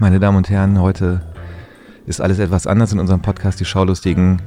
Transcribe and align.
Meine 0.00 0.20
Damen 0.20 0.36
und 0.36 0.48
Herren. 0.48 0.80
Heute 0.80 1.22
ist 2.06 2.20
alles 2.20 2.38
etwas 2.38 2.68
anders 2.68 2.92
in 2.92 3.00
unserem 3.00 3.20
Podcast 3.20 3.58
Die 3.58 3.64
Schaulustigen. 3.64 4.40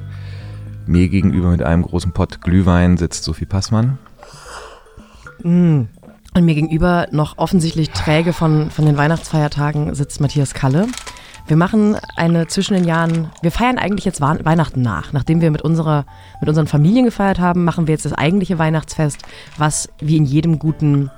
Mir 0.86 1.10
gegenüber 1.10 1.50
mit 1.50 1.62
einem 1.62 1.82
großen 1.82 2.12
Pott 2.12 2.40
Glühwein 2.40 2.96
sitzt 2.96 3.24
Sophie 3.24 3.44
Passmann. 3.44 3.98
Mm. 5.42 5.82
Und 6.34 6.44
mir 6.46 6.54
gegenüber 6.54 7.06
noch 7.10 7.36
offensichtlich 7.36 7.90
träge 7.90 8.32
von, 8.32 8.70
von 8.70 8.86
den 8.86 8.96
Weihnachtsfeiertagen 8.96 9.94
sitzt 9.94 10.22
Matthias 10.22 10.54
Kalle. 10.54 10.86
Wir 11.46 11.58
machen 11.58 11.98
eine 12.16 12.46
zwischen 12.46 12.72
den 12.72 12.84
Jahren, 12.84 13.30
wir 13.42 13.50
feiern 13.50 13.76
eigentlich 13.76 14.06
jetzt 14.06 14.22
Weihnachten 14.22 14.80
nach. 14.80 15.12
Nachdem 15.12 15.42
wir 15.42 15.50
mit, 15.50 15.60
unserer, 15.60 16.06
mit 16.40 16.48
unseren 16.48 16.66
Familien 16.66 17.04
gefeiert 17.04 17.40
haben, 17.40 17.64
machen 17.64 17.86
wir 17.86 17.92
jetzt 17.92 18.06
das 18.06 18.14
eigentliche 18.14 18.58
Weihnachtsfest, 18.58 19.18
was 19.58 19.90
wie 20.00 20.16
in 20.16 20.24
jedem 20.24 20.58
guten 20.58 21.10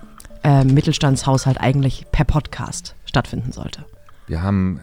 äh, 0.43 0.65
Mittelstandshaushalt 0.65 1.61
eigentlich 1.61 2.07
per 2.11 2.25
Podcast 2.25 2.97
stattfinden 3.05 3.53
sollte. 3.53 3.85
Wir 4.27 4.43
haben 4.43 4.81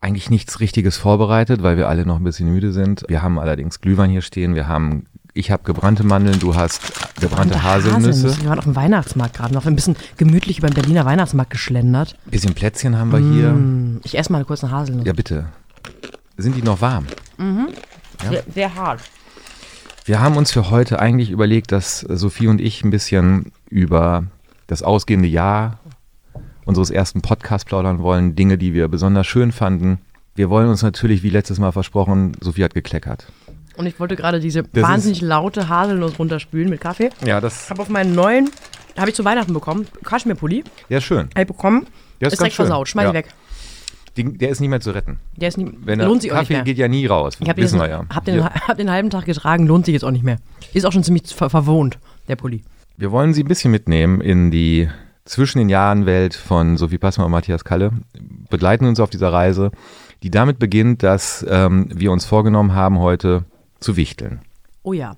eigentlich 0.00 0.30
nichts 0.30 0.60
Richtiges 0.60 0.96
vorbereitet, 0.96 1.62
weil 1.62 1.76
wir 1.76 1.88
alle 1.88 2.06
noch 2.06 2.16
ein 2.16 2.24
bisschen 2.24 2.50
müde 2.52 2.72
sind. 2.72 3.04
Wir 3.08 3.22
haben 3.22 3.38
allerdings 3.38 3.80
Glühwein 3.80 4.10
hier 4.10 4.22
stehen, 4.22 4.54
wir 4.54 4.68
haben 4.68 5.06
ich 5.36 5.50
habe 5.50 5.64
gebrannte 5.64 6.04
Mandeln, 6.04 6.38
du 6.38 6.54
hast 6.54 6.80
gebrannte 7.20 7.64
Haselnüsse. 7.64 8.08
Haselnüsse. 8.08 8.42
Wir 8.42 8.50
waren 8.50 8.58
auf 8.58 8.64
dem 8.64 8.76
Weihnachtsmarkt 8.76 9.36
gerade 9.36 9.52
noch 9.52 9.66
ein 9.66 9.74
bisschen 9.74 9.96
gemütlich 10.16 10.58
über 10.58 10.68
den 10.68 10.74
Berliner 10.74 11.04
Weihnachtsmarkt 11.04 11.50
geschlendert. 11.50 12.16
Ein 12.26 12.30
bisschen 12.30 12.54
Plätzchen 12.54 12.96
haben 12.96 13.10
wir 13.10 13.18
mmh, 13.18 13.34
hier. 13.34 14.00
Ich 14.04 14.16
esse 14.16 14.30
mal 14.30 14.44
kurz 14.44 14.62
eine 14.62 14.72
Haselnuss. 14.72 15.04
Ja, 15.04 15.12
bitte. 15.12 15.46
Sind 16.36 16.56
die 16.56 16.62
noch 16.62 16.80
warm? 16.80 17.06
Mhm. 17.36 17.68
Ja? 18.22 18.30
Sehr, 18.30 18.44
sehr 18.54 18.74
hart. 18.76 19.00
Wir 20.04 20.20
haben 20.20 20.36
uns 20.36 20.52
für 20.52 20.70
heute 20.70 21.00
eigentlich 21.00 21.30
überlegt, 21.30 21.72
dass 21.72 22.00
Sophie 22.00 22.46
und 22.46 22.60
ich 22.60 22.84
ein 22.84 22.90
bisschen 22.90 23.50
über 23.68 24.24
das 24.68 24.82
ausgehende 24.84 25.28
Jahr 25.28 25.80
unseres 26.64 26.90
ersten 26.90 27.22
Podcasts 27.22 27.64
plaudern 27.64 28.00
wollen, 28.00 28.34
Dinge, 28.36 28.58
die 28.58 28.74
wir 28.74 28.88
besonders 28.88 29.26
schön 29.26 29.52
fanden. 29.52 29.98
Wir 30.34 30.50
wollen 30.50 30.68
uns 30.68 30.82
natürlich, 30.82 31.22
wie 31.22 31.30
letztes 31.30 31.58
Mal 31.58 31.72
versprochen, 31.72 32.36
Sophie 32.40 32.64
hat 32.64 32.74
gekleckert. 32.74 33.26
Und 33.76 33.86
ich 33.86 33.98
wollte 33.98 34.16
gerade 34.16 34.40
diese 34.40 34.62
das 34.62 34.82
wahnsinnig 34.82 35.20
laute 35.20 35.68
Haselnuss 35.68 36.18
runterspülen 36.18 36.70
mit 36.70 36.80
Kaffee. 36.80 37.10
Ja, 37.24 37.40
das. 37.40 37.64
Ich 37.64 37.70
habe 37.70 37.82
auf 37.82 37.88
meinen 37.88 38.14
neuen, 38.14 38.50
habe 38.96 39.10
ich 39.10 39.16
zu 39.16 39.24
Weihnachten 39.24 39.52
bekommen, 39.52 39.86
Kaschmirpulli. 40.04 40.64
Ja, 40.88 41.00
schön. 41.00 41.28
Habe 41.30 41.42
ich 41.42 41.46
bekommen. 41.46 41.86
Ja, 42.20 42.28
ist, 42.28 42.34
ist 42.34 42.40
direkt 42.40 42.54
schön. 42.54 42.66
versaut. 42.66 42.88
Schmeiß 42.88 43.06
ja. 43.06 43.14
weg. 43.14 43.26
Die, 44.16 44.38
der 44.38 44.50
ist 44.50 44.60
nicht 44.60 44.70
mehr 44.70 44.80
zu 44.80 44.92
retten. 44.92 45.18
Der 45.36 45.48
ist 45.48 45.58
nie, 45.58 45.72
Wenn 45.84 45.98
lohnt 45.98 46.22
sich 46.22 46.30
auch 46.30 46.38
nicht 46.38 46.50
mehr. 46.50 46.62
geht 46.62 46.78
ja 46.78 46.86
nie 46.86 47.06
raus. 47.06 47.36
Ich 47.40 47.48
habe 47.48 47.60
den, 47.60 47.76
ja. 47.76 48.04
hab 48.08 48.24
den, 48.24 48.44
hab 48.44 48.76
den 48.76 48.90
halben 48.90 49.10
Tag 49.10 49.24
getragen, 49.24 49.66
lohnt 49.66 49.86
sich 49.86 49.92
jetzt 49.92 50.04
auch 50.04 50.12
nicht 50.12 50.22
mehr. 50.22 50.38
Ist 50.72 50.86
auch 50.86 50.92
schon 50.92 51.02
ziemlich 51.02 51.34
ver 51.34 51.50
verwohnt, 51.50 51.98
der 52.28 52.36
Pulli. 52.36 52.62
Wir 52.96 53.10
wollen 53.10 53.34
Sie 53.34 53.42
ein 53.42 53.48
bisschen 53.48 53.72
mitnehmen 53.72 54.20
in 54.20 54.52
die 54.52 54.88
zwischen 55.24 55.58
den 55.58 55.68
Jahren 55.68 56.06
Welt 56.06 56.34
von 56.34 56.76
Sophie 56.76 56.98
Passmann 56.98 57.26
und 57.26 57.32
Matthias 57.32 57.64
Kalle. 57.64 57.92
Begleiten 58.50 58.86
uns 58.86 59.00
auf 59.00 59.10
dieser 59.10 59.32
Reise, 59.32 59.70
die 60.22 60.30
damit 60.30 60.58
beginnt, 60.58 61.02
dass 61.02 61.44
ähm, 61.48 61.88
wir 61.92 62.12
uns 62.12 62.24
vorgenommen 62.24 62.74
haben, 62.74 62.98
heute 62.98 63.44
zu 63.80 63.96
wichteln. 63.96 64.40
Oh 64.82 64.92
ja. 64.92 65.16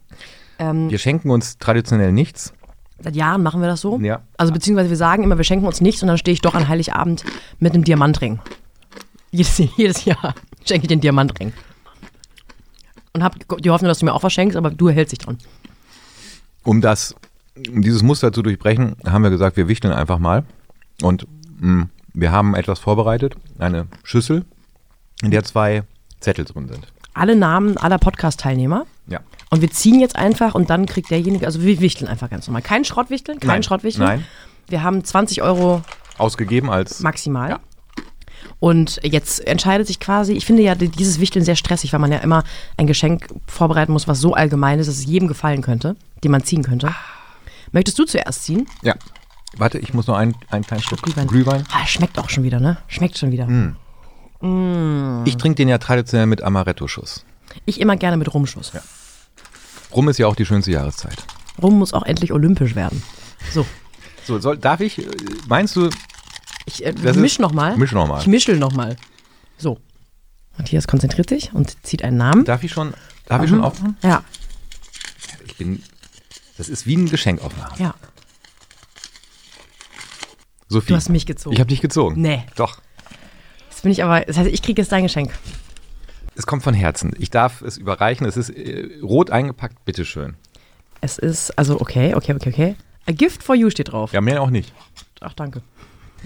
Ähm, 0.58 0.90
wir 0.90 0.98
schenken 0.98 1.30
uns 1.30 1.58
traditionell 1.58 2.12
nichts. 2.12 2.52
Seit 2.98 3.14
Jahren 3.14 3.42
machen 3.42 3.60
wir 3.60 3.68
das 3.68 3.82
so. 3.82 3.98
Ja. 4.00 4.22
Also 4.38 4.52
beziehungsweise 4.52 4.88
wir 4.88 4.96
sagen 4.96 5.22
immer, 5.22 5.36
wir 5.36 5.44
schenken 5.44 5.66
uns 5.66 5.80
nichts 5.80 6.02
und 6.02 6.08
dann 6.08 6.18
stehe 6.18 6.32
ich 6.32 6.40
doch 6.40 6.54
an 6.54 6.68
Heiligabend 6.68 7.24
mit 7.58 7.74
einem 7.74 7.84
Diamantring. 7.84 8.38
Jedes, 9.32 9.58
jedes 9.76 10.04
Jahr 10.04 10.34
schenke 10.64 10.84
ich 10.84 10.88
den 10.88 11.00
Diamantring. 11.00 11.52
Und 13.12 13.22
habe 13.22 13.38
die 13.60 13.70
Hoffnung, 13.70 13.88
dass 13.88 13.98
du 13.98 14.04
mir 14.04 14.14
auch 14.14 14.22
was 14.22 14.32
schenkst, 14.32 14.56
aber 14.56 14.70
du 14.70 14.88
erhältst 14.88 15.12
dich 15.12 15.18
dran. 15.18 15.38
Um 16.62 16.80
das, 16.80 17.14
um 17.70 17.82
dieses 17.82 18.02
Muster 18.02 18.32
zu 18.32 18.42
durchbrechen, 18.42 18.96
haben 19.04 19.22
wir 19.22 19.30
gesagt, 19.30 19.56
wir 19.56 19.68
wichteln 19.68 19.92
einfach 19.92 20.18
mal. 20.18 20.44
Und 21.02 21.26
mh, 21.58 21.72
mm, 21.72 21.90
wir 22.14 22.32
haben 22.32 22.54
etwas 22.54 22.78
vorbereitet, 22.78 23.36
eine 23.58 23.86
Schüssel, 24.02 24.44
in 25.22 25.30
der 25.30 25.44
zwei 25.44 25.82
Zettel 26.20 26.44
drin 26.44 26.68
sind 26.68 26.86
alle 27.16 27.34
Namen 27.34 27.76
aller 27.78 27.98
Podcast-Teilnehmer. 27.98 28.86
Ja. 29.08 29.20
Und 29.50 29.62
wir 29.62 29.70
ziehen 29.70 30.00
jetzt 30.00 30.16
einfach 30.16 30.54
und 30.54 30.70
dann 30.70 30.86
kriegt 30.86 31.10
derjenige, 31.10 31.46
also 31.46 31.62
wir 31.62 31.80
wichteln 31.80 32.08
einfach 32.08 32.30
ganz 32.30 32.46
normal. 32.46 32.62
Kein 32.62 32.84
Schrottwichteln, 32.84 33.40
kein 33.40 33.48
Nein. 33.48 33.62
Schrottwichteln. 33.62 34.06
Nein. 34.06 34.24
Wir 34.68 34.82
haben 34.82 35.02
20 35.02 35.42
Euro 35.42 35.82
ausgegeben 36.18 36.70
als 36.70 37.00
maximal. 37.00 37.50
Ja. 37.50 37.60
Und 38.58 39.00
jetzt 39.02 39.46
entscheidet 39.46 39.86
sich 39.86 40.00
quasi, 40.00 40.32
ich 40.32 40.44
finde 40.44 40.62
ja 40.62 40.74
dieses 40.74 41.20
Wichteln 41.20 41.44
sehr 41.44 41.56
stressig, 41.56 41.92
weil 41.92 42.00
man 42.00 42.12
ja 42.12 42.18
immer 42.18 42.42
ein 42.76 42.86
Geschenk 42.86 43.28
vorbereiten 43.46 43.92
muss, 43.92 44.08
was 44.08 44.20
so 44.20 44.34
allgemein 44.34 44.78
ist, 44.78 44.88
dass 44.88 44.96
es 44.96 45.06
jedem 45.06 45.28
gefallen 45.28 45.62
könnte, 45.62 45.96
den 46.22 46.30
man 46.30 46.42
ziehen 46.42 46.62
könnte. 46.62 46.94
Möchtest 47.76 47.98
du 47.98 48.06
zuerst 48.06 48.44
ziehen? 48.44 48.66
Ja. 48.80 48.94
Warte, 49.58 49.78
ich 49.78 49.92
muss 49.92 50.06
noch 50.06 50.16
einen, 50.16 50.34
einen 50.48 50.64
kleinen 50.64 50.82
Schluck 50.82 51.02
Glühwein. 51.02 51.26
Glühwein. 51.26 51.64
Ah, 51.70 51.86
schmeckt 51.86 52.18
auch 52.18 52.30
schon 52.30 52.42
wieder, 52.42 52.58
ne? 52.58 52.78
Schmeckt 52.88 53.18
schon 53.18 53.32
wieder. 53.32 53.46
Mm. 53.46 53.76
Mm. 54.40 55.26
Ich 55.26 55.36
trinke 55.36 55.56
den 55.56 55.68
ja 55.68 55.76
traditionell 55.76 56.24
mit 56.24 56.40
Amaretto-Schuss. 56.40 57.26
Ich 57.66 57.78
immer 57.78 57.96
gerne 57.96 58.16
mit 58.16 58.32
Rumschuss. 58.32 58.72
Ja. 58.72 58.80
Rum 59.94 60.08
ist 60.08 60.16
ja 60.18 60.26
auch 60.26 60.36
die 60.36 60.46
schönste 60.46 60.70
Jahreszeit. 60.70 61.18
Rum 61.62 61.78
muss 61.78 61.92
auch 61.92 62.04
endlich 62.04 62.32
olympisch 62.32 62.74
werden. 62.76 63.02
So. 63.52 63.66
So, 64.24 64.38
soll, 64.38 64.56
darf 64.56 64.80
ich, 64.80 64.98
äh, 65.00 65.10
meinst 65.46 65.76
du? 65.76 65.90
Ich 66.64 66.82
äh, 66.82 66.94
misch 67.12 67.38
nochmal. 67.38 67.76
Misch 67.76 67.92
nochmal. 67.92 68.22
Ich 68.22 68.26
mischel 68.26 68.56
nochmal. 68.56 68.96
So. 69.58 69.76
Matthias 70.56 70.88
konzentriert 70.88 71.28
sich 71.28 71.52
und 71.52 71.76
zieht 71.84 72.02
einen 72.02 72.16
Namen. 72.16 72.46
Darf 72.46 72.64
ich 72.64 72.72
schon, 72.72 72.94
darf 73.26 73.40
mhm. 73.40 73.44
ich 73.44 73.50
schon 73.50 73.60
aufmachen? 73.62 73.98
Ja. 74.02 74.24
Ich 75.44 75.56
bin, 75.56 75.82
das 76.56 76.68
ist 76.68 76.86
wie 76.86 76.96
ein 76.96 77.08
Geschenk 77.08 77.42
aufmachen. 77.42 77.82
Ja. 77.82 77.94
Sophie. 80.68 80.88
Du 80.88 80.96
hast 80.96 81.08
mich 81.08 81.26
gezogen. 81.26 81.54
Ich 81.54 81.60
habe 81.60 81.68
dich 81.68 81.80
gezogen. 81.80 82.20
Nee. 82.20 82.44
Doch. 82.56 82.80
Das 83.70 83.82
bin 83.82 83.92
ich 83.92 84.02
aber, 84.02 84.22
das 84.22 84.36
heißt, 84.36 84.50
ich 84.50 84.62
kriege 84.62 84.80
jetzt 84.80 84.90
dein 84.90 85.04
Geschenk. 85.04 85.32
Es 86.34 86.46
kommt 86.46 86.62
von 86.62 86.74
Herzen. 86.74 87.14
Ich 87.18 87.30
darf 87.30 87.62
es 87.62 87.78
überreichen. 87.78 88.26
Es 88.26 88.36
ist 88.36 88.50
äh, 88.50 88.98
rot 89.02 89.30
eingepackt. 89.30 89.84
Bitteschön. 89.84 90.34
Es 91.00 91.18
ist, 91.18 91.56
also 91.58 91.80
okay, 91.80 92.14
okay, 92.14 92.34
okay, 92.34 92.48
okay. 92.50 92.76
A 93.06 93.12
gift 93.12 93.42
for 93.42 93.54
you 93.54 93.70
steht 93.70 93.92
drauf. 93.92 94.12
Ja, 94.12 94.20
mehr 94.20 94.42
auch 94.42 94.50
nicht. 94.50 94.72
Ach, 95.20 95.32
danke. 95.34 95.62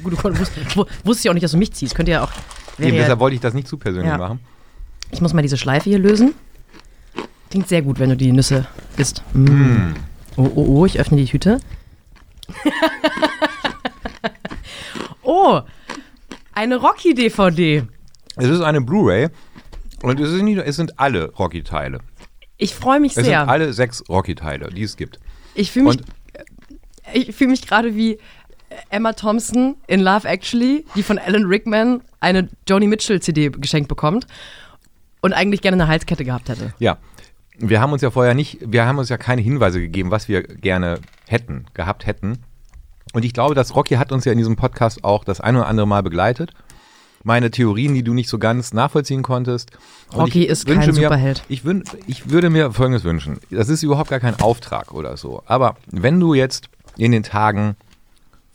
Gut, 0.03 0.13
du 0.13 0.39
wusstest, 0.39 1.25
ja 1.25 1.31
auch 1.31 1.35
nicht, 1.35 1.45
dass 1.45 1.53
du 1.53 1.59
mich 1.59 1.73
ziehst. 1.73 1.95
Könnt 1.95 2.09
ihr 2.09 2.15
ja 2.15 2.25
auch. 2.25 2.31
Eben, 2.79 2.95
ja, 2.95 3.03
deshalb 3.03 3.21
wollte 3.21 3.35
ich 3.35 3.41
das 3.41 3.53
nicht 3.53 3.69
zu 3.69 3.77
persönlich 3.77 4.11
ja. 4.11 4.17
machen. 4.17 4.41
Ich 5.11 5.21
muss 5.21 5.35
mal 5.35 5.43
diese 5.43 5.59
Schleife 5.59 5.91
hier 5.91 5.99
lösen. 5.99 6.35
Klingt 7.51 7.69
sehr 7.69 7.83
gut, 7.83 7.99
wenn 7.99 8.09
du 8.09 8.17
die 8.17 8.33
Nüsse 8.33 8.67
isst. 8.97 9.23
Mm. 9.35 9.45
Mm. 9.45 9.95
Oh, 10.37 10.51
oh, 10.55 10.79
oh, 10.79 10.87
ich 10.87 10.99
öffne 10.99 11.17
die 11.17 11.27
Tüte. 11.27 11.61
oh, 15.23 15.61
eine 16.53 16.77
Rocky-DVD. 16.77 17.85
Es 18.37 18.49
ist 18.49 18.61
eine 18.61 18.81
Blu-ray 18.81 19.29
und 20.03 20.21
es, 20.21 20.31
ist 20.31 20.43
nicht, 20.43 20.59
es 20.59 20.77
sind 20.77 20.99
alle 20.99 21.31
Rocky-Teile. 21.33 22.01
Ich 22.57 22.75
freue 22.75 23.01
mich 23.01 23.17
es 23.17 23.25
sehr. 23.25 23.41
Es 23.41 23.41
sind 23.41 23.49
alle 23.51 23.73
sechs 23.73 24.03
Rocky-Teile, 24.09 24.71
die 24.71 24.83
es 24.83 24.97
gibt. 24.97 25.19
Ich 25.55 25.73
fühle 25.73 25.97
mich, 27.15 27.35
fühl 27.35 27.49
mich 27.49 27.67
gerade 27.67 27.97
wie 27.97 28.19
Emma 28.89 29.13
Thompson 29.13 29.77
in 29.87 30.01
Love 30.01 30.29
Actually, 30.29 30.85
die 30.95 31.03
von 31.03 31.19
Alan 31.19 31.45
Rickman 31.47 32.03
eine 32.21 32.49
Joni 32.69 32.87
Mitchell-CD 32.87 33.51
geschenkt 33.51 33.89
bekommt 33.89 34.27
und 35.21 35.33
eigentlich 35.33 35.61
gerne 35.61 35.83
eine 35.83 35.89
Halskette 35.89 36.25
gehabt 36.25 36.49
hätte. 36.49 36.73
Ja. 36.79 36.99
Wir 37.61 37.81
haben 37.81 37.93
uns 37.93 38.03
ja 38.03 38.11
vorher 38.11 38.35
nicht, 38.35 38.59
wir 38.61 38.87
haben 38.87 38.99
uns 38.99 39.09
ja 39.09 39.19
keine 39.19 39.43
Hinweise 39.43 39.81
gegeben, 39.81 40.11
was 40.11 40.29
wir 40.29 40.43
gerne 40.43 40.99
hätten, 41.29 41.67
gehabt 41.75 42.07
hätten. 42.07 42.39
Und 43.13 43.25
ich 43.25 43.35
glaube, 43.35 43.55
dass 43.55 43.75
Rocky 43.75 43.97
hat 43.97 44.13
uns 44.13 44.25
ja 44.25 44.33
in 44.33 44.39
diesem 44.39 44.57
Podcast 44.57 45.05
auch 45.05 45.25
das 45.25 45.41
ein 45.41 45.57
oder 45.57 45.67
andere 45.67 45.87
Mal 45.87 46.03
begleitet 46.03 46.53
meine 47.23 47.51
Theorien, 47.51 47.95
die 47.95 48.03
du 48.03 48.15
nicht 48.15 48.29
so 48.29 48.39
ganz 48.39 48.73
nachvollziehen 48.73 49.23
konntest. 49.23 49.71
Rocky 50.15 50.45
ist 50.45 50.67
kein 50.67 50.79
mir, 50.79 50.93
Superheld. 50.93 51.45
Ich, 51.49 51.65
wün, 51.65 51.85
ich 52.07 52.31
würde 52.31 52.51
mir 52.51 52.73
Folgendes 52.73 53.05
wünschen. 53.05 53.39
Das 53.51 53.69
ist 53.69 53.83
überhaupt 53.83 54.11
gar 54.11 54.21
kein 54.21 54.41
Auftrag 54.41 54.93
oder 54.93 55.17
so. 55.17 55.43
Aber 55.47 55.77
wenn 55.91 56.19
du 56.19 56.35
jetzt 56.35 56.69
in 56.97 57.13
den 57.13 57.23
Tagen 57.23 57.77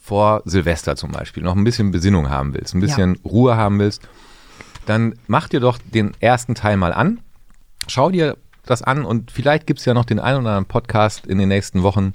vor 0.02 0.42
Silvester 0.46 0.96
zum 0.96 1.12
Beispiel 1.12 1.44
noch 1.44 1.56
ein 1.56 1.64
bisschen 1.64 1.92
Besinnung 1.92 2.30
haben 2.30 2.54
willst, 2.54 2.76
ein 2.76 2.82
bisschen 2.82 3.16
ja. 3.16 3.30
Ruhe 3.30 3.58
haben 3.58 3.80
willst, 3.80 4.02
dann 4.86 5.16
mach 5.28 5.48
dir 5.48 5.60
doch 5.60 5.78
den 5.78 6.14
ersten 6.20 6.56
Teil 6.56 6.78
mal 6.78 6.94
an. 6.94 7.20
Schau 7.88 8.10
dir 8.10 8.38
das 8.66 8.82
an 8.82 9.06
und 9.06 9.32
vielleicht 9.32 9.68
gibt 9.68 9.80
es 9.80 9.86
ja 9.86 9.94
noch 9.94 10.06
den 10.06 10.20
einen 10.20 10.42
oder 10.42 10.50
anderen 10.50 10.66
Podcast 10.66 11.26
in 11.26 11.38
den 11.38 11.50
nächsten 11.50 11.84
Wochen, 11.84 12.14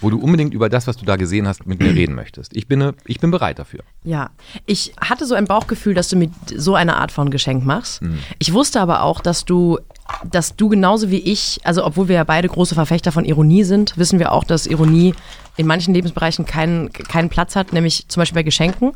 wo 0.00 0.10
du 0.10 0.18
unbedingt 0.18 0.54
über 0.54 0.68
das, 0.68 0.86
was 0.86 0.96
du 0.96 1.04
da 1.04 1.16
gesehen 1.16 1.48
hast, 1.48 1.66
mit 1.66 1.80
mir 1.80 1.92
reden 1.94 2.14
möchtest. 2.14 2.56
Ich 2.56 2.68
bin, 2.68 2.92
ich 3.04 3.18
bin 3.18 3.30
bereit 3.30 3.58
dafür. 3.58 3.80
Ja, 4.04 4.30
ich 4.66 4.92
hatte 5.00 5.26
so 5.26 5.34
ein 5.34 5.46
Bauchgefühl, 5.46 5.94
dass 5.94 6.08
du 6.08 6.16
mir 6.16 6.30
so 6.54 6.74
eine 6.74 6.96
Art 6.96 7.10
von 7.10 7.30
Geschenk 7.30 7.64
machst. 7.64 8.02
Mhm. 8.02 8.18
Ich 8.38 8.52
wusste 8.52 8.80
aber 8.80 9.02
auch, 9.02 9.20
dass 9.20 9.44
du, 9.44 9.78
dass 10.24 10.54
du 10.54 10.68
genauso 10.68 11.10
wie 11.10 11.18
ich, 11.18 11.58
also 11.64 11.84
obwohl 11.84 12.08
wir 12.08 12.16
ja 12.16 12.24
beide 12.24 12.48
große 12.48 12.74
Verfechter 12.74 13.10
von 13.10 13.24
Ironie 13.24 13.64
sind, 13.64 13.96
wissen 13.98 14.18
wir 14.18 14.32
auch, 14.32 14.44
dass 14.44 14.66
Ironie 14.66 15.14
in 15.58 15.66
manchen 15.66 15.92
Lebensbereichen 15.92 16.46
keinen, 16.46 16.90
keinen 16.92 17.28
Platz 17.28 17.56
hat, 17.56 17.72
nämlich 17.72 18.08
zum 18.08 18.20
Beispiel 18.20 18.36
bei 18.36 18.42
Geschenken. 18.44 18.92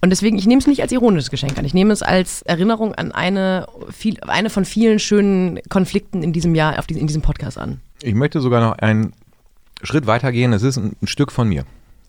Und 0.00 0.10
deswegen, 0.10 0.38
ich 0.38 0.46
nehme 0.46 0.60
es 0.60 0.66
nicht 0.66 0.82
als 0.82 0.90
ironisches 0.90 1.30
Geschenk 1.30 1.56
an. 1.58 1.64
Ich 1.64 1.74
nehme 1.74 1.92
es 1.92 2.02
als 2.02 2.42
Erinnerung 2.42 2.94
an 2.94 3.12
eine, 3.12 3.66
viel, 3.90 4.18
eine 4.22 4.50
von 4.50 4.64
vielen 4.64 4.98
schönen 4.98 5.60
Konflikten 5.68 6.22
in 6.22 6.32
diesem 6.32 6.54
Jahr, 6.54 6.78
auf 6.78 6.86
die, 6.86 6.98
in 6.98 7.06
diesem 7.06 7.22
Podcast 7.22 7.58
an. 7.58 7.80
Ich 8.02 8.14
möchte 8.14 8.40
sogar 8.40 8.60
noch 8.60 8.78
ein 8.78 9.12
Schritt 9.82 10.06
weitergehen, 10.06 10.52
es 10.54 10.62
ist 10.62 10.78
ein, 10.78 10.96
ein 11.02 11.06
Stück 11.06 11.30
von 11.30 11.48
mir. 11.48 11.64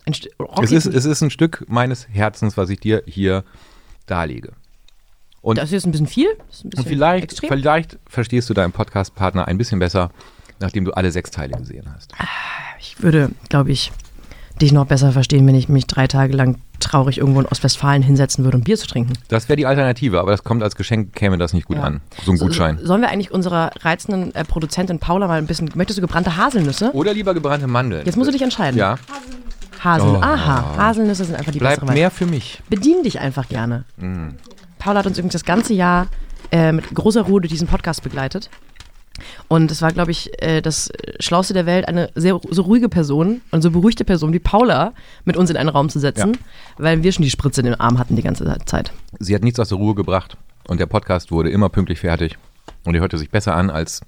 Ein 0.05 0.13
St- 0.13 0.29
Rocky, 0.39 0.63
Es 0.63 0.71
ist, 0.71 0.85
es 0.85 1.03
ist 1.03 1.21
ein 1.21 1.29
Stück 1.29 1.65
meines 1.67 2.07
Herzens, 2.09 2.55
was 2.55 2.69
ich 2.69 2.79
dir 2.79 3.03
hier 3.05 3.43
darlege. 4.05 4.53
Und, 5.41 5.57
das 5.57 5.65
ist 5.65 5.71
jetzt 5.73 5.85
ein 5.85 5.91
bisschen 5.91 6.07
viel. 6.07 6.29
Ein 6.29 6.47
bisschen 6.47 6.73
und 6.73 6.87
vielleicht, 6.87 7.23
extrem. 7.25 7.49
vielleicht 7.49 7.99
verstehst 8.05 8.49
du 8.49 8.53
deinen 8.53 8.71
Podcast-Partner 8.71 9.47
ein 9.47 9.57
bisschen 9.57 9.79
besser, 9.79 10.11
nachdem 10.59 10.85
du 10.85 10.91
alle 10.93 11.11
sechs 11.11 11.31
Teile 11.31 11.57
gesehen 11.57 11.85
hast. 11.93 12.11
Ich 12.79 13.01
würde, 13.01 13.29
glaube 13.49 13.71
ich, 13.71 13.91
dich 14.61 14.71
noch 14.71 14.85
besser 14.85 15.11
verstehen, 15.11 15.45
wenn 15.45 15.55
ich 15.55 15.69
mich 15.69 15.85
drei 15.87 16.07
Tage 16.07 16.33
lang 16.35 16.57
traurig 16.79 17.17
irgendwo 17.19 17.39
in 17.41 17.45
Ostwestfalen 17.47 18.01
hinsetzen 18.01 18.43
würde, 18.43 18.57
um 18.57 18.63
Bier 18.63 18.77
zu 18.77 18.87
trinken. 18.87 19.13
Das 19.27 19.49
wäre 19.49 19.57
die 19.57 19.65
Alternative, 19.65 20.19
aber 20.19 20.31
das 20.31 20.43
kommt 20.43 20.63
als 20.63 20.75
Geschenk, 20.75 21.13
käme 21.13 21.37
das 21.37 21.53
nicht 21.53 21.65
gut 21.67 21.77
Ja. 21.77 21.83
an. 21.83 22.01
So 22.23 22.31
ein 22.31 22.37
Gutschein. 22.37 22.77
So, 22.79 22.85
sollen 22.87 23.01
wir 23.01 23.09
eigentlich 23.09 23.31
unserer 23.31 23.71
reizenden 23.81 24.33
äh, 24.35 24.43
Produzentin 24.43 24.99
Paula 24.99 25.27
mal 25.27 25.37
ein 25.39 25.47
bisschen, 25.47 25.69
möchtest 25.75 25.97
du 25.97 26.01
gebrannte 26.01 26.37
Haselnüsse? 26.37 26.91
Oder 26.93 27.13
lieber 27.13 27.33
gebrannte 27.33 27.67
Mandeln. 27.67 28.05
Jetzt 28.05 28.15
musst 28.15 28.27
du 28.29 28.31
dich 28.31 28.41
entscheiden. 28.41 28.77
Ja, 28.77 28.97
Haselnüsse. 29.83 30.19
Oh. 30.19 30.23
Aha, 30.23 30.75
Haselnüsse 30.77 31.25
sind 31.25 31.35
einfach 31.35 31.51
die 31.51 31.59
bleibt 31.59 31.75
bessere 31.77 31.87
Wahl. 31.89 31.95
mehr 31.95 32.11
für 32.11 32.25
mich. 32.25 32.61
Bedien 32.69 33.03
dich 33.03 33.19
einfach 33.19 33.47
gerne. 33.49 33.83
Mm. 33.97 34.29
Paula 34.79 34.99
hat 34.99 35.05
uns 35.07 35.17
übrigens 35.17 35.33
das 35.33 35.45
ganze 35.45 35.73
Jahr 35.73 36.07
äh, 36.51 36.71
mit 36.71 36.93
großer 36.93 37.21
Ruhe 37.21 37.41
diesen 37.41 37.67
Podcast 37.67 38.01
begleitet. 38.03 38.49
Und 39.47 39.71
es 39.71 39.81
war, 39.81 39.91
glaube 39.91 40.11
ich, 40.11 40.31
äh, 40.41 40.61
das 40.61 40.91
Schlauste 41.19 41.53
der 41.53 41.65
Welt, 41.65 41.87
eine 41.87 42.09
sehr 42.15 42.39
so 42.49 42.61
ruhige 42.61 42.89
Person 42.89 43.41
und 43.51 43.61
so 43.61 43.71
beruhigte 43.71 44.05
Person 44.05 44.33
wie 44.33 44.39
Paula 44.39 44.93
mit 45.25 45.37
uns 45.37 45.49
in 45.49 45.57
einen 45.57 45.69
Raum 45.69 45.89
zu 45.89 45.99
setzen, 45.99 46.37
weil 46.77 47.03
wir 47.03 47.11
schon 47.11 47.23
die 47.23 47.29
Spritze 47.29 47.61
in 47.61 47.65
den 47.65 47.79
Arm 47.79 47.99
hatten 47.99 48.15
die 48.15 48.23
ganze 48.23 48.45
Zeit. 48.65 48.91
Sie 49.19 49.35
hat 49.35 49.43
nichts 49.43 49.59
aus 49.59 49.69
der 49.69 49.77
Ruhe 49.77 49.95
gebracht 49.95 50.37
und 50.67 50.79
der 50.79 50.85
Podcast 50.85 51.31
wurde 51.31 51.49
immer 51.49 51.69
pünktlich 51.69 51.99
fertig 51.99 52.37
und 52.85 52.95
er 52.95 53.01
hörte 53.01 53.17
sich 53.17 53.29
besser 53.29 53.55
an, 53.55 53.69
als 53.69 54.01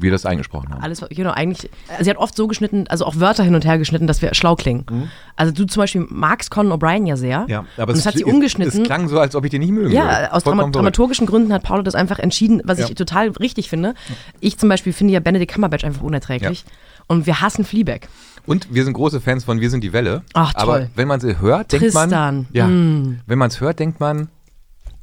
wir 0.00 0.10
das 0.10 0.26
eingesprochen 0.26 0.70
haben. 0.70 0.82
Alles, 0.82 1.04
genau, 1.10 1.30
eigentlich, 1.30 1.70
sie 2.00 2.10
hat 2.10 2.16
oft 2.16 2.36
so 2.36 2.46
geschnitten, 2.46 2.86
also 2.88 3.04
auch 3.04 3.16
Wörter 3.20 3.42
hin 3.44 3.54
und 3.54 3.64
her 3.64 3.78
geschnitten, 3.78 4.06
dass 4.06 4.22
wir 4.22 4.34
schlau 4.34 4.56
klingen. 4.56 5.10
Also 5.36 5.52
du 5.52 5.64
zum 5.66 5.82
Beispiel 5.82 6.06
magst 6.08 6.50
Conan 6.50 6.72
O'Brien 6.78 7.06
ja 7.06 7.16
sehr. 7.16 7.46
Ja, 7.48 7.64
aber 7.76 7.92
und 7.92 7.98
es, 7.98 8.04
das 8.04 8.06
hat 8.06 8.14
sie 8.14 8.22
es, 8.22 8.28
umgeschnitten. 8.32 8.82
Es 8.82 8.86
klang 8.86 9.08
so, 9.08 9.18
als 9.18 9.34
ob 9.34 9.44
ich 9.44 9.50
den 9.50 9.60
nicht 9.60 9.72
mögen 9.72 9.90
Ja, 9.92 10.04
würde. 10.04 10.32
aus 10.32 10.42
Drama 10.42 10.42
Vollkommen 10.42 10.58
verrückt. 10.60 10.74
dramaturgischen 10.76 11.26
Gründen 11.26 11.52
hat 11.52 11.62
Paula 11.62 11.82
das 11.82 11.94
einfach 11.94 12.18
entschieden, 12.18 12.60
was 12.64 12.78
Ja. 12.78 12.86
ich 12.88 12.94
total 12.94 13.28
richtig 13.30 13.68
finde. 13.68 13.94
Ich 14.40 14.58
zum 14.58 14.68
Beispiel 14.68 14.92
finde 14.92 15.14
ja 15.14 15.20
Benedict 15.20 15.52
Cumberbatch 15.52 15.84
einfach 15.84 16.02
unerträglich. 16.02 16.64
Und 17.06 17.26
wir 17.26 17.40
hassen 17.40 17.64
Fleabag. 17.64 18.08
Und 18.46 18.72
wir 18.72 18.84
sind 18.84 18.92
große 18.92 19.20
Fans 19.20 19.42
von 19.44 19.60
Wir 19.60 19.68
sind 19.70 19.82
die 19.82 19.92
Welle. 19.92 20.22
Ach, 20.32 20.52
Aber 20.54 20.72
toll. 20.78 20.90
wenn 20.94 21.08
man 21.08 21.18
sie 21.20 21.40
hört, 21.40 21.72
denkt 21.72 21.92
man. 21.92 22.08
Tristan. 22.08 22.46
Ja. 22.52 22.66
Mm. 22.68 23.20
Wenn 23.26 23.38
man 23.38 23.48
es 23.50 23.60
hört, 23.60 23.80
denkt 23.80 23.98
man. 24.00 24.28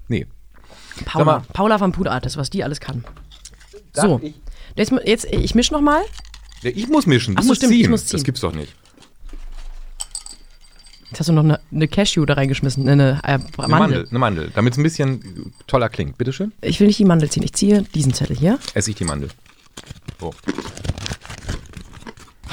Nee. 0.07 0.25
Paula, 1.05 1.25
mal. 1.25 1.41
Paula 1.53 1.79
van 1.79 1.91
Put 1.91 2.07
Artist, 2.07 2.37
was 2.37 2.49
die 2.49 2.63
alles 2.63 2.79
kann. 2.79 3.03
Darf 3.93 4.05
So, 4.05 4.19
Ich, 4.23 4.35
jetzt, 4.77 4.93
jetzt 5.05 5.25
ich 5.25 5.55
mische 5.55 5.73
nochmal. 5.73 6.01
ja, 6.61 6.71
ich 6.73 6.87
muss 6.87 7.05
mischen. 7.05 7.35
Du 7.35 7.39
Ach 7.39 7.43
so, 7.43 7.47
musst 7.49 7.59
stimmt, 7.61 7.73
ich 7.73 7.81
ziehen. 7.81 7.91
muss 7.91 8.05
ziehen. 8.05 8.17
Das 8.17 8.23
gibt's 8.23 8.41
doch 8.41 8.53
nicht. 8.53 8.73
Jetzt 11.09 11.19
hast 11.21 11.29
du 11.29 11.33
noch 11.33 11.43
eine, 11.43 11.59
eine 11.71 11.87
Cashew 11.87 12.25
da 12.25 12.33
reingeschmissen, 12.33 12.87
eine, 12.89 13.21
äh, 13.23 13.27
Eine 13.27 13.39
Mandel. 13.57 13.69
Mandel. 13.69 14.07
Eine 14.09 14.19
Mandel. 14.19 14.51
Damit 14.53 14.73
es 14.73 14.77
ein 14.79 14.83
bisschen 14.83 15.53
toller 15.65 15.87
klingt. 15.89 16.17
Bitteschön. 16.17 16.51
Ich 16.61 16.79
will 16.79 16.87
nicht 16.87 16.99
die 16.99 17.05
Mandel 17.05 17.29
ziehen, 17.29 17.43
ich 17.43 17.53
ziehe 17.53 17.83
diesen 17.83 18.13
Zettel 18.13 18.35
hier. 18.37 18.59
Esse 18.73 18.89
ich 18.91 18.97
die 18.97 19.05
Mandel. 19.05 19.29
So. 20.19 20.33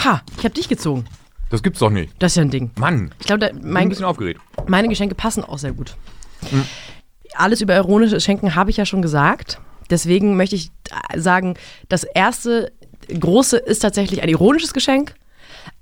Ha, 0.05 0.23
ich 0.39 0.45
habe 0.45 0.55
dich 0.55 0.69
gezogen. 0.69 1.05
Das 1.51 1.63
gibt's 1.63 1.81
doch 1.81 1.91
nicht. 1.91 2.13
Das 2.21 2.33
ist 2.33 2.37
ja 2.37 2.43
ein 2.43 2.51
Ding. 2.51 2.71
Mann. 2.77 3.13
Ich 3.19 3.27
glaube, 3.27 3.47
Ich 3.47 3.53
bin 3.53 3.65
ein 3.65 3.73
mein, 3.73 3.89
bisschen 3.89 4.05
aufgeregt. 4.05 4.41
meine 4.69 4.89
Geschenke 4.89 5.15
passen 5.15 5.43
auch 5.45 5.59
sehr 5.59 5.73
gut. 5.73 5.97
Alles 7.35 7.61
über 7.61 7.75
ironisches 7.75 8.23
Schenken 8.23 8.55
habe 8.55 8.71
ich 8.71 8.77
ja 8.77 8.87
schon 8.87 9.03
gesagt. 9.03 9.59
Deswegen 9.91 10.37
möchte 10.37 10.55
ich 10.57 10.71
sagen, 11.17 11.55
das 11.89 12.05
erste 12.05 12.73
große 13.09 13.57
ist 13.59 13.81
tatsächlich 13.81 14.23
ein 14.23 14.29
ironisches 14.29 14.73
Geschenk, 14.73 15.15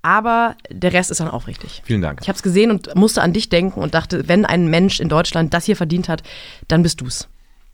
aber 0.02 0.56
der 0.70 0.92
Rest 0.92 1.10
ist 1.10 1.20
dann 1.20 1.28
aufrichtig. 1.28 1.82
Vielen 1.84 2.02
Dank. 2.02 2.20
Ich 2.22 2.28
habe 2.28 2.36
es 2.36 2.42
gesehen 2.42 2.70
und 2.70 2.94
musste 2.94 3.22
an 3.22 3.32
dich 3.32 3.48
denken 3.48 3.80
und 3.80 3.94
dachte, 3.94 4.28
wenn 4.28 4.44
ein 4.44 4.66
Mensch 4.68 5.00
in 5.00 5.08
Deutschland 5.08 5.54
das 5.54 5.64
hier 5.64 5.76
verdient 5.76 6.08
hat, 6.08 6.22
dann 6.68 6.82
bist 6.82 7.00
du's. 7.00 7.28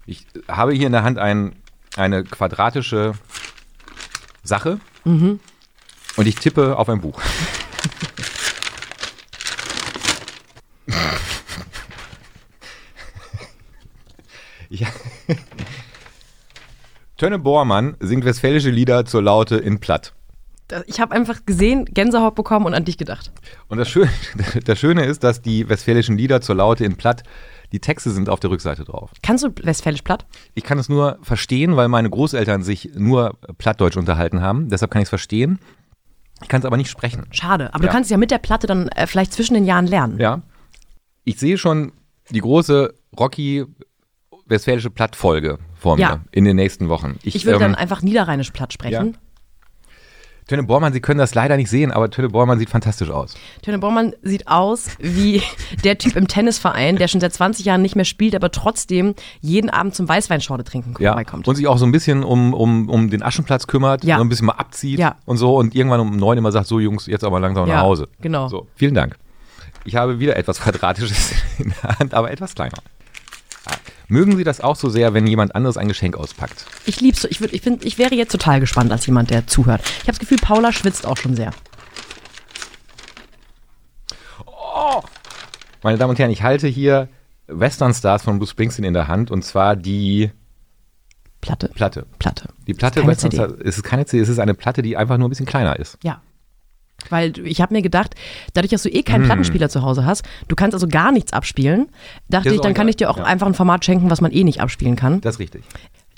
Ich 0.07 0.27
habe 0.49 0.73
hier 0.73 0.87
in 0.87 0.93
der 0.93 1.03
Hand 1.03 1.19
ein, 1.19 1.57
eine 1.97 2.25
quadratische 2.25 3.15
Sache 4.43 4.81
Mhm. 5.05 5.41
und 6.17 6.27
ich 6.27 6.35
tippe 6.37 6.77
auf 6.77 6.89
ein 6.89 7.01
Buch. 7.01 7.21
ja. 14.71 14.89
Tönne 17.19 17.39
Bormann 17.39 17.97
singt 18.01 18.25
westfälische 18.25 18.71
Lieder 18.71 19.05
zur 19.05 19.23
Laute 19.23 19.57
in 19.57 19.81
Platt. 19.81 20.15
Ich 20.87 21.01
habe 21.01 21.15
einfach 21.15 21.45
gesehen, 21.47 21.87
Gänsehaut 21.87 22.35
bekommen 22.35 22.67
und 22.67 22.75
an 22.75 22.85
dich 22.85 22.99
gedacht. 22.99 23.33
Und 23.69 23.79
das 23.79 23.89
Schöne, 23.89 24.11
das 24.65 24.79
Schöne 24.79 25.05
ist, 25.05 25.25
dass 25.25 25.43
die 25.43 25.69
westfälischen 25.69 26.17
Lieder 26.17 26.41
zur 26.41 26.55
Laute 26.57 26.85
in 26.85 26.97
Platt, 26.97 27.23
die 27.73 27.81
Texte 27.81 28.11
sind 28.11 28.29
auf 28.29 28.39
der 28.41 28.51
Rückseite 28.51 28.85
drauf. 28.85 29.11
Kannst 29.23 29.45
du 29.45 29.51
Westfälisch 29.63 30.03
platt? 30.03 30.27
Ich 30.55 30.65
kann 30.65 30.79
es 30.79 30.89
nur 30.89 31.19
verstehen, 31.23 31.77
weil 31.77 31.89
meine 31.89 32.09
Großeltern 32.09 32.63
sich 32.63 32.91
nur 32.95 33.37
Plattdeutsch 33.59 33.97
unterhalten 33.97 34.41
haben. 34.41 34.69
Deshalb 34.69 34.91
kann 34.91 35.03
ich 35.03 35.07
es 35.07 35.11
verstehen. 35.11 35.59
Ich 36.43 36.49
kann 36.49 36.61
es 36.61 36.67
aber 36.67 36.77
nicht 36.77 36.89
sprechen. 36.91 37.27
Schade. 37.31 37.75
Aber 37.75 37.83
Ja. 37.85 37.89
du 37.89 37.93
kannst 37.95 38.07
es 38.09 38.11
ja 38.13 38.17
mit 38.17 38.31
der 38.31 38.39
Platte 38.39 38.67
dann 38.67 38.89
äh, 38.91 39.07
vielleicht 39.07 39.33
zwischen 39.33 39.55
den 39.55 39.65
Jahren 39.65 39.87
lernen. 39.87 40.19
Ja. 40.21 40.43
Ich 41.25 41.39
sehe 41.41 41.59
schon 41.59 41.93
die 42.31 42.41
große 42.41 42.95
Rocky 43.19 43.65
westfälische 44.49 44.91
Plattfolge 44.91 45.59
vor 45.75 45.97
mir 45.97 46.03
Ja. 46.03 46.21
in 46.33 46.45
den 46.45 46.57
nächsten 46.57 46.89
Wochen. 46.89 47.19
Ich 47.23 47.45
würde 47.45 47.57
ähm, 47.57 47.61
dann 47.61 47.75
einfach 47.75 48.03
niederrheinisch 48.03 48.51
platt 48.51 48.73
sprechen. 48.73 49.17
Töne 50.47 50.63
Bormann, 50.63 50.95
Sie 50.95 51.01
können 51.03 51.19
das 51.19 51.35
leider 51.35 51.59
nicht 51.59 51.69
sehen, 51.69 51.93
aber 51.93 52.09
Töne 52.11 52.31
Bormann 52.31 52.59
sieht 52.59 52.71
fantastisch 52.71 53.11
aus. 53.11 53.35
Töne 53.61 53.79
Bormann 53.79 54.15
sieht 54.23 54.49
aus 54.49 54.87
wie 54.99 55.43
der 55.85 55.99
Typ 55.99 56.17
im 56.17 56.27
Tennisverein, 56.27 56.97
der 56.97 57.07
schon 57.07 57.21
seit 57.21 57.35
20 57.35 57.67
Jahren 57.67 57.83
nicht 57.83 57.97
mehr 57.97 58.07
spielt, 58.07 58.35
aber 58.35 58.51
trotzdem 58.51 59.15
jeden 59.43 59.69
Abend 59.69 59.95
zum 59.95 60.09
Weißweinschorle 60.09 60.65
trinken 60.65 60.95
Ja. 61.03 61.11
vorbeikommt. 61.11 61.47
Und 61.49 61.57
sich 61.57 61.67
auch 61.67 61.77
so 61.77 61.85
ein 61.85 61.93
bisschen 61.93 62.25
um, 62.25 62.55
um, 62.55 62.89
um 62.89 63.11
den 63.11 63.23
Aschenplatz 63.23 63.67
kümmert, 63.67 64.05
Ja. 64.05 64.17
so 64.17 64.23
ein 64.23 64.31
bisschen 64.31 64.47
mal 64.47 64.55
abzieht 64.55 64.99
Ja. 64.99 65.17
und 65.27 65.37
so 65.37 65.55
und 65.55 65.75
irgendwann 65.75 66.01
um 66.01 66.17
neun 66.17 66.39
immer 66.39 66.51
sagt, 66.51 66.67
so 66.67 66.81
Jungs, 66.81 67.05
jetzt 67.07 67.25
aber 67.25 67.41
langsam 67.41 67.69
Ja, 67.69 67.75
nach 67.77 67.83
Hause. 67.83 68.09
genau. 68.23 68.49
So, 68.49 68.69
vielen 68.75 68.95
Dank. 68.95 69.17
Ich 69.85 69.97
habe 69.97 70.19
wieder 70.19 70.37
etwas 70.37 70.61
Quadratisches 70.61 71.33
in 71.59 71.75
der 71.83 71.99
Hand, 71.99 72.15
aber 72.15 72.31
etwas 72.31 72.55
kleiner. 72.55 72.79
Mögen 74.09 74.37
Sie 74.37 74.45
das 74.45 74.63
auch 74.63 74.75
so 74.75 74.89
sehr, 74.89 75.13
wenn 75.13 75.27
jemand 75.27 75.55
anderes 75.55 75.77
ein 75.77 75.87
Geschenk 75.87 76.17
auspackt? 76.17 76.65
Ich 76.87 77.01
lieb's. 77.01 77.23
so. 77.23 77.29
Ich, 77.29 77.43
würd, 77.43 77.53
ich, 77.53 77.61
find, 77.61 77.85
ich 77.85 77.99
wäre 77.99 78.15
jetzt 78.15 78.33
total 78.33 78.59
gespannt 78.59 78.91
als 78.91 79.05
jemand, 79.07 79.29
der 79.31 79.47
zuhört. 79.47 79.83
Ich 79.85 80.01
habe 80.01 80.13
das 80.13 80.19
Gefühl, 80.19 80.39
Paula 80.39 80.73
schwitzt 80.73 81.07
auch 81.07 81.19
schon 81.19 81.37
sehr. 81.37 81.53
Meine 85.83 85.99
Damen 85.99 86.11
und 86.11 86.19
Herren, 86.19 86.31
ich 86.31 86.43
halte 86.43 86.67
hier 86.67 87.09
Western 87.47 87.95
Stars 87.95 88.23
von 88.23 88.39
Bruce 88.39 88.51
Springsteen 88.51 88.85
in 88.85 88.95
der 88.95 89.09
Hand 89.09 89.31
und 89.31 89.45
zwar 89.45 89.77
die 89.77 90.31
Platte. 91.41 91.69
Platte. 91.69 92.07
Platte. 92.19 92.49
Die 92.67 92.75
Platte 92.75 93.01
Keine 93.01 93.13
Western 93.13 93.31
CD. 93.31 93.45
Stars, 93.45 93.61
es 93.63 93.77
ist 93.77 93.83
keine 93.85 94.07
CD, 94.07 94.23
es 94.23 94.29
ist 94.29 94.39
eine 94.39 94.55
Platte, 94.55 94.83
die 94.83 94.97
einfach 94.97 95.19
nur 95.19 95.29
ein 95.29 95.31
bisschen 95.31 95.47
kleiner 95.47 95.79
ist. 95.79 95.99
Ja. 96.03 96.21
Weil 97.11 97.39
ich 97.47 97.61
habe 97.61 97.75
mir 97.75 97.83
gedacht, 97.83 98.15
dadurch, 98.55 98.71
dass 98.71 98.83
du 98.83 98.89
eh 98.89 99.03
keinen 99.03 99.21
Hm. 99.21 99.27
Plattenspieler 99.27 99.69
zu 99.69 99.83
Hause 99.83 100.05
hast, 100.05 100.25
du 100.49 100.57
kannst 100.57 100.75
also 100.75 100.89
gar 100.89 101.13
nichts 101.13 101.33
abspielen, 101.33 101.89
dachte 102.29 102.55
ich, 102.55 102.61
dann 102.61 102.75
kann 102.75 102.89
ich 102.89 102.97
dir 102.97 103.09
auch 103.11 103.19
ja. 103.19 103.25
einfach 103.25 103.47
ein 103.47 103.55
Format 103.55 103.85
schenken, 103.85 104.11
was 104.11 104.21
man 104.21 104.33
eh 104.33 104.45
nicht 104.45 104.61
abspielen 104.61 104.97
kann. 104.97 105.21
Das 105.21 105.37
ist 105.37 105.41
richtig. 105.41 105.63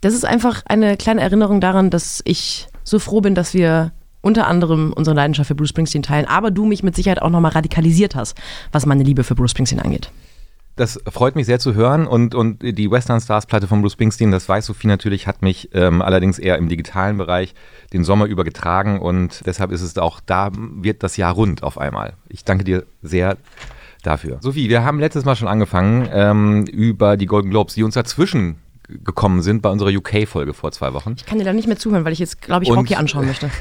Das 0.01 0.15
ist 0.15 0.25
einfach 0.25 0.63
eine 0.67 0.97
kleine 0.97 1.21
Erinnerung 1.21 1.61
daran, 1.61 1.91
dass 1.91 2.23
ich 2.25 2.67
so 2.83 2.99
froh 2.99 3.21
bin, 3.21 3.35
dass 3.35 3.53
wir 3.53 3.93
unter 4.23 4.47
anderem 4.47 4.93
unsere 4.95 5.15
Leidenschaft 5.15 5.49
für 5.49 5.55
Bruce 5.55 5.71
Springsteen 5.71 6.03
teilen, 6.03 6.27
aber 6.27 6.51
du 6.51 6.65
mich 6.65 6.83
mit 6.83 6.95
Sicherheit 6.95 7.23
auch 7.23 7.31
nochmal 7.31 7.53
radikalisiert 7.53 8.15
hast, 8.15 8.37
was 8.73 8.87
meine 8.87 9.03
Liebe 9.03 9.25
für 9.25 9.35
Bruce 9.35 9.51
Springsteen 9.51 9.81
angeht. 9.81 10.11
Das 10.77 10.99
freut 11.07 11.37
mich 11.37 11.47
sehr 11.47 11.59
zu 11.59 11.75
hören 11.75 12.07
und, 12.07 12.35
und 12.35 12.63
die 12.63 12.91
Western 12.91 13.21
Stars 13.21 13.47
Platte 13.47 13.67
von 13.67 13.83
Bruce 13.83 13.93
Springsteen, 13.93 14.31
das 14.31 14.49
weiß 14.49 14.67
Sophie 14.67 14.87
natürlich, 14.87 15.27
hat 15.27 15.43
mich 15.43 15.71
ähm, 15.75 16.01
allerdings 16.01 16.39
eher 16.39 16.57
im 16.57 16.69
digitalen 16.69 17.19
Bereich 17.19 17.55
den 17.93 18.05
Sommer 18.05 18.27
über 18.27 18.45
getragen 18.45 18.99
und 18.99 19.43
deshalb 19.45 19.73
ist 19.73 19.83
es 19.83 19.99
auch, 19.99 20.21
da 20.25 20.51
wird 20.55 21.03
das 21.03 21.17
Jahr 21.17 21.35
rund 21.35 21.63
auf 21.63 21.77
einmal. 21.77 22.15
Ich 22.29 22.45
danke 22.45 22.65
dir 22.65 22.87
sehr 23.03 23.37
dafür. 24.03 24.39
Sophie, 24.41 24.69
wir 24.69 24.83
haben 24.85 25.01
letztes 25.01 25.25
Mal 25.25 25.37
schon 25.37 25.49
angefangen 25.49 26.09
ähm, 26.13 26.65
über 26.65 27.17
die 27.17 27.27
Golden 27.27 27.51
Globes, 27.51 27.75
die 27.75 27.83
uns 27.83 27.95
dazwischen 27.95 28.57
gekommen 28.89 29.43
sind 29.43 29.63
bei 29.63 29.71
unserer 29.71 29.91
UK-Folge 29.91 30.55
vor 30.55 30.73
zwei 30.73 30.93
Wochen. 30.93 31.15
Ich 31.17 31.27
kann 31.27 31.39
dir 31.39 31.45
da 31.45 31.53
nicht 31.53 31.69
mehr 31.69 31.79
zuhören, 31.79 32.05
weil 32.05 32.13
ich 32.13 32.19
jetzt, 32.19 32.43
glaube 32.43 32.65
ich, 32.65 32.71
Rocky 32.71 32.95
anschauen 32.95 33.27
möchte. 33.27 33.51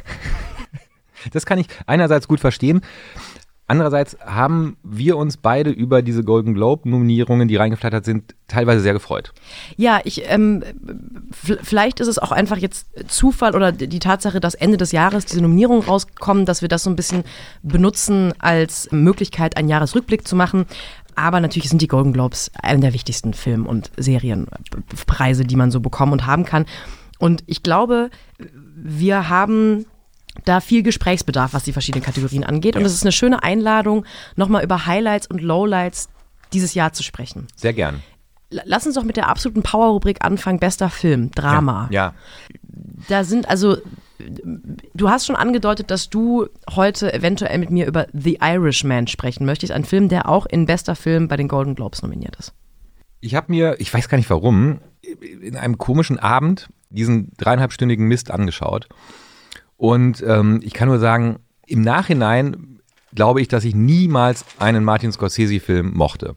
Das 1.33 1.45
kann 1.45 1.59
ich 1.59 1.67
einerseits 1.85 2.29
gut 2.29 2.39
verstehen. 2.39 2.79
Andererseits 3.69 4.17
haben 4.25 4.77
wir 4.81 5.15
uns 5.15 5.37
beide 5.37 5.69
über 5.69 6.01
diese 6.01 6.23
Golden 6.23 6.55
Globe-Nominierungen, 6.55 7.47
die 7.47 7.55
reingeflattert 7.55 8.03
sind, 8.03 8.33
teilweise 8.47 8.81
sehr 8.81 8.93
gefreut. 8.93 9.31
Ja, 9.77 9.99
ich, 10.05 10.23
ähm, 10.27 10.63
vielleicht 11.31 11.99
ist 11.99 12.07
es 12.07 12.17
auch 12.17 12.31
einfach 12.31 12.57
jetzt 12.57 12.87
Zufall 13.07 13.55
oder 13.55 13.71
die 13.71 13.99
Tatsache, 13.99 14.39
dass 14.39 14.55
Ende 14.55 14.77
des 14.77 14.91
Jahres 14.91 15.27
diese 15.27 15.43
Nominierungen 15.43 15.83
rauskommen, 15.83 16.47
dass 16.47 16.63
wir 16.63 16.67
das 16.67 16.83
so 16.83 16.89
ein 16.89 16.95
bisschen 16.95 17.23
benutzen 17.61 18.33
als 18.39 18.91
Möglichkeit, 18.91 19.55
einen 19.55 19.69
Jahresrückblick 19.69 20.27
zu 20.27 20.35
machen. 20.35 20.65
Aber 21.13 21.39
natürlich 21.39 21.69
sind 21.69 21.83
die 21.83 21.87
Golden 21.87 22.11
Globes 22.11 22.49
einer 22.63 22.81
der 22.81 22.93
wichtigsten 22.95 23.35
Film- 23.35 23.67
und 23.67 23.91
Serienpreise, 23.97 25.43
die 25.43 25.55
man 25.55 25.69
so 25.69 25.79
bekommen 25.79 26.13
und 26.13 26.25
haben 26.25 26.43
kann. 26.43 26.65
Und 27.19 27.43
ich 27.45 27.61
glaube, 27.61 28.09
wir 28.75 29.29
haben 29.29 29.85
da 30.45 30.59
viel 30.59 30.83
Gesprächsbedarf, 30.83 31.53
was 31.53 31.63
die 31.63 31.73
verschiedenen 31.73 32.03
Kategorien 32.03 32.43
angeht. 32.43 32.75
Und 32.75 32.83
es 32.83 32.93
ist 32.93 33.03
eine 33.03 33.11
schöne 33.11 33.43
Einladung, 33.43 34.05
nochmal 34.35 34.63
über 34.63 34.85
Highlights 34.85 35.27
und 35.27 35.41
Lowlights 35.41 36.09
dieses 36.53 36.73
Jahr 36.73 36.93
zu 36.93 37.03
sprechen. 37.03 37.47
Sehr 37.55 37.73
gern. 37.73 38.01
Lass 38.49 38.87
uns 38.87 38.95
doch 38.95 39.03
mit 39.03 39.15
der 39.15 39.27
absoluten 39.27 39.61
Power-Rubrik 39.61 40.25
anfangen. 40.25 40.59
Bester 40.59 40.89
Film, 40.89 41.29
Drama. 41.31 41.87
Ja. 41.91 42.15
Da 43.07 43.23
sind 43.23 43.47
also, 43.47 43.77
du 44.17 45.09
hast 45.09 45.27
schon 45.27 45.35
angedeutet, 45.35 45.91
dass 45.91 46.09
du 46.09 46.47
heute 46.71 47.13
eventuell 47.13 47.59
mit 47.59 47.69
mir 47.69 47.85
über 47.85 48.07
The 48.11 48.39
Irishman 48.41 49.05
sprechen 49.05 49.45
möchtest. 49.45 49.71
Ein 49.71 49.85
Film, 49.85 50.09
der 50.09 50.27
auch 50.27 50.47
in 50.47 50.65
bester 50.65 50.95
Film 50.95 51.27
bei 51.27 51.37
den 51.37 51.47
Golden 51.47 51.75
Globes 51.75 52.01
nominiert 52.01 52.37
ist. 52.37 52.53
Ich 53.21 53.35
habe 53.35 53.51
mir, 53.51 53.75
ich 53.79 53.93
weiß 53.93 54.09
gar 54.09 54.17
nicht 54.17 54.29
warum, 54.31 54.79
in 55.21 55.55
einem 55.55 55.77
komischen 55.77 56.17
Abend 56.17 56.69
diesen 56.89 57.31
dreieinhalbstündigen 57.37 58.07
Mist 58.07 58.31
angeschaut. 58.31 58.87
Und 59.79 60.21
ähm, 60.27 60.59
ich 60.61 60.73
kann 60.73 60.89
nur 60.89 60.99
sagen, 60.99 61.39
im 61.65 61.81
Nachhinein 61.81 62.79
glaube 63.15 63.39
ich, 63.39 63.47
dass 63.47 63.63
ich 63.63 63.73
niemals 63.73 64.43
einen 64.59 64.83
Martin 64.83 65.13
Scorsese-Film 65.13 65.93
mochte. 65.95 66.35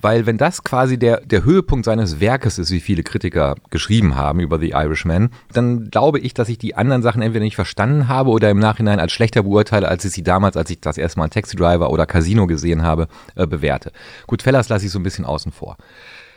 Weil 0.00 0.26
wenn 0.26 0.38
das 0.38 0.62
quasi 0.62 0.96
der, 0.96 1.22
der 1.22 1.44
Höhepunkt 1.44 1.84
seines 1.84 2.20
Werkes 2.20 2.58
ist, 2.58 2.70
wie 2.70 2.80
viele 2.80 3.02
Kritiker 3.02 3.56
geschrieben 3.70 4.14
haben 4.14 4.38
über 4.38 4.60
The 4.60 4.70
Irishman, 4.70 5.30
dann 5.52 5.90
glaube 5.90 6.20
ich, 6.20 6.32
dass 6.32 6.48
ich 6.48 6.58
die 6.58 6.76
anderen 6.76 7.02
Sachen 7.02 7.22
entweder 7.22 7.44
nicht 7.44 7.56
verstanden 7.56 8.06
habe 8.06 8.30
oder 8.30 8.50
im 8.50 8.60
Nachhinein 8.60 9.00
als 9.00 9.12
schlechter 9.12 9.42
beurteile, 9.42 9.88
als 9.88 10.04
ich 10.04 10.12
sie 10.12 10.22
damals, 10.22 10.56
als 10.56 10.70
ich 10.70 10.80
das 10.80 10.96
erste 10.96 11.18
Mal 11.18 11.30
Taxi 11.30 11.56
Driver 11.56 11.90
oder 11.90 12.06
Casino 12.06 12.46
gesehen 12.46 12.82
habe, 12.82 13.08
äh, 13.34 13.48
bewerte. 13.48 13.90
Goodfellas 14.28 14.68
lasse 14.68 14.86
ich 14.86 14.92
so 14.92 15.00
ein 15.00 15.04
bisschen 15.04 15.24
außen 15.24 15.50
vor. 15.50 15.76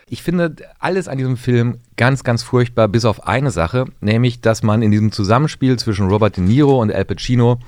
Ich 0.09 0.23
finde 0.23 0.55
alles 0.79 1.09
an 1.09 1.17
diesem 1.17 1.35
Film 1.35 1.79
ganz, 1.97 2.23
ganz 2.23 2.41
furchtbar, 2.41 2.87
bis 2.87 3.03
auf 3.03 3.27
eine 3.27 3.51
Sache, 3.51 3.85
nämlich, 3.99 4.39
dass 4.39 4.63
man 4.63 4.81
in 4.81 4.91
diesem 4.91 5.11
Zusammenspiel 5.11 5.77
zwischen 5.77 6.07
Robert 6.07 6.37
De 6.37 6.43
Niro 6.43 6.81
und 6.81 6.93
Al 6.93 7.03
Pacino 7.03 7.59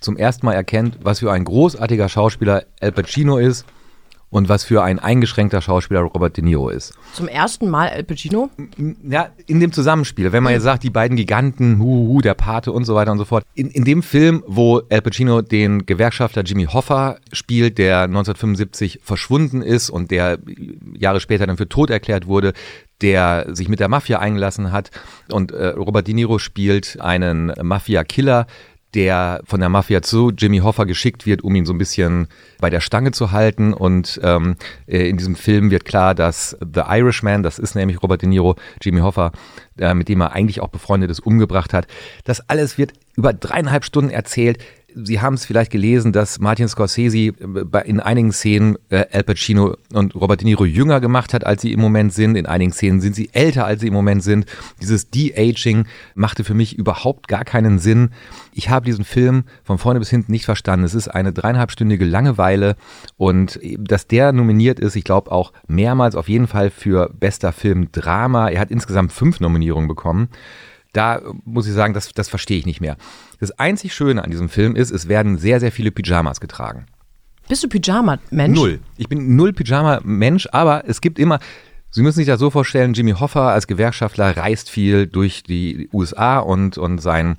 zum 0.00 0.16
ersten 0.16 0.46
Mal 0.46 0.52
erkennt, 0.52 0.98
was 1.02 1.18
für 1.18 1.32
ein 1.32 1.44
großartiger 1.44 2.08
Schauspieler 2.08 2.64
Al 2.80 2.92
Pacino 2.92 3.38
ist 3.38 3.64
und 4.30 4.48
was 4.48 4.64
für 4.64 4.82
ein 4.82 4.98
eingeschränkter 4.98 5.60
Schauspieler 5.60 6.00
Robert 6.00 6.36
De 6.36 6.44
Niro 6.44 6.68
ist. 6.68 6.94
Zum 7.12 7.28
ersten 7.28 7.70
Mal 7.70 7.88
Al 7.88 8.04
Pacino. 8.04 8.50
Ja, 9.08 9.28
in 9.46 9.60
dem 9.60 9.72
Zusammenspiel, 9.72 10.32
wenn 10.32 10.42
man 10.42 10.52
jetzt 10.52 10.64
sagt, 10.64 10.82
die 10.82 10.90
beiden 10.90 11.16
Giganten, 11.16 11.78
hu, 11.78 12.08
hu, 12.08 12.20
der 12.20 12.34
Pate 12.34 12.72
und 12.72 12.84
so 12.84 12.94
weiter 12.94 13.12
und 13.12 13.18
so 13.18 13.24
fort. 13.24 13.44
In, 13.54 13.68
in 13.70 13.84
dem 13.84 14.02
Film, 14.02 14.42
wo 14.46 14.82
Al 14.90 15.02
Pacino 15.02 15.40
den 15.40 15.86
Gewerkschafter 15.86 16.42
Jimmy 16.42 16.64
Hoffa 16.64 17.16
spielt, 17.32 17.78
der 17.78 18.02
1975 18.02 19.00
verschwunden 19.02 19.62
ist 19.62 19.90
und 19.90 20.10
der 20.10 20.38
Jahre 20.96 21.20
später 21.20 21.46
dann 21.46 21.56
für 21.56 21.68
tot 21.68 21.90
erklärt 21.90 22.26
wurde, 22.26 22.52
der 23.00 23.46
sich 23.54 23.68
mit 23.68 23.80
der 23.80 23.88
Mafia 23.88 24.18
eingelassen 24.18 24.72
hat 24.72 24.90
und 25.30 25.52
äh, 25.52 25.68
Robert 25.68 26.06
De 26.06 26.14
Niro 26.14 26.38
spielt 26.38 27.00
einen 27.00 27.52
Mafia-Killer, 27.60 28.46
der 28.94 29.40
von 29.44 29.60
der 29.60 29.68
Mafia 29.68 30.02
zu 30.02 30.30
Jimmy 30.30 30.58
Hoffa 30.58 30.84
geschickt 30.84 31.26
wird, 31.26 31.42
um 31.42 31.54
ihn 31.54 31.66
so 31.66 31.72
ein 31.72 31.78
bisschen 31.78 32.28
bei 32.60 32.70
der 32.70 32.80
Stange 32.80 33.12
zu 33.12 33.32
halten. 33.32 33.72
Und 33.72 34.20
ähm, 34.22 34.56
äh, 34.86 35.08
in 35.08 35.16
diesem 35.16 35.36
Film 35.36 35.70
wird 35.70 35.84
klar, 35.84 36.14
dass 36.14 36.56
The 36.60 36.82
Irishman, 36.88 37.42
das 37.42 37.58
ist 37.58 37.74
nämlich 37.74 38.02
Robert 38.02 38.22
De 38.22 38.28
Niro, 38.28 38.56
Jimmy 38.80 39.00
Hoffa, 39.00 39.32
äh, 39.78 39.94
mit 39.94 40.08
dem 40.08 40.20
er 40.20 40.32
eigentlich 40.32 40.60
auch 40.60 40.68
befreundet 40.68 41.10
ist, 41.10 41.20
umgebracht 41.20 41.72
hat. 41.72 41.86
Das 42.24 42.48
alles 42.48 42.78
wird 42.78 42.92
über 43.16 43.32
dreieinhalb 43.32 43.84
Stunden 43.84 44.10
erzählt. 44.10 44.58
Sie 44.94 45.20
haben 45.20 45.34
es 45.34 45.44
vielleicht 45.44 45.72
gelesen, 45.72 46.12
dass 46.12 46.38
Martin 46.38 46.68
Scorsese 46.68 47.18
äh, 47.18 47.34
in 47.84 48.00
einigen 48.00 48.32
Szenen 48.32 48.76
äh, 48.90 49.04
Al 49.12 49.24
Pacino 49.24 49.76
und 49.92 50.14
Robert 50.14 50.40
De 50.40 50.46
Niro 50.46 50.64
jünger 50.64 51.00
gemacht 51.00 51.34
hat, 51.34 51.44
als 51.44 51.62
sie 51.62 51.72
im 51.72 51.80
Moment 51.80 52.12
sind. 52.12 52.36
In 52.36 52.46
einigen 52.46 52.72
Szenen 52.72 53.00
sind 53.00 53.14
sie 53.14 53.30
älter, 53.32 53.66
als 53.66 53.80
sie 53.80 53.88
im 53.88 53.94
Moment 53.94 54.22
sind. 54.22 54.46
Dieses 54.80 55.10
De-Aging 55.10 55.86
machte 56.14 56.44
für 56.44 56.54
mich 56.54 56.78
überhaupt 56.78 57.28
gar 57.28 57.44
keinen 57.44 57.78
Sinn. 57.78 58.10
Ich 58.52 58.70
habe 58.70 58.86
diesen 58.86 59.04
Film 59.04 59.44
von 59.64 59.78
vorne 59.78 59.98
bis 59.98 60.10
hinten 60.10 60.30
nicht 60.30 60.44
verstanden. 60.44 60.84
Es 60.84 60.94
ist 60.94 61.08
eine 61.08 61.32
dreieinhalbstündige 61.32 62.04
Langeweile 62.04 62.76
und 63.16 63.58
dass 63.78 64.06
der 64.06 64.32
nominiert 64.32 64.78
ist, 64.78 64.96
ich 64.96 65.04
glaube 65.04 65.32
auch 65.32 65.52
mehrmals 65.66 66.14
auf 66.14 66.28
jeden 66.28 66.46
Fall 66.46 66.70
für 66.70 67.10
bester 67.18 67.52
Film 67.52 67.90
Drama. 67.90 68.48
Er 68.48 68.60
hat 68.60 68.70
insgesamt 68.70 69.12
fünf 69.12 69.40
Nominierungen 69.40 69.88
bekommen. 69.88 70.28
Da 70.94 71.20
muss 71.44 71.66
ich 71.66 71.74
sagen, 71.74 71.92
das, 71.92 72.12
das 72.14 72.30
verstehe 72.30 72.56
ich 72.56 72.66
nicht 72.66 72.80
mehr. 72.80 72.96
Das 73.40 73.50
einzig 73.58 73.92
Schöne 73.94 74.24
an 74.24 74.30
diesem 74.30 74.48
Film 74.48 74.76
ist, 74.76 74.90
es 74.90 75.08
werden 75.08 75.36
sehr, 75.36 75.60
sehr 75.60 75.72
viele 75.72 75.90
Pyjamas 75.90 76.40
getragen. 76.40 76.86
Bist 77.48 77.62
du 77.62 77.68
Pyjama-Mensch? 77.68 78.58
Null. 78.58 78.80
Ich 78.96 79.08
bin 79.08 79.36
null 79.36 79.52
Pyjama-Mensch, 79.52 80.48
aber 80.52 80.88
es 80.88 81.02
gibt 81.02 81.18
immer. 81.18 81.40
Sie 81.90 82.02
müssen 82.02 82.16
sich 82.16 82.26
das 82.26 82.40
so 82.40 82.50
vorstellen, 82.50 82.94
Jimmy 82.94 83.12
Hoffa 83.12 83.52
als 83.52 83.66
Gewerkschaftler 83.66 84.36
reist 84.36 84.70
viel 84.70 85.06
durch 85.06 85.42
die 85.42 85.88
USA 85.92 86.38
und, 86.38 86.78
und 86.78 86.98
sein 87.00 87.36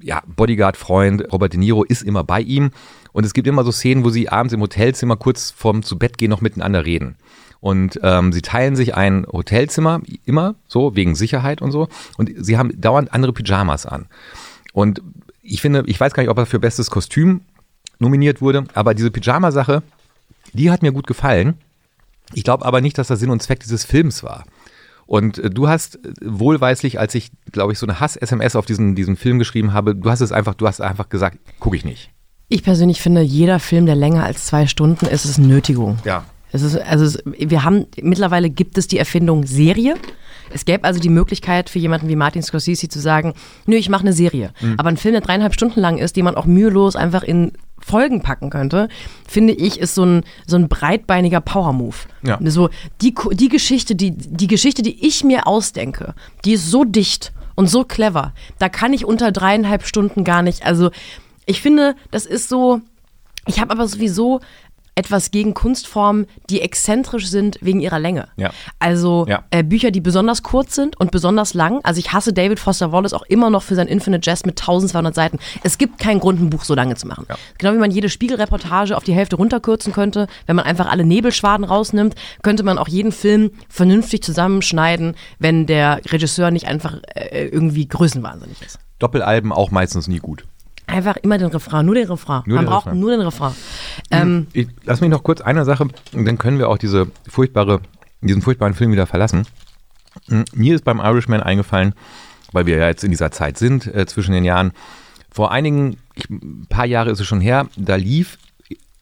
ja, 0.00 0.22
Bodyguard-Freund 0.26 1.32
Robert 1.32 1.52
De 1.52 1.60
Niro 1.60 1.84
ist 1.84 2.02
immer 2.02 2.24
bei 2.24 2.40
ihm. 2.40 2.70
Und 3.12 3.24
es 3.24 3.32
gibt 3.34 3.46
immer 3.46 3.64
so 3.64 3.72
Szenen, 3.72 4.04
wo 4.04 4.10
sie 4.10 4.28
abends 4.28 4.54
im 4.54 4.60
Hotelzimmer 4.60 5.16
kurz 5.16 5.50
vorm 5.50 5.82
zu 5.82 5.98
Bett 5.98 6.18
gehen 6.18 6.30
noch 6.30 6.40
miteinander 6.40 6.84
reden. 6.84 7.16
Und 7.64 7.98
ähm, 8.02 8.30
sie 8.30 8.42
teilen 8.42 8.76
sich 8.76 8.94
ein 8.94 9.26
Hotelzimmer, 9.26 10.02
immer 10.26 10.54
so, 10.68 10.96
wegen 10.96 11.14
Sicherheit 11.14 11.62
und 11.62 11.72
so. 11.72 11.88
Und 12.18 12.30
sie 12.36 12.58
haben 12.58 12.78
dauernd 12.78 13.14
andere 13.14 13.32
Pyjamas 13.32 13.86
an. 13.86 14.04
Und 14.74 15.00
ich 15.40 15.62
finde, 15.62 15.82
ich 15.86 15.98
weiß 15.98 16.12
gar 16.12 16.22
nicht, 16.22 16.28
ob 16.28 16.36
er 16.36 16.44
für 16.44 16.58
bestes 16.58 16.90
Kostüm 16.90 17.40
nominiert 17.98 18.42
wurde, 18.42 18.64
aber 18.74 18.92
diese 18.92 19.10
Pyjama-Sache, 19.10 19.82
die 20.52 20.70
hat 20.70 20.82
mir 20.82 20.92
gut 20.92 21.06
gefallen. 21.06 21.54
Ich 22.34 22.44
glaube 22.44 22.66
aber 22.66 22.82
nicht, 22.82 22.98
dass 22.98 23.06
das 23.06 23.18
Sinn 23.18 23.30
und 23.30 23.42
Zweck 23.42 23.60
dieses 23.60 23.86
Films 23.86 24.22
war. 24.22 24.44
Und 25.06 25.38
äh, 25.38 25.48
du 25.48 25.66
hast 25.66 26.04
äh, 26.04 26.12
wohlweislich, 26.22 27.00
als 27.00 27.14
ich, 27.14 27.30
glaube 27.50 27.72
ich, 27.72 27.78
so 27.78 27.86
eine 27.86 27.98
Hass-SMS 27.98 28.56
auf 28.56 28.66
diesen, 28.66 28.94
diesen 28.94 29.16
Film 29.16 29.38
geschrieben 29.38 29.72
habe, 29.72 29.94
du 29.94 30.10
hast 30.10 30.20
es 30.20 30.32
einfach, 30.32 30.52
du 30.52 30.66
hast 30.66 30.82
einfach 30.82 31.08
gesagt, 31.08 31.38
gucke 31.60 31.78
ich 31.78 31.86
nicht. 31.86 32.10
Ich 32.48 32.62
persönlich 32.62 33.00
finde, 33.00 33.22
jeder 33.22 33.58
Film, 33.58 33.86
der 33.86 33.96
länger 33.96 34.22
als 34.24 34.44
zwei 34.44 34.66
Stunden 34.66 35.06
ist, 35.06 35.24
ist 35.24 35.38
Nötigung. 35.38 35.96
Ja. 36.04 36.26
Es 36.54 36.62
ist, 36.62 36.76
also 36.76 37.04
es, 37.04 37.18
wir 37.24 37.64
haben, 37.64 37.86
mittlerweile 38.00 38.48
gibt 38.48 38.78
es 38.78 38.86
die 38.86 38.96
Erfindung 38.96 39.44
Serie. 39.44 39.96
Es 40.50 40.64
gäbe 40.64 40.84
also 40.84 41.00
die 41.00 41.08
Möglichkeit 41.08 41.68
für 41.68 41.80
jemanden 41.80 42.08
wie 42.08 42.14
Martin 42.14 42.44
Scorsese 42.44 42.88
zu 42.88 43.00
sagen, 43.00 43.34
nö, 43.66 43.74
ich 43.74 43.88
mache 43.88 44.02
eine 44.02 44.12
Serie. 44.12 44.52
Mhm. 44.60 44.74
Aber 44.78 44.88
ein 44.88 44.96
Film, 44.96 45.14
der 45.14 45.20
dreieinhalb 45.20 45.52
Stunden 45.52 45.80
lang 45.80 45.98
ist, 45.98 46.14
den 46.14 46.24
man 46.24 46.36
auch 46.36 46.46
mühelos 46.46 46.94
einfach 46.94 47.24
in 47.24 47.52
Folgen 47.80 48.22
packen 48.22 48.50
könnte, 48.50 48.88
finde 49.26 49.52
ich, 49.52 49.80
ist 49.80 49.96
so 49.96 50.04
ein, 50.04 50.22
so 50.46 50.54
ein 50.56 50.68
breitbeiniger 50.68 51.40
Power-Move. 51.40 51.96
Ja. 52.22 52.38
So, 52.44 52.70
die, 53.02 53.12
die 53.32 53.48
Geschichte, 53.48 53.96
die, 53.96 54.12
die 54.12 54.46
Geschichte, 54.46 54.82
die 54.82 55.04
ich 55.04 55.24
mir 55.24 55.48
ausdenke, 55.48 56.14
die 56.44 56.52
ist 56.52 56.70
so 56.70 56.84
dicht 56.84 57.32
und 57.56 57.68
so 57.68 57.82
clever. 57.82 58.32
Da 58.60 58.68
kann 58.68 58.92
ich 58.92 59.04
unter 59.04 59.32
dreieinhalb 59.32 59.84
Stunden 59.84 60.22
gar 60.22 60.42
nicht, 60.42 60.64
also 60.64 60.92
ich 61.46 61.60
finde, 61.60 61.96
das 62.12 62.26
ist 62.26 62.48
so, 62.48 62.80
ich 63.44 63.60
habe 63.60 63.72
aber 63.72 63.88
sowieso 63.88 64.40
etwas 64.96 65.30
gegen 65.30 65.54
Kunstformen, 65.54 66.26
die 66.50 66.60
exzentrisch 66.60 67.28
sind 67.28 67.58
wegen 67.60 67.80
ihrer 67.80 67.98
Länge. 67.98 68.28
Ja. 68.36 68.50
Also 68.78 69.26
Ja. 69.28 69.44
äh, 69.50 69.62
Bücher, 69.62 69.90
die 69.90 70.00
besonders 70.00 70.42
kurz 70.42 70.74
sind 70.74 70.98
und 71.00 71.10
besonders 71.10 71.54
lang. 71.54 71.80
Also 71.82 71.98
ich 71.98 72.12
hasse 72.12 72.32
David 72.32 72.60
Foster 72.60 72.92
Wallace 72.92 73.12
auch 73.12 73.22
immer 73.22 73.50
noch 73.50 73.62
für 73.62 73.74
sein 73.74 73.88
Infinite 73.88 74.28
Jest 74.28 74.46
mit 74.46 74.60
1200 74.60 75.14
Seiten. 75.14 75.38
Es 75.62 75.78
gibt 75.78 75.98
keinen 75.98 76.20
Grund, 76.20 76.40
ein 76.40 76.50
Buch 76.50 76.64
so 76.64 76.74
lange 76.74 76.94
zu 76.96 77.06
machen. 77.06 77.26
Ja. 77.28 77.36
Genau 77.58 77.72
wie 77.74 77.78
man 77.78 77.90
jede 77.90 78.08
Spiegelreportage 78.08 78.96
auf 78.96 79.04
die 79.04 79.14
Hälfte 79.14 79.36
runterkürzen 79.36 79.92
könnte, 79.92 80.26
wenn 80.46 80.56
man 80.56 80.64
einfach 80.64 80.90
alle 80.90 81.04
Nebelschwaden 81.04 81.64
rausnimmt, 81.64 82.14
könnte 82.42 82.62
man 82.62 82.78
auch 82.78 82.88
jeden 82.88 83.12
Film 83.12 83.50
vernünftig 83.68 84.22
zusammenschneiden, 84.22 85.14
wenn 85.38 85.66
der 85.66 86.00
Regisseur 86.10 86.50
nicht 86.50 86.66
einfach 86.66 86.98
äh, 87.14 87.46
irgendwie 87.46 87.88
größenwahnsinnig 87.88 88.62
ist. 88.62 88.78
Doppelalben 89.00 89.52
auch 89.52 89.70
meistens 89.70 90.06
nie 90.08 90.18
gut. 90.20 90.44
Einfach 90.86 91.16
immer 91.18 91.38
den 91.38 91.48
Refrain, 91.48 91.86
nur 91.86 91.94
den 91.94 92.06
Refrain. 92.08 92.42
Nur 92.46 92.56
man 92.56 92.64
den 92.64 92.70
braucht 92.70 92.86
Refrain. 92.86 93.00
nur 93.00 93.10
den 93.10 93.20
Refrain. 93.22 93.52
Ähm, 94.10 94.46
Ich, 94.52 94.68
lass 94.84 95.00
mich 95.00 95.10
noch 95.10 95.22
kurz 95.22 95.40
eine 95.40 95.64
Sache, 95.64 95.88
dann 96.12 96.38
können 96.38 96.58
wir 96.58 96.68
auch 96.68 96.78
diese 96.78 97.06
furchtbare, 97.28 97.80
diesen 98.20 98.42
furchtbaren 98.42 98.74
Film 98.74 98.92
wieder 98.92 99.06
verlassen. 99.06 99.46
Mm, 100.28 100.42
Mir 100.52 100.74
ist 100.74 100.84
beim 100.84 100.98
Irishman 101.00 101.42
eingefallen, 101.42 101.94
weil 102.52 102.66
wir 102.66 102.76
ja 102.76 102.86
jetzt 102.88 103.02
in 103.04 103.10
dieser 103.10 103.30
Zeit 103.30 103.58
sind, 103.58 103.86
äh, 103.92 104.06
zwischen 104.06 104.32
den 104.32 104.44
Jahren, 104.44 104.72
vor 105.32 105.50
einigen, 105.50 105.96
ich, 106.14 106.28
ein 106.30 106.66
paar 106.68 106.86
Jahre 106.86 107.10
ist 107.10 107.20
es 107.20 107.26
schon 107.26 107.40
her, 107.40 107.66
da 107.76 107.96
lief 107.96 108.38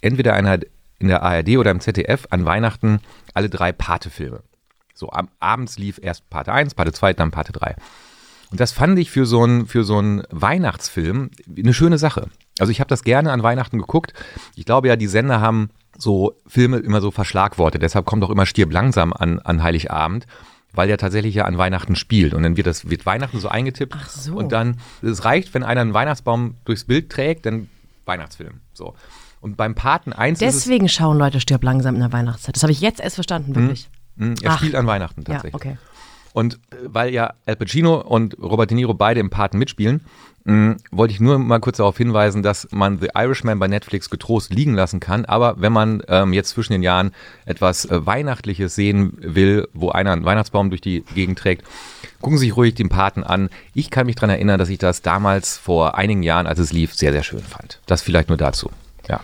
entweder 0.01 0.35
einer 0.35 0.59
in 0.99 1.09
der 1.09 1.23
ARD 1.23 1.59
oder 1.59 1.71
im 1.73 1.81
ZDF 1.81 2.27
an 2.31 2.45
Weihnachten 2.45 3.01
alle 3.35 3.51
drei 3.51 3.73
Pate-Filme. 3.73 4.41
So, 4.95 5.11
am, 5.11 5.29
abends 5.41 5.79
lief 5.79 5.99
erst 6.01 6.31
Pate 6.31 6.53
1, 6.53 6.75
Pate 6.75 6.93
2, 6.93 7.13
dann 7.15 7.31
Pate 7.33 7.53
3. 7.53 7.75
Und 8.53 8.61
das 8.61 8.71
fand 8.71 8.99
ich 8.99 9.11
für 9.11 9.27
so 9.27 9.43
einen 9.43 9.67
für 9.67 9.83
so 9.83 9.99
einen 9.99 10.23
Weihnachtsfilm 10.31 11.31
eine 11.59 11.73
schöne 11.75 11.99
Sache. 11.99 12.29
Also 12.59 12.71
ich 12.71 12.81
habe 12.81 12.89
das 12.89 13.03
gerne 13.03 13.33
an 13.33 13.43
Weihnachten 13.43 13.79
geguckt. 13.79 14.13
Ich 14.55 14.67
glaube 14.67 14.89
ja, 14.89 14.97
die 14.97 15.07
Sender 15.07 15.41
haben 15.41 15.71
so 15.97 16.35
Filme 16.47 16.79
immer 16.79 17.01
so 17.01 17.11
verschlagwortet. 17.11 17.83
Deshalb 17.83 18.05
kommt 18.07 18.23
auch 18.25 18.31
immer 18.31 18.47
Stirb 18.47 18.73
langsam 18.73 19.13
an, 19.13 19.39
an 19.39 19.63
Heiligabend, 19.63 20.27
weil 20.73 20.87
der 20.87 20.99
tatsächlich 20.99 21.35
ja 21.35 21.47
an 21.47 21.57
Weihnachten 21.59 21.97
spielt. 21.97 22.35
Und 22.35 22.43
dann 22.43 22.57
wird 22.57 22.67
das 22.67 22.91
wird 22.91 23.07
Weihnachten 23.07 23.41
so 23.41 23.49
eingetippt. 23.49 23.95
Ach 23.99 24.09
so. 24.09 24.35
Und 24.35 24.53
dann, 24.53 24.79
es 25.03 25.25
reicht, 25.25 25.55
wenn 25.55 25.63
einer 25.63 25.81
einen 25.81 25.95
Weihnachtsbaum 25.95 26.57
durchs 26.65 26.85
Bild 26.85 27.11
trägt, 27.11 27.47
dann 27.47 27.69
Weihnachtsfilm. 28.05 28.61
So. 28.75 28.95
Und 29.41 29.57
beim 29.57 29.75
Paten 29.75 30.13
1 30.13 30.41
ist 30.41 30.47
es, 30.47 30.55
Deswegen 30.65 30.89
schauen 30.89 31.19
Leute 31.19 31.41
stirb 31.41 31.65
langsam 31.65 31.95
in 31.95 32.01
der 32.01 32.13
Weihnachtszeit. 32.13 32.55
Das 32.55 32.63
habe 32.63 32.73
ich 32.73 32.81
jetzt 32.81 33.01
erst 33.01 33.17
verstanden, 33.17 33.55
wirklich. 33.55 33.89
Mh, 34.17 34.35
er 34.43 34.53
Ach. 34.53 34.59
spielt 34.59 34.75
an 34.75 34.87
Weihnachten 34.87 35.23
Ja, 35.27 35.35
tatsächlich. 35.35 35.55
okay. 35.55 35.79
Und 36.33 36.55
äh, 36.55 36.77
weil 36.85 37.13
ja 37.13 37.35
Al 37.47 37.57
Pacino 37.57 38.01
und 38.01 38.37
Robert 38.41 38.71
De 38.71 38.77
Niro 38.77 38.95
beide 38.95 39.21
im 39.21 39.31
Paten 39.31 39.59
mitspielen, 39.59 40.01
mh, 40.45 40.77
wollte 40.91 41.15
ich 41.15 41.21
nur 41.21 41.39
mal 41.39 41.61
kurz 41.61 41.77
darauf 41.79 41.97
hinweisen, 41.97 42.43
dass 42.43 42.69
man 42.71 42.99
The 43.01 43.11
Irishman 43.15 43.59
bei 43.59 43.69
Netflix 43.69 44.11
getrost 44.11 44.53
liegen 44.53 44.75
lassen 44.75 45.01
kann. 45.01 45.25
Aber 45.25 45.61
wenn 45.61 45.73
man 45.73 46.03
ähm, 46.09 46.33
jetzt 46.33 46.51
zwischen 46.51 46.73
den 46.73 46.83
Jahren 46.83 47.13
etwas 47.45 47.85
äh, 47.85 48.05
Weihnachtliches 48.07 48.75
sehen 48.75 49.17
will, 49.19 49.69
wo 49.73 49.91
einer 49.91 50.13
einen 50.13 50.25
Weihnachtsbaum 50.25 50.71
durch 50.71 50.81
die 50.81 51.05
Gegend 51.15 51.39
trägt, 51.39 51.65
gucken 52.21 52.39
Sie 52.39 52.47
sich 52.47 52.57
ruhig 52.57 52.75
den 52.75 52.89
Paten 52.89 53.25
an. 53.25 53.51
Ich 53.75 53.91
kann 53.91 54.07
mich 54.07 54.17
daran 54.17 54.31
erinnern, 54.31 54.59
dass 54.59 54.69
ich 54.69 54.79
das 54.79 55.03
damals 55.03 55.57
vor 55.57 55.97
einigen 55.99 56.23
Jahren, 56.23 56.47
als 56.47 56.59
es 56.59 56.73
lief, 56.73 56.95
sehr, 56.95 57.13
sehr 57.13 57.23
schön 57.23 57.41
fand. 57.43 57.81
Das 57.87 58.03
vielleicht 58.03 58.29
nur 58.29 58.39
dazu. 58.39 58.71
Ja. 59.09 59.21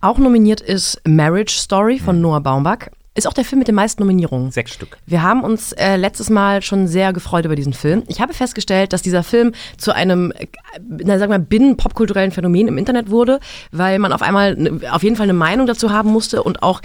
Auch 0.00 0.18
nominiert 0.18 0.60
ist 0.60 1.00
Marriage 1.06 1.56
Story 1.58 1.98
von 1.98 2.20
Noah 2.20 2.40
Baumbach. 2.40 2.88
Ist 3.16 3.26
auch 3.26 3.32
der 3.32 3.46
Film 3.46 3.60
mit 3.60 3.68
den 3.68 3.74
meisten 3.74 4.02
Nominierungen. 4.02 4.50
Sechs 4.50 4.72
Stück. 4.72 4.98
Wir 5.06 5.22
haben 5.22 5.42
uns 5.42 5.72
äh, 5.72 5.96
letztes 5.96 6.28
Mal 6.28 6.60
schon 6.60 6.86
sehr 6.86 7.14
gefreut 7.14 7.46
über 7.46 7.56
diesen 7.56 7.72
Film. 7.72 8.02
Ich 8.08 8.20
habe 8.20 8.34
festgestellt, 8.34 8.92
dass 8.92 9.00
dieser 9.00 9.22
Film 9.22 9.52
zu 9.78 9.94
einem, 9.94 10.32
äh, 10.32 10.46
na, 10.86 11.18
sagen 11.18 11.32
wir, 11.32 11.38
binnen-popkulturellen 11.38 12.30
Phänomen 12.30 12.68
im 12.68 12.76
Internet 12.76 13.08
wurde, 13.08 13.40
weil 13.72 13.98
man 13.98 14.12
auf 14.12 14.20
einmal 14.20 14.54
ne, 14.54 14.80
auf 14.92 15.02
jeden 15.02 15.16
Fall 15.16 15.24
eine 15.24 15.32
Meinung 15.32 15.66
dazu 15.66 15.90
haben 15.90 16.12
musste 16.12 16.42
und 16.42 16.62
auch 16.62 16.82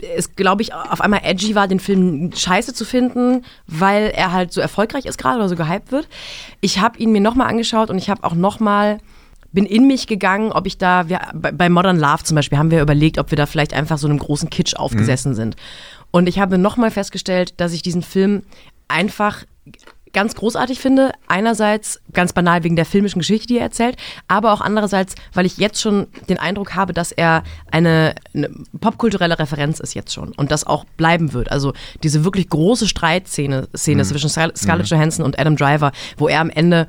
äh, 0.00 0.06
es, 0.16 0.36
glaube 0.36 0.62
ich, 0.62 0.72
auf 0.72 1.00
einmal 1.00 1.22
edgy 1.24 1.56
war, 1.56 1.66
den 1.66 1.80
Film 1.80 2.30
scheiße 2.32 2.72
zu 2.72 2.84
finden, 2.84 3.44
weil 3.66 4.12
er 4.14 4.30
halt 4.30 4.52
so 4.52 4.60
erfolgreich 4.60 5.04
ist 5.04 5.18
gerade 5.18 5.38
oder 5.38 5.48
so 5.48 5.56
gehypt 5.56 5.90
wird. 5.90 6.06
Ich 6.60 6.78
habe 6.78 6.96
ihn 6.98 7.10
mir 7.10 7.20
nochmal 7.20 7.48
angeschaut 7.48 7.90
und 7.90 7.98
ich 7.98 8.08
habe 8.08 8.22
auch 8.22 8.34
nochmal 8.34 8.98
bin 9.52 9.66
in 9.66 9.86
mich 9.86 10.06
gegangen, 10.06 10.52
ob 10.52 10.66
ich 10.66 10.78
da, 10.78 11.08
wir, 11.08 11.20
bei 11.32 11.68
Modern 11.68 11.98
Love 11.98 12.24
zum 12.24 12.34
Beispiel, 12.36 12.58
haben 12.58 12.70
wir 12.70 12.82
überlegt, 12.82 13.18
ob 13.18 13.30
wir 13.30 13.36
da 13.36 13.46
vielleicht 13.46 13.74
einfach 13.74 13.98
so 13.98 14.08
einem 14.08 14.18
großen 14.18 14.50
Kitsch 14.50 14.74
aufgesessen 14.74 15.34
sind. 15.34 15.56
Und 16.10 16.28
ich 16.28 16.38
habe 16.38 16.58
nochmal 16.58 16.90
festgestellt, 16.90 17.54
dass 17.58 17.72
ich 17.72 17.82
diesen 17.82 18.02
Film 18.02 18.42
einfach 18.88 19.44
ganz 20.12 20.34
großartig 20.34 20.80
finde. 20.80 21.12
Einerseits 21.28 22.00
ganz 22.12 22.32
banal 22.32 22.64
wegen 22.64 22.76
der 22.76 22.84
filmischen 22.84 23.20
Geschichte, 23.20 23.46
die 23.46 23.58
er 23.58 23.64
erzählt, 23.64 23.96
aber 24.28 24.52
auch 24.52 24.60
andererseits, 24.60 25.14
weil 25.32 25.46
ich 25.46 25.56
jetzt 25.56 25.80
schon 25.80 26.08
den 26.28 26.38
Eindruck 26.38 26.74
habe, 26.74 26.92
dass 26.92 27.12
er 27.12 27.44
eine, 27.70 28.14
eine 28.34 28.50
popkulturelle 28.80 29.38
Referenz 29.38 29.78
ist 29.80 29.94
jetzt 29.94 30.12
schon 30.12 30.32
und 30.32 30.50
das 30.50 30.66
auch 30.66 30.84
bleiben 30.96 31.32
wird. 31.32 31.52
Also 31.52 31.72
diese 32.02 32.24
wirklich 32.24 32.48
große 32.48 32.88
Streitszene 32.88 33.68
Szene 33.76 34.04
zwischen 34.04 34.30
Scar- 34.30 34.56
Scarlett 34.56 34.88
Johansson 34.88 35.24
und 35.24 35.38
Adam 35.38 35.56
Driver, 35.56 35.92
wo 36.16 36.28
er 36.28 36.40
am 36.40 36.50
Ende 36.50 36.88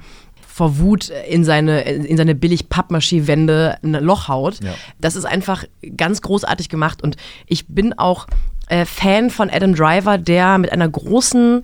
vor 0.62 0.78
Wut 0.78 1.12
in 1.28 1.44
seine, 1.44 1.82
in 1.82 2.18
seine 2.18 2.36
billig 2.36 2.70
Pappmaché-Wände 2.70 3.78
ein 3.82 3.94
Loch 3.94 4.28
haut. 4.28 4.64
Ja. 4.64 4.76
Das 5.00 5.16
ist 5.16 5.26
einfach 5.26 5.64
ganz 5.98 6.22
großartig 6.22 6.70
gemacht 6.70 7.02
und 7.02 7.16
ich 7.48 7.66
bin 7.68 7.98
auch 7.98 8.28
äh, 8.70 8.86
Fan 8.86 9.32
von 9.32 9.50
Adam 9.50 9.74
Driver, 9.74 10.20
der 10.20 10.60
mit 10.60 10.72
einer 10.72 10.88
großen 10.88 11.64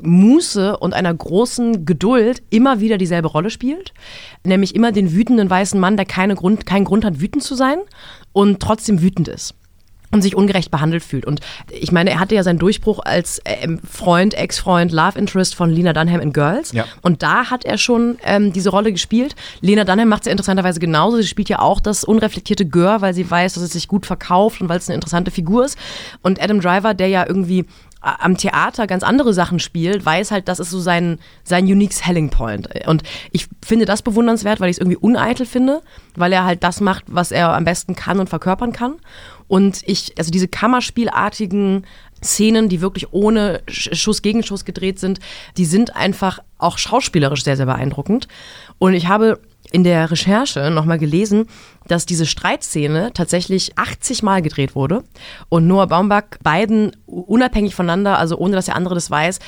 Muße 0.00 0.76
und 0.76 0.94
einer 0.94 1.12
großen 1.12 1.84
Geduld 1.84 2.44
immer 2.50 2.78
wieder 2.78 2.96
dieselbe 2.96 3.26
Rolle 3.26 3.50
spielt. 3.50 3.92
Nämlich 4.44 4.76
immer 4.76 4.92
den 4.92 5.12
wütenden 5.12 5.50
weißen 5.50 5.80
Mann, 5.80 5.96
der 5.96 6.06
keine 6.06 6.36
Grund, 6.36 6.64
keinen 6.64 6.84
Grund 6.84 7.04
hat, 7.04 7.20
wütend 7.20 7.42
zu 7.42 7.56
sein 7.56 7.78
und 8.32 8.60
trotzdem 8.60 9.02
wütend 9.02 9.26
ist. 9.26 9.56
Und 10.10 10.22
sich 10.22 10.34
ungerecht 10.34 10.70
behandelt 10.70 11.02
fühlt. 11.04 11.26
Und 11.26 11.40
ich 11.70 11.92
meine, 11.92 12.08
er 12.08 12.18
hatte 12.18 12.34
ja 12.34 12.42
seinen 12.42 12.58
Durchbruch 12.58 13.00
als 13.04 13.42
ähm, 13.44 13.78
Freund, 13.86 14.32
Ex-Freund, 14.32 14.90
Love 14.90 15.18
Interest 15.18 15.54
von 15.54 15.68
Lena 15.68 15.92
Dunham 15.92 16.20
in 16.20 16.32
Girls. 16.32 16.72
Ja. 16.72 16.86
Und 17.02 17.22
da 17.22 17.50
hat 17.50 17.66
er 17.66 17.76
schon 17.76 18.16
ähm, 18.24 18.52
diese 18.54 18.70
Rolle 18.70 18.90
gespielt. 18.90 19.36
Lena 19.60 19.84
Dunham 19.84 20.08
macht 20.08 20.22
es 20.22 20.26
ja 20.26 20.32
interessanterweise 20.32 20.80
genauso. 20.80 21.18
Sie 21.18 21.26
spielt 21.26 21.50
ja 21.50 21.58
auch 21.58 21.78
das 21.80 22.04
unreflektierte 22.04 22.64
Gör, 22.64 23.02
weil 23.02 23.12
sie 23.12 23.30
weiß, 23.30 23.52
dass 23.52 23.62
es 23.62 23.72
sich 23.72 23.86
gut 23.86 24.06
verkauft 24.06 24.62
und 24.62 24.70
weil 24.70 24.78
es 24.78 24.88
eine 24.88 24.94
interessante 24.94 25.30
Figur 25.30 25.66
ist. 25.66 25.76
Und 26.22 26.42
Adam 26.42 26.60
Driver, 26.62 26.94
der 26.94 27.08
ja 27.08 27.26
irgendwie 27.26 27.66
a- 28.00 28.16
am 28.24 28.38
Theater 28.38 28.86
ganz 28.86 29.02
andere 29.02 29.34
Sachen 29.34 29.58
spielt, 29.58 30.06
weiß 30.06 30.30
halt, 30.30 30.48
das 30.48 30.58
ist 30.58 30.70
so 30.70 30.80
sein, 30.80 31.18
sein 31.44 31.64
unique 31.66 31.92
selling 31.92 32.30
point. 32.30 32.66
Und 32.86 33.02
ich 33.30 33.46
finde 33.62 33.84
das 33.84 34.00
bewundernswert, 34.00 34.58
weil 34.58 34.70
ich 34.70 34.76
es 34.76 34.80
irgendwie 34.80 34.96
uneitel 34.96 35.44
finde, 35.44 35.82
weil 36.16 36.32
er 36.32 36.44
halt 36.44 36.64
das 36.64 36.80
macht, 36.80 37.04
was 37.08 37.30
er 37.30 37.52
am 37.54 37.64
besten 37.64 37.94
kann 37.94 38.20
und 38.20 38.30
verkörpern 38.30 38.72
kann. 38.72 38.94
Und 39.48 39.80
ich, 39.86 40.12
also 40.18 40.30
diese 40.30 40.46
Kammerspielartigen 40.48 41.86
Szenen, 42.22 42.68
die 42.68 42.80
wirklich 42.80 43.12
ohne 43.12 43.60
Sch- 43.68 43.94
Schuss 43.94 44.22
gegen 44.22 44.42
Schuss 44.42 44.64
gedreht 44.64 44.98
sind, 44.98 45.20
die 45.56 45.64
sind 45.64 45.96
einfach 45.96 46.40
auch 46.58 46.78
schauspielerisch 46.78 47.44
sehr, 47.44 47.56
sehr 47.56 47.66
beeindruckend. 47.66 48.28
Und 48.78 48.94
ich 48.94 49.06
habe 49.08 49.40
in 49.70 49.84
der 49.84 50.10
Recherche 50.10 50.70
nochmal 50.70 50.98
gelesen, 50.98 51.46
dass 51.86 52.06
diese 52.06 52.26
Streitszene 52.26 53.12
tatsächlich 53.14 53.78
80 53.78 54.22
Mal 54.22 54.42
gedreht 54.42 54.74
wurde 54.74 55.04
und 55.48 55.66
Noah 55.66 55.86
Baumbach 55.86 56.24
beiden 56.42 56.94
unabhängig 57.06 57.74
voneinander, 57.74 58.18
also 58.18 58.36
ohne 58.36 58.56
dass 58.56 58.66
der 58.66 58.76
andere 58.76 58.94
das 58.94 59.10
weiß, 59.10 59.38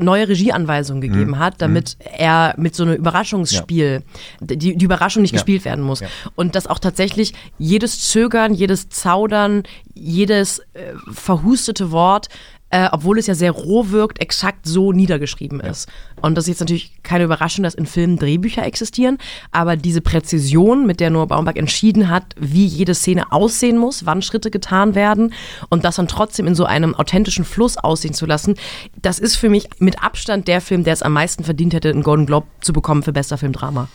neue 0.00 0.28
Regieanweisungen 0.28 1.00
gegeben 1.00 1.38
hat, 1.38 1.54
damit 1.62 1.96
er 2.18 2.54
mit 2.58 2.74
so 2.74 2.82
einem 2.84 2.94
Überraschungsspiel, 2.96 4.02
die, 4.40 4.76
die 4.76 4.84
Überraschung 4.84 5.22
nicht 5.22 5.32
Ja. 5.32 5.38
gespielt 5.38 5.64
werden 5.64 5.84
muss. 5.84 6.00
Ja. 6.00 6.08
Und 6.36 6.54
dass 6.54 6.66
auch 6.66 6.78
tatsächlich 6.78 7.32
jedes 7.58 8.00
Zögern, 8.08 8.52
jedes 8.52 8.88
Zaudern, 8.90 9.62
jedes 9.94 10.58
äh, 10.74 10.94
verhustete 11.10 11.90
Wort, 11.90 12.28
äh, 12.70 12.88
obwohl 12.92 13.18
es 13.18 13.26
ja 13.26 13.34
sehr 13.34 13.50
roh 13.50 13.90
wirkt, 13.90 14.20
exakt 14.20 14.66
so 14.66 14.92
niedergeschrieben 14.92 15.60
ist. 15.60 15.88
Und 16.20 16.36
das 16.36 16.44
ist 16.44 16.48
jetzt 16.48 16.60
natürlich 16.60 17.02
keine 17.02 17.24
Überraschung, 17.24 17.62
dass 17.62 17.74
in 17.74 17.86
Filmen 17.86 18.16
Drehbücher 18.16 18.64
existieren, 18.64 19.18
aber 19.50 19.76
diese 19.76 20.00
Präzision, 20.00 20.86
mit 20.86 21.00
der 21.00 21.10
Noah 21.10 21.26
Baumbach 21.26 21.56
entschieden 21.56 22.08
hat, 22.08 22.34
wie 22.38 22.66
jede 22.66 22.94
Szene 22.94 23.32
aussehen 23.32 23.78
muss, 23.78 24.06
wann 24.06 24.22
Schritte 24.22 24.50
getan 24.50 24.94
werden 24.94 25.32
und 25.68 25.84
das 25.84 25.96
dann 25.96 26.08
trotzdem 26.08 26.46
in 26.46 26.54
so 26.54 26.64
einem 26.64 26.94
authentischen 26.94 27.44
Fluss 27.44 27.76
aussehen 27.76 28.14
zu 28.14 28.26
lassen, 28.26 28.54
das 29.02 29.18
ist 29.18 29.36
für 29.36 29.48
mich 29.48 29.68
mit 29.78 30.02
Abstand 30.02 30.48
der 30.48 30.60
Film, 30.60 30.84
der 30.84 30.92
es 30.92 31.02
am 31.02 31.12
meisten 31.12 31.44
verdient 31.44 31.74
hätte, 31.74 31.90
einen 31.90 32.02
Golden 32.02 32.26
Globe 32.26 32.46
zu 32.60 32.72
bekommen 32.72 33.02
für 33.02 33.12
bester 33.12 33.38
Filmdrama. 33.38 33.88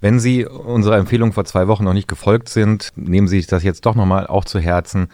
Wenn 0.00 0.18
Sie 0.18 0.46
unserer 0.46 0.96
Empfehlung 0.96 1.32
vor 1.32 1.44
zwei 1.44 1.68
Wochen 1.68 1.84
noch 1.84 1.92
nicht 1.92 2.08
gefolgt 2.08 2.48
sind, 2.48 2.92
nehmen 2.96 3.28
Sie 3.28 3.36
sich 3.36 3.46
das 3.46 3.62
jetzt 3.62 3.84
doch 3.84 3.94
nochmal 3.94 4.26
auch 4.26 4.46
zu 4.46 4.58
Herzen. 4.58 5.08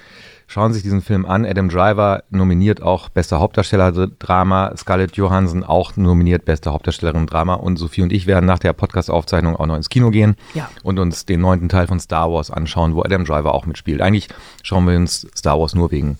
Schauen 0.48 0.72
Sie 0.72 0.74
sich 0.78 0.84
diesen 0.84 1.02
Film 1.02 1.26
an. 1.26 1.44
Adam 1.44 1.68
Driver 1.68 2.22
nominiert 2.30 2.80
auch 2.80 3.08
bester 3.08 3.40
Hauptdarsteller 3.40 3.90
Drama, 4.18 4.72
Scarlett 4.76 5.16
Johansson 5.16 5.64
auch 5.64 5.96
nominiert 5.96 6.44
beste 6.44 6.72
Hauptdarstellerin 6.72 7.26
Drama 7.26 7.54
und 7.54 7.76
Sophie 7.78 8.02
und 8.02 8.12
ich 8.12 8.26
werden 8.28 8.46
nach 8.46 8.60
der 8.60 8.72
Podcast-Aufzeichnung 8.72 9.56
auch 9.56 9.66
noch 9.66 9.76
ins 9.76 9.88
Kino 9.88 10.10
gehen 10.10 10.36
Ja. 10.54 10.68
und 10.84 10.98
uns 11.00 11.26
den 11.26 11.40
neunten 11.40 11.68
Teil 11.68 11.88
von 11.88 11.98
Star 11.98 12.30
Wars 12.32 12.50
anschauen, 12.50 12.94
wo 12.94 13.02
Adam 13.02 13.24
Driver 13.24 13.54
auch 13.54 13.66
mitspielt. 13.66 14.00
Eigentlich 14.00 14.28
schauen 14.62 14.86
wir 14.86 14.96
uns 14.96 15.26
Star 15.36 15.58
Wars 15.58 15.74
nur 15.74 15.90
wegen 15.90 16.16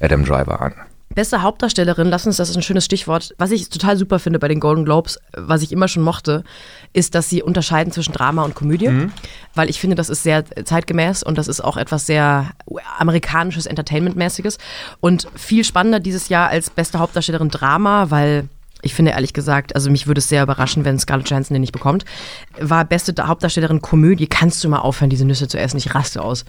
Adam 0.00 0.24
Driver 0.24 0.60
an. 0.60 0.74
Beste 1.16 1.40
Hauptdarstellerin, 1.40 2.08
lass 2.08 2.26
uns, 2.26 2.36
das 2.36 2.50
ist 2.50 2.56
ein 2.56 2.62
schönes 2.62 2.84
Stichwort. 2.84 3.34
Was 3.38 3.50
ich 3.50 3.70
total 3.70 3.96
super 3.96 4.18
finde 4.18 4.38
bei 4.38 4.48
den 4.48 4.60
Golden 4.60 4.84
Globes, 4.84 5.18
was 5.32 5.62
ich 5.62 5.72
immer 5.72 5.88
schon 5.88 6.02
mochte, 6.02 6.44
ist, 6.92 7.14
dass 7.14 7.30
sie 7.30 7.42
unterscheiden 7.42 7.90
zwischen 7.90 8.12
Drama 8.12 8.44
und 8.44 8.54
Komödie. 8.54 8.86
Weil 9.54 9.70
ich 9.70 9.80
finde, 9.80 9.96
das 9.96 10.10
ist 10.10 10.22
sehr 10.22 10.44
zeitgemäß 10.44 11.22
und 11.22 11.38
das 11.38 11.48
ist 11.48 11.62
auch 11.62 11.78
etwas 11.78 12.04
sehr 12.04 12.50
amerikanisches, 12.98 13.64
Entertainment-mäßiges. 13.64 14.58
Und 15.00 15.26
viel 15.34 15.64
spannender 15.64 16.00
dieses 16.00 16.28
Jahr 16.28 16.50
als 16.50 16.68
beste 16.68 16.98
Hauptdarstellerin 16.98 17.48
Drama, 17.48 18.10
weil 18.10 18.50
ich 18.82 18.94
finde 18.94 19.12
ehrlich 19.12 19.32
gesagt, 19.32 19.74
also 19.74 19.90
mich 19.90 20.06
würde 20.06 20.18
es 20.18 20.28
sehr 20.28 20.42
überraschen, 20.42 20.84
wenn 20.84 20.98
Scarlett 20.98 21.30
Johansson 21.30 21.54
den 21.54 21.62
nicht 21.62 21.72
bekommt, 21.72 22.04
war 22.60 22.84
beste 22.84 23.14
Hauptdarstellerin 23.26 23.80
Komödie. 23.80 24.26
Kannst 24.26 24.62
du 24.62 24.68
mal 24.68 24.80
aufhören, 24.80 25.08
diese 25.08 25.24
Nüsse 25.24 25.48
zu 25.48 25.58
essen? 25.58 25.78
Ich 25.78 25.94
raste 25.94 26.20
aus. 26.20 26.44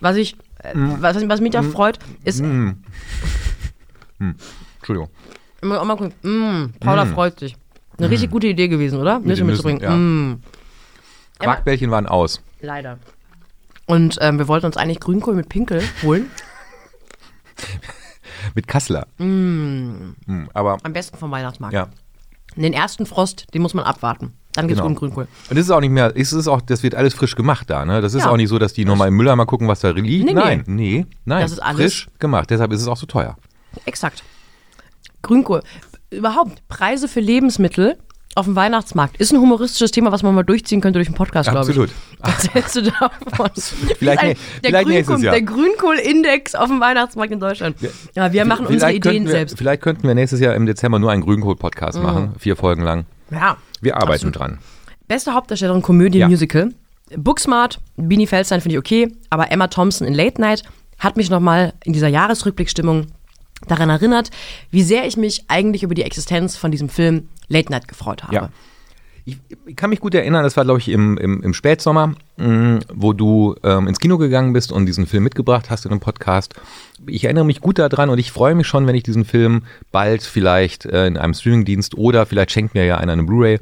Was 0.00 0.16
ich, 0.16 0.34
äh, 0.62 0.72
was, 0.74 1.16
was 1.28 1.40
mich 1.40 1.52
da 1.52 1.62
freut, 1.62 1.98
ist, 2.24 2.40
Entschuldigung. 4.18 5.10
immer 5.62 5.80
auch 5.80 5.84
mal 5.84 5.96
gucken, 5.96 6.14
mm, 6.22 6.74
Paula 6.80 7.06
freut 7.06 7.38
sich. 7.38 7.56
Eine 7.98 8.10
richtig 8.10 8.30
gute 8.30 8.46
Idee 8.46 8.68
gewesen, 8.68 8.98
oder? 8.98 9.18
Nüsse 9.18 9.44
mitzubringen. 9.44 9.82
Ja. 9.82 9.90
Mm, 9.94 10.42
Quarkbällchen 11.38 11.90
waren 11.90 12.06
aus. 12.06 12.40
leider. 12.60 12.98
Und 13.86 14.18
ähm, 14.20 14.38
wir 14.38 14.46
wollten 14.48 14.66
uns 14.66 14.76
eigentlich 14.76 15.00
Grünkohl 15.00 15.34
mit 15.34 15.48
Pinkel 15.48 15.82
holen. 16.02 16.30
Mit 18.54 18.66
Kassler. 18.66 19.06
Mm, 19.18 20.12
aber 20.54 20.78
Am 20.82 20.92
besten 20.94 21.18
vom 21.18 21.30
Weihnachtsmarkt. 21.30 21.74
ja. 21.74 21.88
Den 22.56 22.72
ersten 22.72 23.04
Frost, 23.06 23.46
den 23.54 23.60
muss 23.62 23.74
man 23.74 23.84
abwarten. 23.84 24.32
Dann 24.54 24.66
geht's 24.66 24.78
Genau. 24.78 24.88
um 24.90 24.94
Grünkohl. 24.96 25.28
Und 25.48 25.56
das 25.56 25.66
ist 25.66 25.70
auch 25.70 25.80
nicht 25.80 25.90
mehr, 25.90 26.12
es 26.16 26.32
ist 26.32 26.48
auch, 26.48 26.60
das 26.60 26.82
wird 26.82 26.94
alles 26.96 27.14
frisch 27.14 27.36
gemacht 27.36 27.70
da, 27.70 27.84
ne? 27.84 28.00
Das 28.00 28.14
ist 28.14 28.24
Ja. 28.24 28.30
auch 28.30 28.36
nicht 28.36 28.48
so, 28.48 28.58
dass 28.58 28.72
die 28.72 28.84
nochmal 28.84 29.08
im 29.08 29.14
Mülleimer 29.14 29.46
gucken, 29.46 29.68
was 29.68 29.80
da 29.80 29.90
liegt. 29.90 30.26
Nee, 30.26 30.32
nein, 30.32 30.64
nee, 30.66 31.06
nein. 31.24 31.42
Das 31.42 31.52
ist 31.52 31.60
alles- 31.60 31.80
frisch 31.80 32.08
gemacht. 32.18 32.50
Deshalb 32.50 32.72
ist 32.72 32.80
es 32.82 32.88
auch 32.88 32.96
so 32.96 33.06
teuer. 33.06 33.36
Exakt. 33.84 34.24
Grünkohl. 35.22 35.62
Überhaupt, 36.10 36.66
Preise 36.68 37.06
für 37.06 37.20
Lebensmittel 37.20 37.96
auf 38.36 38.46
dem 38.46 38.56
Weihnachtsmarkt 38.56 39.16
ist 39.18 39.32
ein 39.32 39.40
humoristisches 39.40 39.90
Thema, 39.90 40.12
was 40.12 40.22
man 40.22 40.34
mal 40.34 40.42
durchziehen 40.44 40.80
könnte 40.80 40.98
durch 40.98 41.08
den 41.08 41.14
Podcast, 41.14 41.48
glaube 41.50 41.70
ich. 41.70 41.76
Absolut. 41.78 41.90
Was 42.20 42.54
hältst 42.54 42.76
du 42.76 42.82
davon? 42.82 43.50
Vielleicht 43.98 44.20
Ein- 44.22 44.36
der 44.62 44.70
vielleicht 44.70 44.88
nächstes 44.88 45.06
Grünkohl, 45.06 45.24
Jahr. 45.24 45.32
Der 45.34 45.42
Grünkohl-Index 45.42 46.54
auf 46.54 46.68
dem 46.68 46.80
Weihnachtsmarkt 46.80 47.32
in 47.32 47.40
Deutschland. 47.40 47.76
Ja, 48.14 48.32
wir 48.32 48.44
machen 48.44 48.66
unsere 48.66 48.80
Vielleicht 48.92 49.06
Ideen 49.06 49.24
wir, 49.24 49.30
selbst. 49.32 49.58
Vielleicht 49.58 49.82
könnten 49.82 50.06
wir 50.06 50.14
nächstes 50.14 50.40
Jahr 50.40 50.54
im 50.54 50.66
Dezember 50.66 50.98
nur 50.98 51.10
einen 51.12 51.22
Grünkohl-Podcast 51.22 52.00
machen, 52.02 52.34
vier 52.38 52.56
Folgen 52.56 52.82
lang. 52.82 53.04
Ja. 53.30 53.56
Wir 53.80 53.96
arbeiten 53.96 54.28
Absolut. 54.28 54.38
dran. 54.38 54.58
Beste 55.08 55.34
Hauptdarstellerin 55.34 55.82
Komödie 55.82 56.18
Ja. 56.18 56.28
Musical. 56.28 56.72
Booksmart, 57.16 57.80
Beanie 57.96 58.26
Feldstein 58.26 58.60
finde 58.60 58.74
ich 58.74 58.78
okay, 58.78 59.12
aber 59.30 59.50
Emma 59.50 59.66
Thompson 59.66 60.06
in 60.06 60.14
Late 60.14 60.40
Night 60.40 60.62
hat 60.98 61.16
mich 61.16 61.30
nochmal 61.30 61.72
in 61.84 61.92
dieser 61.92 62.08
Jahresrückblickstimmung 62.08 63.06
daran 63.66 63.90
erinnert, 63.90 64.30
wie 64.70 64.82
sehr 64.82 65.06
ich 65.06 65.16
mich 65.16 65.44
eigentlich 65.48 65.82
über 65.82 65.94
die 65.94 66.02
Existenz 66.02 66.56
von 66.56 66.70
diesem 66.70 66.88
Film 66.88 67.28
Late 67.48 67.70
Night 67.72 67.88
gefreut 67.88 68.22
habe. 68.22 68.34
Ja. 68.34 68.48
Ich, 69.24 69.38
ich 69.66 69.76
kann 69.76 69.90
mich 69.90 70.00
gut 70.00 70.14
erinnern, 70.14 70.42
das 70.42 70.56
war, 70.56 70.64
glaube 70.64 70.80
ich, 70.80 70.88
im, 70.88 71.16
im, 71.18 71.42
im 71.42 71.54
Spätsommer, 71.54 72.14
mh, 72.36 72.80
wo 72.92 73.12
du 73.12 73.54
ähm, 73.62 73.86
ins 73.86 74.00
Kino 74.00 74.18
gegangen 74.18 74.52
bist 74.52 74.72
und 74.72 74.86
diesen 74.86 75.06
Film 75.06 75.24
mitgebracht 75.24 75.70
hast 75.70 75.84
in 75.84 75.90
einem 75.90 76.00
Podcast. 76.00 76.54
Ich 77.06 77.24
erinnere 77.24 77.44
mich 77.44 77.60
gut 77.60 77.78
daran 77.78 78.10
und 78.10 78.18
ich 78.18 78.32
freue 78.32 78.54
mich 78.54 78.66
schon, 78.66 78.86
wenn 78.86 78.94
ich 78.94 79.02
diesen 79.02 79.24
Film 79.24 79.62
bald 79.92 80.22
vielleicht 80.22 80.86
äh, 80.86 81.06
in 81.06 81.16
einem 81.16 81.34
Streamingdienst 81.34 81.96
oder 81.96 82.26
vielleicht 82.26 82.50
schenkt 82.50 82.74
mir 82.74 82.84
ja 82.84 82.98
einer 82.98 83.12
eine 83.12 83.24
Blu-ray 83.24 83.58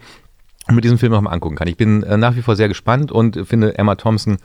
und 0.68 0.74
mit 0.74 0.84
diesem 0.84 0.98
Film 0.98 1.12
nochmal 1.12 1.34
angucken 1.34 1.56
kann. 1.56 1.68
Ich 1.68 1.76
bin 1.76 2.02
äh, 2.02 2.16
nach 2.16 2.36
wie 2.36 2.42
vor 2.42 2.56
sehr 2.56 2.68
gespannt 2.68 3.10
und 3.10 3.46
finde 3.46 3.76
Emma 3.78 3.94
Thompson 3.94 4.38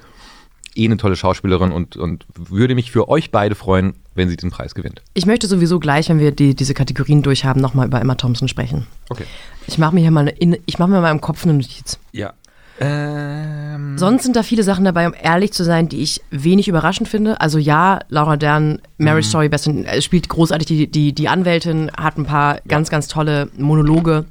eh 0.76 0.86
eine 0.86 0.98
tolle 0.98 1.16
Schauspielerin 1.16 1.72
und, 1.72 1.98
und 1.98 2.26
würde 2.36 2.76
mich 2.76 2.92
für 2.92 3.10
euch 3.10 3.32
beide 3.32 3.56
freuen, 3.56 3.94
wenn 4.16 4.30
sie 4.30 4.38
den 4.38 4.52
Preis 4.52 4.76
gewinnt. 4.76 5.02
Ich 5.14 5.26
möchte 5.26 5.48
sowieso 5.48 5.80
gleich, 5.80 6.10
wenn 6.10 6.20
wir 6.20 6.32
die, 6.32 6.56
diese 6.56 6.74
Kategorien 6.74 7.22
durchhaben, 7.24 7.62
nochmal 7.62 7.88
über 7.88 8.00
Emma 8.02 8.16
Thompson 8.16 8.48
sprechen. 8.48 8.86
Okay. 9.10 9.26
Ich 9.68 9.78
mache 9.78 9.96
mir 9.96 10.02
hier 10.02 10.12
mal 10.12 10.22
eine, 10.22 10.32
in- 10.32 10.58
ich 10.66 10.80
mache 10.80 10.90
mir 10.90 11.02
mal 11.02 11.12
im 11.12 11.22
Kopf 11.22 11.44
eine 11.46 11.54
Notiz. 11.54 11.98
Ja. 12.12 12.34
Ähm, 12.80 13.98
Sonst 13.98 14.24
sind 14.24 14.36
da 14.36 14.44
viele 14.44 14.64
Sachen 14.64 14.84
dabei, 14.86 15.08
um 15.08 15.14
ehrlich 15.20 15.54
zu 15.54 15.64
sein, 15.64 15.90
die 15.90 16.02
ich 16.02 16.22
wenig 16.32 16.68
überraschend 16.68 17.08
finde. 17.08 17.40
Also 17.40 17.58
ja, 17.60 18.00
Laura 18.10 18.36
Dern, 18.38 18.82
Marriage 18.98 19.28
Story, 19.30 19.48
best 19.50 19.68
in, 19.68 19.86
äh, 19.86 20.02
spielt 20.02 20.28
großartig 20.30 20.68
die, 20.68 20.88
die, 20.92 21.14
die 21.14 21.28
Anwältin, 21.30 21.92
hat 21.96 22.18
ein 22.18 22.26
paar 22.26 22.60
ganz, 22.68 22.90
ganz 22.90 23.08
tolle 23.08 23.50
Monologe. 23.58 24.26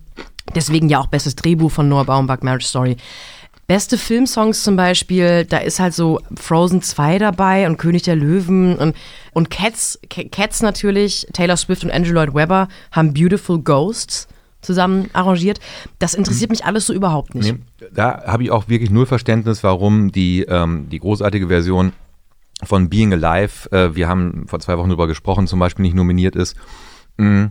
Deswegen 0.54 0.88
ja 0.88 0.98
auch 0.98 1.06
bestes 1.06 1.36
Drehbuch 1.36 1.70
von 1.70 1.88
Noah 1.88 2.04
Baumbach, 2.04 2.42
Marriage 2.42 2.66
Story. 2.66 2.96
Beste 3.72 3.96
Filmsongs 3.96 4.62
zum 4.64 4.76
Beispiel, 4.76 5.46
da 5.46 5.56
ist 5.56 5.80
halt 5.80 5.94
so 5.94 6.20
Frozen 6.36 6.82
2 6.82 7.16
dabei 7.18 7.66
und 7.66 7.78
König 7.78 8.02
der 8.02 8.16
Löwen 8.16 8.76
und, 8.76 8.94
und 9.32 9.48
Cats, 9.48 9.98
Ca- 10.10 10.24
Cats 10.30 10.60
natürlich, 10.60 11.26
Taylor 11.32 11.56
Swift 11.56 11.82
und 11.82 11.90
Andrew 11.90 12.12
Lloyd 12.12 12.34
Webber 12.34 12.68
haben 12.90 13.14
Beautiful 13.14 13.58
Ghosts 13.62 14.28
zusammen 14.60 15.08
arrangiert. 15.14 15.58
Das 15.98 16.12
interessiert 16.12 16.50
mich 16.50 16.66
alles 16.66 16.84
so 16.86 16.92
überhaupt 16.92 17.34
nicht. 17.34 17.50
Nee, 17.80 17.86
da 17.94 18.24
habe 18.26 18.42
ich 18.42 18.50
auch 18.50 18.68
wirklich 18.68 18.90
null 18.90 19.06
Verständnis, 19.06 19.64
warum 19.64 20.12
die, 20.12 20.42
ähm, 20.42 20.90
die 20.90 20.98
großartige 20.98 21.48
Version 21.48 21.94
von 22.62 22.90
Being 22.90 23.14
Alive, 23.14 23.72
äh, 23.72 23.96
wir 23.96 24.06
haben 24.06 24.44
vor 24.48 24.60
zwei 24.60 24.76
Wochen 24.76 24.90
darüber 24.90 25.06
gesprochen, 25.06 25.46
zum 25.46 25.58
Beispiel 25.58 25.82
nicht 25.84 25.94
nominiert 25.96 26.36
ist. 26.36 26.56
Mm, 27.16 27.46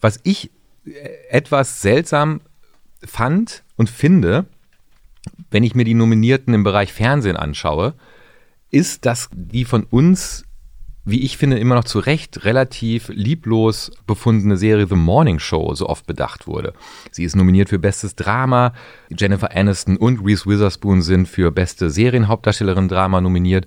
Was 0.00 0.20
ich 0.22 0.52
äh, 0.86 0.90
etwas 1.30 1.82
seltsam 1.82 2.42
fand 3.04 3.64
und 3.74 3.90
finde, 3.90 4.46
wenn 5.50 5.62
ich 5.62 5.74
mir 5.74 5.84
die 5.84 5.94
Nominierten 5.94 6.54
im 6.54 6.64
Bereich 6.64 6.92
Fernsehen 6.92 7.36
anschaue, 7.36 7.94
ist, 8.70 9.06
dass 9.06 9.28
die 9.32 9.64
von 9.64 9.84
uns, 9.84 10.44
wie 11.04 11.22
ich 11.22 11.36
finde, 11.36 11.58
immer 11.58 11.76
noch 11.76 11.84
zu 11.84 11.98
Recht 11.98 12.44
relativ 12.44 13.08
lieblos 13.08 13.92
befundene 14.06 14.56
Serie 14.56 14.86
The 14.88 14.96
Morning 14.96 15.38
Show 15.38 15.74
so 15.74 15.88
oft 15.88 16.06
bedacht 16.06 16.46
wurde. 16.46 16.72
Sie 17.10 17.24
ist 17.24 17.36
nominiert 17.36 17.68
für 17.68 17.78
Bestes 17.78 18.16
Drama. 18.16 18.72
Jennifer 19.16 19.54
Aniston 19.54 19.96
und 19.96 20.24
Reese 20.24 20.46
Witherspoon 20.46 21.02
sind 21.02 21.28
für 21.28 21.52
Beste 21.52 21.90
Serienhauptdarstellerin 21.90 22.88
Drama 22.88 23.20
nominiert. 23.20 23.66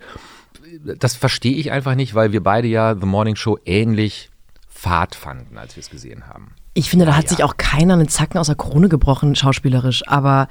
Das 0.99 1.15
verstehe 1.15 1.55
ich 1.55 1.71
einfach 1.71 1.95
nicht, 1.95 2.15
weil 2.15 2.33
wir 2.33 2.43
beide 2.43 2.67
ja 2.67 2.95
The 2.99 3.05
Morning 3.05 3.35
Show 3.35 3.57
ähnlich 3.65 4.29
fad 4.77 5.15
fanden, 5.15 5.57
als 5.57 5.75
wir 5.75 5.81
es 5.81 5.89
gesehen 5.89 6.27
haben. 6.27 6.51
Ich 6.73 6.91
finde, 6.91 7.05
da 7.05 7.15
hat 7.15 7.23
Ja. 7.23 7.29
sich 7.31 7.43
auch 7.43 7.57
keiner 7.57 7.95
einen 7.95 8.07
Zacken 8.07 8.37
aus 8.37 8.45
der 8.45 8.55
Krone 8.55 8.87
gebrochen, 8.87 9.35
schauspielerisch. 9.35 10.07
Aber 10.07 10.47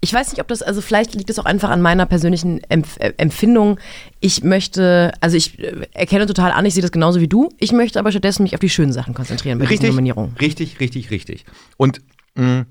ich 0.00 0.12
weiß 0.14 0.30
nicht, 0.30 0.40
ob 0.40 0.48
das, 0.48 0.62
also 0.62 0.80
vielleicht 0.80 1.14
liegt 1.14 1.28
es 1.28 1.38
auch 1.38 1.44
einfach 1.44 1.68
an 1.68 1.82
meiner 1.82 2.06
persönlichen 2.06 2.62
Empf 2.70 2.96
äh, 2.98 3.12
Empfindung. 3.18 3.78
Ich 4.20 4.42
möchte, 4.42 5.12
also 5.20 5.36
ich 5.36 5.58
äh, 5.58 5.86
erkenne 5.92 6.24
total 6.24 6.52
an, 6.52 6.64
ich 6.64 6.72
sehe 6.72 6.80
das 6.80 6.92
genauso 6.92 7.20
wie 7.20 7.28
du. 7.28 7.50
Ich 7.58 7.72
möchte 7.72 7.98
aber 7.98 8.10
stattdessen 8.10 8.44
mich 8.44 8.54
auf 8.54 8.60
die 8.60 8.70
schönen 8.70 8.94
Sachen 8.94 9.12
konzentrieren 9.12 9.58
bei 9.58 9.66
diesen 9.66 9.88
Nominierungen. 9.88 10.34
Richtig, 10.40 10.80
richtig, 10.80 11.10
richtig. 11.10 11.44
Und 11.76 12.00
mh, 12.36 12.64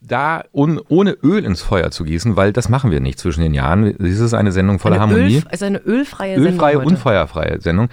da 0.00 0.42
un, 0.52 0.80
ohne 0.88 1.12
Öl 1.22 1.44
ins 1.44 1.62
Feuer 1.62 1.92
zu 1.92 2.02
gießen, 2.02 2.34
weil 2.34 2.52
das 2.52 2.68
machen 2.68 2.90
wir 2.90 2.98
nicht 2.98 3.20
zwischen 3.20 3.42
den 3.42 3.54
Jahren. 3.54 3.94
Dies 4.00 4.18
ist 4.18 4.34
eine 4.34 4.50
Sendung 4.50 4.80
voller 4.80 4.96
Eine 5.00 5.02
Harmonie. 5.14 5.36
Öl, 5.36 5.44
also 5.48 5.64
eine 5.64 5.78
ölfreie 5.78 6.34
Ölfreie 6.38 6.72
Sendung 6.72 6.86
und 6.86 6.92
heute. 6.94 6.96
feuerfreie 7.02 7.60
Sendung. 7.60 7.88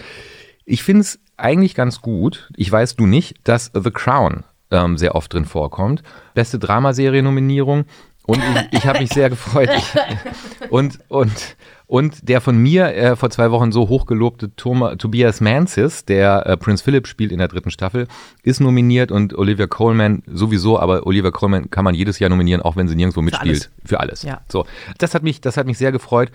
Ich 0.66 0.82
finde 0.82 1.02
es 1.02 1.20
eigentlich 1.40 1.76
ganz 1.76 2.02
gut, 2.02 2.50
ich 2.56 2.72
weiß 2.72 2.96
du 2.96 3.06
nicht, 3.06 3.36
dass 3.44 3.72
The 3.74 3.92
Crown 3.92 4.44
ähm, 4.72 4.98
sehr 4.98 5.16
oft 5.16 5.34
drin 5.34 5.46
vorkommt. 5.46 6.04
Beste 6.34 6.60
Dramaserie-Nominierung. 6.60 7.86
Und 8.26 8.38
ich, 8.72 8.80
ich 8.80 8.86
habe 8.86 9.00
mich 9.00 9.10
sehr 9.10 9.30
gefreut. 9.32 9.70
Ich, 9.76 9.92
und, 10.70 11.00
und, 11.08 11.56
und 11.88 12.30
der 12.30 12.42
von 12.42 12.56
mir 12.58 12.94
äh, 12.94 13.16
vor 13.16 13.32
zwei 13.32 13.50
Wochen 13.50 13.72
so 13.72 13.90
hochgelobte 13.90 14.56
Toma, 14.56 14.98
Tobias 14.98 15.42
Mansis, 15.42 16.06
der 16.06 16.46
äh, 16.46 16.56
Prince 16.56 16.84
Philip 16.84 17.08
spielt 17.08 17.32
in 17.32 17.40
der 17.40 17.48
dritten 17.48 17.72
Staffel, 17.72 18.08
ist 18.44 18.60
nominiert 18.60 19.12
und 19.12 19.36
Olivia 19.36 19.66
Colman 19.66 20.22
sowieso, 20.28 20.80
aber 20.80 21.08
Olivia 21.08 21.32
Colman 21.32 21.72
kann 21.72 21.84
man 21.84 21.96
jedes 21.96 22.20
Jahr 22.20 22.30
nominieren, 22.30 22.62
auch 22.62 22.76
wenn 22.76 22.88
sie 22.88 22.96
nirgendwo 22.96 23.24
mitspielt. 23.24 23.72
Für 23.84 24.00
alles. 24.00 24.22
Ja. 24.22 24.42
So, 24.48 24.66
das 25.00 25.16
hat 25.16 25.24
mich, 25.24 25.42
das 25.42 25.58
hat 25.58 25.66
mich 25.66 25.80
sehr 25.80 25.92
gefreut. 25.92 26.32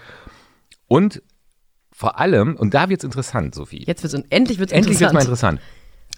Und 0.89 1.23
vor 1.97 2.19
allem, 2.19 2.57
und 2.57 2.75
da 2.75 2.89
wird 2.89 3.01
es 3.01 3.05
interessant, 3.05 3.55
Sophie. 3.55 3.85
Jetzt 3.87 4.03
wird's, 4.03 4.15
endlich 4.31 4.59
wird 4.59 4.73
es 4.73 4.77
Endlich 4.77 4.99
wird 4.99 5.13
interessant. 5.13 5.15
mal 5.15 5.21
interessant. 5.21 5.61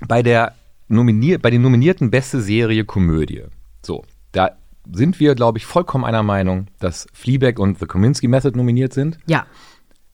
Bei, 0.09 0.23
der 0.23 0.55
nominier 0.89 1.39
bei 1.39 1.51
den 1.51 1.61
nominierten 1.61 2.11
beste 2.11 2.41
Serie 2.41 2.87
Komödie. 2.87 3.43
So, 3.85 4.03
da 4.33 4.53
sind 4.91 5.21
wir, 5.21 5.35
glaube 5.35 5.59
ich, 5.59 5.67
vollkommen 5.67 6.05
einer 6.07 6.23
Meinung, 6.23 6.69
dass 6.79 7.07
Fleabag 7.13 7.59
und 7.59 7.79
The 7.79 7.85
Kominsky 7.85 8.27
Method 8.27 8.57
nominiert 8.57 8.95
sind, 8.95 9.19
Ja, 9.27 9.45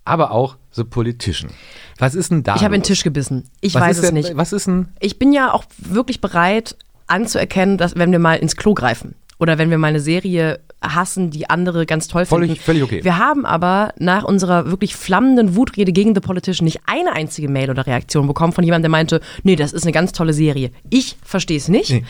aber 0.05 0.33
auch 0.33 0.57
The 0.73 0.83
Politician. 0.83 1.53
Was 1.97 2.17
ist 2.17 2.33
denn 2.33 2.43
da? 2.43 2.57
ich 2.57 2.65
habe 2.65 2.75
den? 2.75 2.83
Tisch 2.83 3.05
gebissen. 3.05 3.45
Ich 3.61 3.75
was 3.75 3.83
weiß 3.83 3.99
es 3.99 4.07
denn, 4.07 4.15
nicht. 4.15 4.37
Was 4.37 4.53
ist 4.53 4.67
denn? 4.67 4.89
Ich 4.99 5.21
bin 5.21 5.33
ja 5.33 5.53
auch 5.53 5.65
wirklich 5.79 6.21
bereit 6.21 6.77
anzuerkennen, 7.07 7.79
dass 7.79 7.95
wenn 7.95 8.11
wir 8.11 8.19
mal 8.19 8.35
ins 8.35 8.57
Klo 8.57 8.75
greifen 8.75 9.15
oder 9.39 9.59
wenn 9.59 9.71
wir 9.71 9.79
mal 9.79 9.89
eine 9.89 10.01
Serie 10.01 10.61
hassen, 10.83 11.31
die 11.31 11.49
andere 11.51 11.87
ganz 11.87 12.09
toll 12.09 12.27
Völlig- 12.27 12.51
finden. 12.51 12.63
völlig 12.65 12.83
okay. 12.83 13.05
Wir 13.05 13.19
haben 13.19 13.45
aber 13.47 13.93
nach 13.99 14.25
unserer 14.25 14.67
wirklich 14.71 14.97
flammenden 14.97 15.55
Wutrede 15.57 15.93
gegen 15.93 16.15
The 16.15 16.21
Politician 16.21 16.65
nicht 16.65 16.81
eine 16.87 17.13
einzige 17.13 17.49
Mail 17.49 17.71
oder 17.71 17.87
Reaktion 17.87 18.27
bekommen 18.27 18.53
von 18.53 18.65
jemandem, 18.65 18.85
der 18.85 18.91
meinte, 18.91 19.21
nee, 19.43 19.57
das 19.57 19.73
ist 19.73 19.85
eine 19.85 19.93
ganz 19.93 20.13
tolle 20.13 20.33
Serie. 20.33 20.71
Ich 20.91 21.17
verstehe 21.25 21.57
es 21.57 21.69
nicht. 21.69 21.91
Nee. 21.91 22.05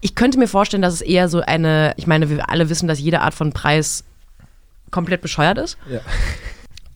Ich 0.00 0.14
könnte 0.14 0.38
mir 0.38 0.48
vorstellen, 0.48 0.82
dass 0.82 0.94
es 0.94 1.00
eher 1.02 1.28
so 1.28 1.40
eine, 1.40 1.92
ich 1.98 2.06
meine, 2.06 2.30
wir 2.30 2.48
alle 2.50 2.68
wissen, 2.70 2.88
dass 2.88 2.98
jede 3.00 3.20
Art 3.20 3.34
von 3.34 3.52
Preis 3.52 4.04
komplett 4.90 5.20
bescheuert 5.20 5.58
ist. 5.58 5.76
Ja. 5.90 6.00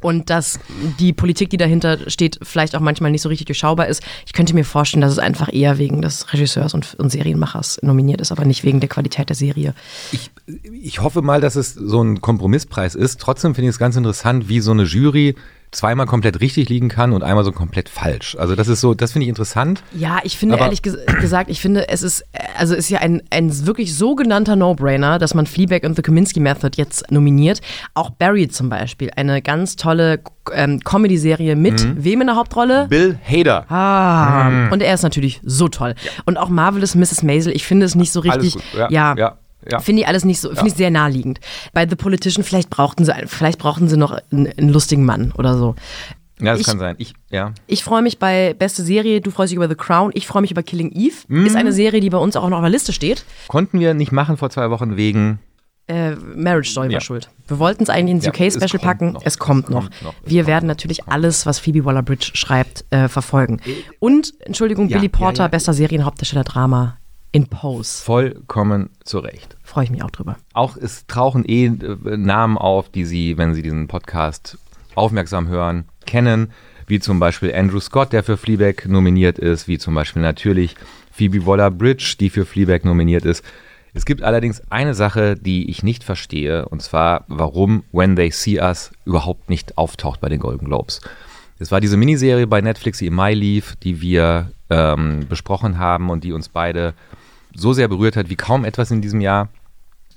Und 0.04 0.28
dass 0.28 0.60
die 1.00 1.14
Politik, 1.14 1.48
die 1.48 1.56
dahinter 1.56 2.10
steht, 2.10 2.38
vielleicht 2.42 2.76
auch 2.76 2.80
manchmal 2.80 3.10
nicht 3.10 3.22
so 3.22 3.30
richtig 3.30 3.46
durchschaubar 3.46 3.86
ist. 3.86 4.02
Ich 4.26 4.34
könnte 4.34 4.52
mir 4.52 4.66
vorstellen, 4.66 5.00
dass 5.00 5.12
es 5.12 5.18
einfach 5.18 5.50
eher 5.50 5.78
wegen 5.78 6.02
des 6.02 6.30
Regisseurs 6.30 6.74
und, 6.74 6.94
und 6.96 7.08
Serienmachers 7.08 7.80
nominiert 7.80 8.20
ist, 8.20 8.30
aber 8.30 8.44
nicht 8.44 8.64
wegen 8.64 8.80
der 8.80 8.90
Qualität 8.90 9.30
der 9.30 9.36
Serie. 9.36 9.74
Ich, 10.12 10.30
ich 10.70 11.00
hoffe 11.00 11.22
mal, 11.22 11.40
dass 11.40 11.56
es 11.56 11.72
so 11.72 12.02
ein 12.02 12.20
Kompromisspreis 12.20 12.94
ist. 12.94 13.18
Trotzdem 13.18 13.54
finde 13.54 13.70
ich 13.70 13.76
es 13.76 13.78
ganz 13.78 13.96
interessant, 13.96 14.46
wie 14.46 14.60
so 14.60 14.72
eine 14.72 14.82
Jury 14.82 15.36
zweimal 15.74 16.06
komplett 16.06 16.40
richtig 16.40 16.68
liegen 16.68 16.88
kann 16.88 17.12
und 17.12 17.22
einmal 17.22 17.44
so 17.44 17.52
komplett 17.52 17.88
falsch. 17.88 18.36
Also 18.38 18.54
das 18.54 18.68
ist 18.68 18.80
so, 18.80 18.94
das 18.94 19.12
finde 19.12 19.24
ich 19.24 19.28
interessant. 19.28 19.82
Ja, 19.92 20.18
ich 20.22 20.38
finde 20.38 20.56
ehrlich 20.56 20.82
ges 20.82 20.96
gesagt, 21.20 21.50
ich 21.50 21.60
finde, 21.60 21.88
es 21.88 22.02
ist, 22.02 22.24
also 22.56 22.74
ist 22.74 22.88
ja 22.88 23.00
ein, 23.00 23.22
ein 23.30 23.66
wirklich 23.66 23.96
sogenannter 23.96 24.56
No-Brainer, 24.56 25.18
dass 25.18 25.34
man 25.34 25.46
Fleabag 25.46 25.84
und 25.84 25.96
The 25.96 26.02
Kominsky 26.02 26.40
Method 26.40 26.70
jetzt 26.76 27.10
nominiert. 27.10 27.60
Auch 27.94 28.10
Barry 28.10 28.48
zum 28.48 28.68
Beispiel, 28.68 29.10
eine 29.16 29.42
ganz 29.42 29.76
tolle 29.76 30.20
ähm, 30.52 30.80
Comedy-Serie 30.80 31.56
mit 31.56 31.74
Mhm. 31.84 32.04
wem 32.04 32.20
in 32.20 32.26
der 32.28 32.36
Hauptrolle? 32.36 32.86
Bill 32.88 33.18
Hader. 33.24 33.64
Ah, 33.70 34.68
und 34.70 34.82
er 34.82 34.94
ist 34.94 35.02
natürlich 35.02 35.40
so 35.44 35.68
toll. 35.68 35.94
Und 36.24 36.36
auch 36.36 36.48
Marvelous 36.48 36.94
Mrs. 36.94 37.22
Maisel, 37.22 37.52
ich 37.54 37.64
finde 37.66 37.86
es 37.86 37.94
nicht 37.94 38.12
so 38.12 38.20
richtig. 38.20 38.54
Alles 38.54 38.54
gut. 38.54 38.62
Ja, 38.76 38.88
ja, 38.90 39.14
ja. 39.16 39.38
Finde 39.80 40.02
ich 40.02 40.08
alles 40.08 40.24
nicht 40.24 40.40
so, 40.40 40.50
finde 40.50 40.68
ich 40.68 40.74
sehr 40.74 40.90
naheliegend. 40.90 41.40
Bei 41.72 41.88
The 41.88 41.96
Politician, 41.96 42.44
vielleicht 42.44 42.70
brauchten 42.70 43.04
sie, 43.04 43.12
vielleicht 43.26 43.58
brauchten 43.58 43.88
sie 43.88 43.96
noch 43.96 44.16
einen, 44.30 44.46
einen 44.56 44.68
lustigen 44.70 45.04
Mann 45.04 45.32
oder 45.36 45.56
so. 45.56 45.74
Ja, 46.40 46.52
das 46.52 46.60
Ich- 46.62 46.66
kann 46.66 46.78
sein. 46.78 46.96
Ich, 46.98 47.14
ja. 47.30 47.52
Ich 47.68 47.84
freue 47.84 48.02
mich 48.02 48.18
bei 48.18 48.54
beste 48.54 48.82
Serie, 48.82 49.20
du 49.20 49.30
freust 49.30 49.52
dich 49.52 49.56
über 49.56 49.68
The 49.68 49.76
Crown, 49.76 50.10
ich 50.14 50.26
freue 50.26 50.42
mich 50.42 50.50
über 50.50 50.62
Killing 50.64 50.90
Eve. 50.92 51.14
Mhm. 51.28 51.46
Ist 51.46 51.54
eine 51.56 51.72
Serie, 51.72 52.00
die 52.00 52.10
bei 52.10 52.18
uns 52.18 52.34
auch 52.36 52.48
noch 52.48 52.56
auf 52.56 52.62
der 52.62 52.70
Liste 52.70 52.92
steht. 52.92 53.24
Konnten 53.48 53.78
wir 53.78 53.94
nicht 53.94 54.10
machen 54.12 54.36
vor 54.36 54.50
zwei 54.50 54.68
Wochen 54.70 54.96
wegen. 54.96 55.38
Äh, 55.86 56.12
Marriage 56.16 56.70
Story 56.70 56.88
Ja. 56.88 56.94
war 56.94 57.00
schuld. 57.02 57.28
Wir 57.46 57.58
wollten 57.58 57.82
es 57.82 57.90
eigentlich 57.90 58.14
ins 58.16 58.24
Ja, 58.24 58.30
UK-Special 58.32 58.80
packen. 58.80 59.12
noch, 59.12 59.22
es 59.24 59.38
kommt 59.38 59.64
es 59.66 59.70
noch. 59.70 59.82
kommt 59.82 60.02
noch, 60.02 60.14
Wir 60.24 60.40
kommt 60.42 60.48
werden 60.48 60.66
noch, 60.66 60.70
natürlich 60.74 61.06
alles, 61.08 61.44
was 61.44 61.58
Phoebe 61.58 61.84
Waller-Bridge 61.84 62.30
schreibt, 62.34 62.86
äh, 62.90 63.06
verfolgen. 63.08 63.60
Und, 64.00 64.32
Entschuldigung, 64.40 64.88
Ja, 64.88 64.96
Billy 64.96 65.10
ja, 65.12 65.16
Porter, 65.18 65.42
ja. 65.44 65.48
bester 65.48 65.74
Serienhauptdarsteller 65.74 66.44
Drama 66.44 66.96
in 67.34 67.48
Pose. 67.48 68.00
Vollkommen 68.00 68.90
zurecht. 69.02 69.56
Freue 69.64 69.84
ich 69.84 69.90
mich 69.90 70.04
auch 70.04 70.12
drüber. 70.12 70.36
Auch 70.52 70.76
es 70.76 71.04
tauchen 71.08 71.44
eh 71.44 71.66
äh, 71.66 72.16
Namen 72.16 72.56
auf, 72.56 72.88
die 72.88 73.04
Sie, 73.04 73.36
wenn 73.36 73.54
Sie 73.54 73.62
diesen 73.62 73.88
Podcast 73.88 74.56
aufmerksam 74.94 75.48
hören, 75.48 75.86
kennen, 76.06 76.52
wie 76.86 77.00
zum 77.00 77.18
Beispiel 77.18 77.52
Andrew 77.52 77.80
Scott, 77.80 78.12
der 78.12 78.22
für 78.22 78.36
Fleabag 78.36 78.86
nominiert 78.86 79.40
ist, 79.40 79.66
wie 79.66 79.78
zum 79.78 79.96
Beispiel 79.96 80.22
natürlich 80.22 80.76
Phoebe 81.10 81.44
Waller-Bridge, 81.44 82.14
die 82.20 82.30
für 82.30 82.46
Fleabag 82.46 82.84
nominiert 82.84 83.24
ist. 83.24 83.44
Es 83.94 84.04
gibt 84.04 84.22
allerdings 84.22 84.62
eine 84.70 84.94
Sache, 84.94 85.34
die 85.34 85.68
ich 85.68 85.82
nicht 85.82 86.04
verstehe, 86.04 86.68
und 86.68 86.82
zwar, 86.82 87.24
warum 87.26 87.82
When 87.90 88.14
They 88.14 88.30
See 88.30 88.60
Us 88.60 88.92
überhaupt 89.04 89.50
nicht 89.50 89.76
auftaucht 89.76 90.20
bei 90.20 90.28
den 90.28 90.38
Golden 90.38 90.66
Globes. 90.66 91.00
Es 91.58 91.72
war 91.72 91.80
diese 91.80 91.96
Miniserie 91.96 92.46
bei 92.46 92.60
Netflix, 92.60 92.98
die 92.98 93.06
im 93.06 93.14
Mai 93.14 93.34
lief, 93.34 93.74
die 93.82 94.00
wir 94.00 94.52
ähm, 94.70 95.26
besprochen 95.28 95.78
haben 95.78 96.10
und 96.10 96.22
die 96.22 96.32
uns 96.32 96.48
beide 96.48 96.94
so 97.54 97.72
sehr 97.72 97.88
berührt 97.88 98.16
hat 98.16 98.30
wie 98.30 98.36
kaum 98.36 98.64
etwas 98.64 98.90
in 98.90 99.00
diesem 99.00 99.20
Jahr, 99.20 99.48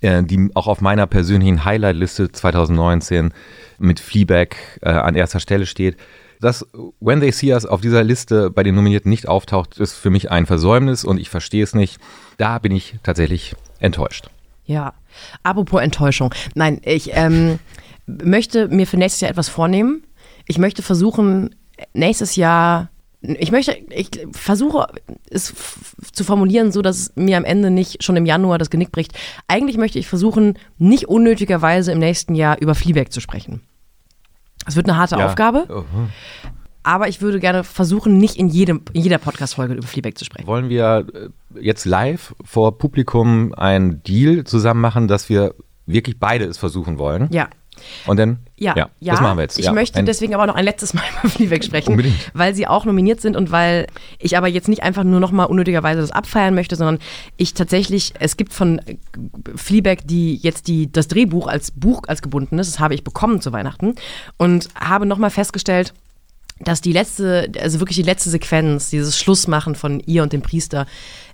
äh, 0.02 0.23
die 0.23 0.50
auch 0.54 0.67
auf 0.67 0.82
meiner 0.82 1.08
persönlichen 1.08 1.65
Highlight-Liste 1.65 2.32
2019 2.32 3.34
mit 3.78 4.00
Fleabag 4.00 4.56
äh, 4.82 4.89
an 4.89 5.15
erster 5.15 5.39
Stelle 5.39 5.65
steht. 5.65 5.97
Dass 6.39 6.67
When 7.00 7.19
They 7.19 7.32
See 7.32 7.52
Us 7.54 7.65
auf 7.65 7.82
dieser 7.82 8.04
Liste 8.04 8.52
bei 8.52 8.62
den 8.62 8.76
Nominierten 8.76 9.10
nicht 9.10 9.28
auftaucht, 9.28 9.80
ist 9.80 9.93
für 9.93 10.12
mich 10.12 10.30
ein 10.30 10.45
Versäumnis 10.45 11.04
und 11.04 11.19
ich 11.19 11.30
verstehe 11.30 11.63
es 11.63 11.73
nicht. 11.73 12.00
Da 12.38 12.60
bin 12.60 12.71
ich 12.71 12.95
tatsächlich 13.02 13.56
enttäuscht. 13.80 14.30
Ja, 14.65 14.93
apropos 15.43 15.82
Enttäuschung. 15.82 16.34
Nein, 16.54 16.82
ich 16.84 17.12
ähm, 17.13 17.58
möchte 18.06 18.67
mir 18.67 18.86
für 18.86 18.97
nächstes 18.97 19.21
Jahr 19.21 19.32
etwas 19.32 19.50
vornehmen. 19.50 20.04
Ich 20.45 20.58
möchte 20.58 20.84
versuchen, 20.84 21.56
nächstes 21.93 22.36
Jahr 22.36 22.89
ich 23.22 23.52
möchte, 23.52 23.76
ich 23.90 24.10
versuche 24.32 24.88
es 25.30 25.54
zu 26.12 26.24
formulieren, 26.24 26.72
so 26.72 26.82
dass 26.82 26.98
es 26.98 27.12
mir 27.16 27.38
am 27.38 27.46
Ende 27.46 27.72
nicht 27.72 28.04
schon 28.04 28.16
im 28.16 28.26
Januar 28.26 28.58
das 28.58 28.70
Genick 28.70 28.92
bricht. 28.92 29.14
Eigentlich 29.48 29.78
möchte 29.78 29.98
ich 29.98 30.08
versuchen, 30.08 30.58
nicht 30.78 31.08
unnötigerweise 31.08 31.92
im 31.92 32.00
nächsten 32.00 32.36
Jahr 32.36 32.60
über 32.60 32.76
Fleabag 32.76 33.12
zu 33.12 33.20
sprechen. 33.20 33.62
Es 34.68 34.76
wird 34.76 34.88
eine 34.88 34.98
harte 34.98 35.16
ja. 35.16 35.26
Aufgabe. 35.26 35.66
Uh 35.70 35.80
-huh. 35.80 36.08
Aber 36.84 37.10
ich 37.10 37.22
würde 37.22 37.40
gerne 37.40 37.64
versuchen, 37.64 38.18
nicht 38.18 38.38
in, 38.38 38.48
jedem, 38.48 38.82
in 38.94 39.02
jeder 39.02 39.18
Podcast-Folge 39.18 39.74
über 39.74 39.88
Fleabag 39.88 40.18
zu 40.18 40.24
sprechen. 40.24 40.48
Wollen 40.48 40.70
wir 40.70 41.06
äh, 41.14 41.30
jetzt 41.60 41.86
live 41.86 42.34
vor 42.46 42.78
Publikum 42.78 43.54
einen 43.54 44.04
Deal 44.04 44.44
zusammen 44.46 44.80
machen, 44.80 45.08
dass 45.08 45.28
wir 45.28 45.56
wirklich 45.86 46.20
beide 46.20 46.46
es 46.46 46.58
versuchen 46.58 46.98
wollen? 46.98 47.28
Ja. 47.32 47.50
Und 48.06 48.18
dann, 48.18 48.40
ja, 48.56 48.74
ja, 48.76 48.90
ja, 49.00 49.13
das 49.13 49.22
machen 49.22 49.38
wir 49.38 49.44
jetzt. 49.44 49.60
Ich 49.60 49.66
ja, 49.66 49.74
möchte 49.74 50.04
deswegen 50.04 50.34
aber 50.34 50.48
noch 50.48 50.56
ein 50.56 50.66
letztes 50.66 50.94
Mal 50.94 51.04
über 51.20 51.30
Fleabag 51.30 51.63
sprechen, 51.63 51.92
unbedingt. 51.92 52.16
weil 52.34 52.56
sie 52.56 52.68
auch 52.68 52.86
nominiert 52.86 53.22
sind 53.22 53.36
und 53.36 53.52
weil 53.52 53.88
ich 54.20 54.38
aber 54.38 54.48
jetzt 54.48 54.68
nicht 54.68 54.84
einfach 54.84 55.04
nur 55.04 55.20
noch 55.20 55.32
mal 55.32 55.46
unnötigerweise 55.46 56.02
das 56.02 56.12
abfeiern 56.12 56.56
möchte, 56.56 56.76
sondern 56.76 57.00
ich 57.38 57.54
tatsächlich, 57.54 58.13
es 58.20 58.38
gibt 58.38 58.54
von 58.54 58.82
Fleabag 59.56 59.98
die 60.06 60.36
jetzt 60.36 60.68
die, 60.68 60.92
das 60.92 61.08
Drehbuch 61.08 61.48
als 61.48 61.72
Buch 61.72 62.04
als 62.08 62.22
gebunden 62.22 62.60
ist, 62.60 62.72
das 62.72 62.80
habe 62.80 62.94
ich 62.94 63.04
bekommen 63.04 63.42
zu 63.42 63.52
Weihnachten 63.52 63.96
und 64.38 64.70
habe 64.80 65.06
noch 65.06 65.18
mal 65.18 65.30
festgestellt, 65.30 65.94
dass 66.60 66.82
die 66.82 66.94
letzte, 66.94 67.52
also 67.62 67.80
wirklich 67.80 67.98
die 67.98 68.04
letzte 68.04 68.30
Sequenz, 68.30 68.90
dieses 68.90 69.18
Schlussmachen 69.20 69.76
von 69.76 70.00
ihr 70.02 70.24
und 70.24 70.34
dem 70.34 70.42
Priester, 70.42 70.88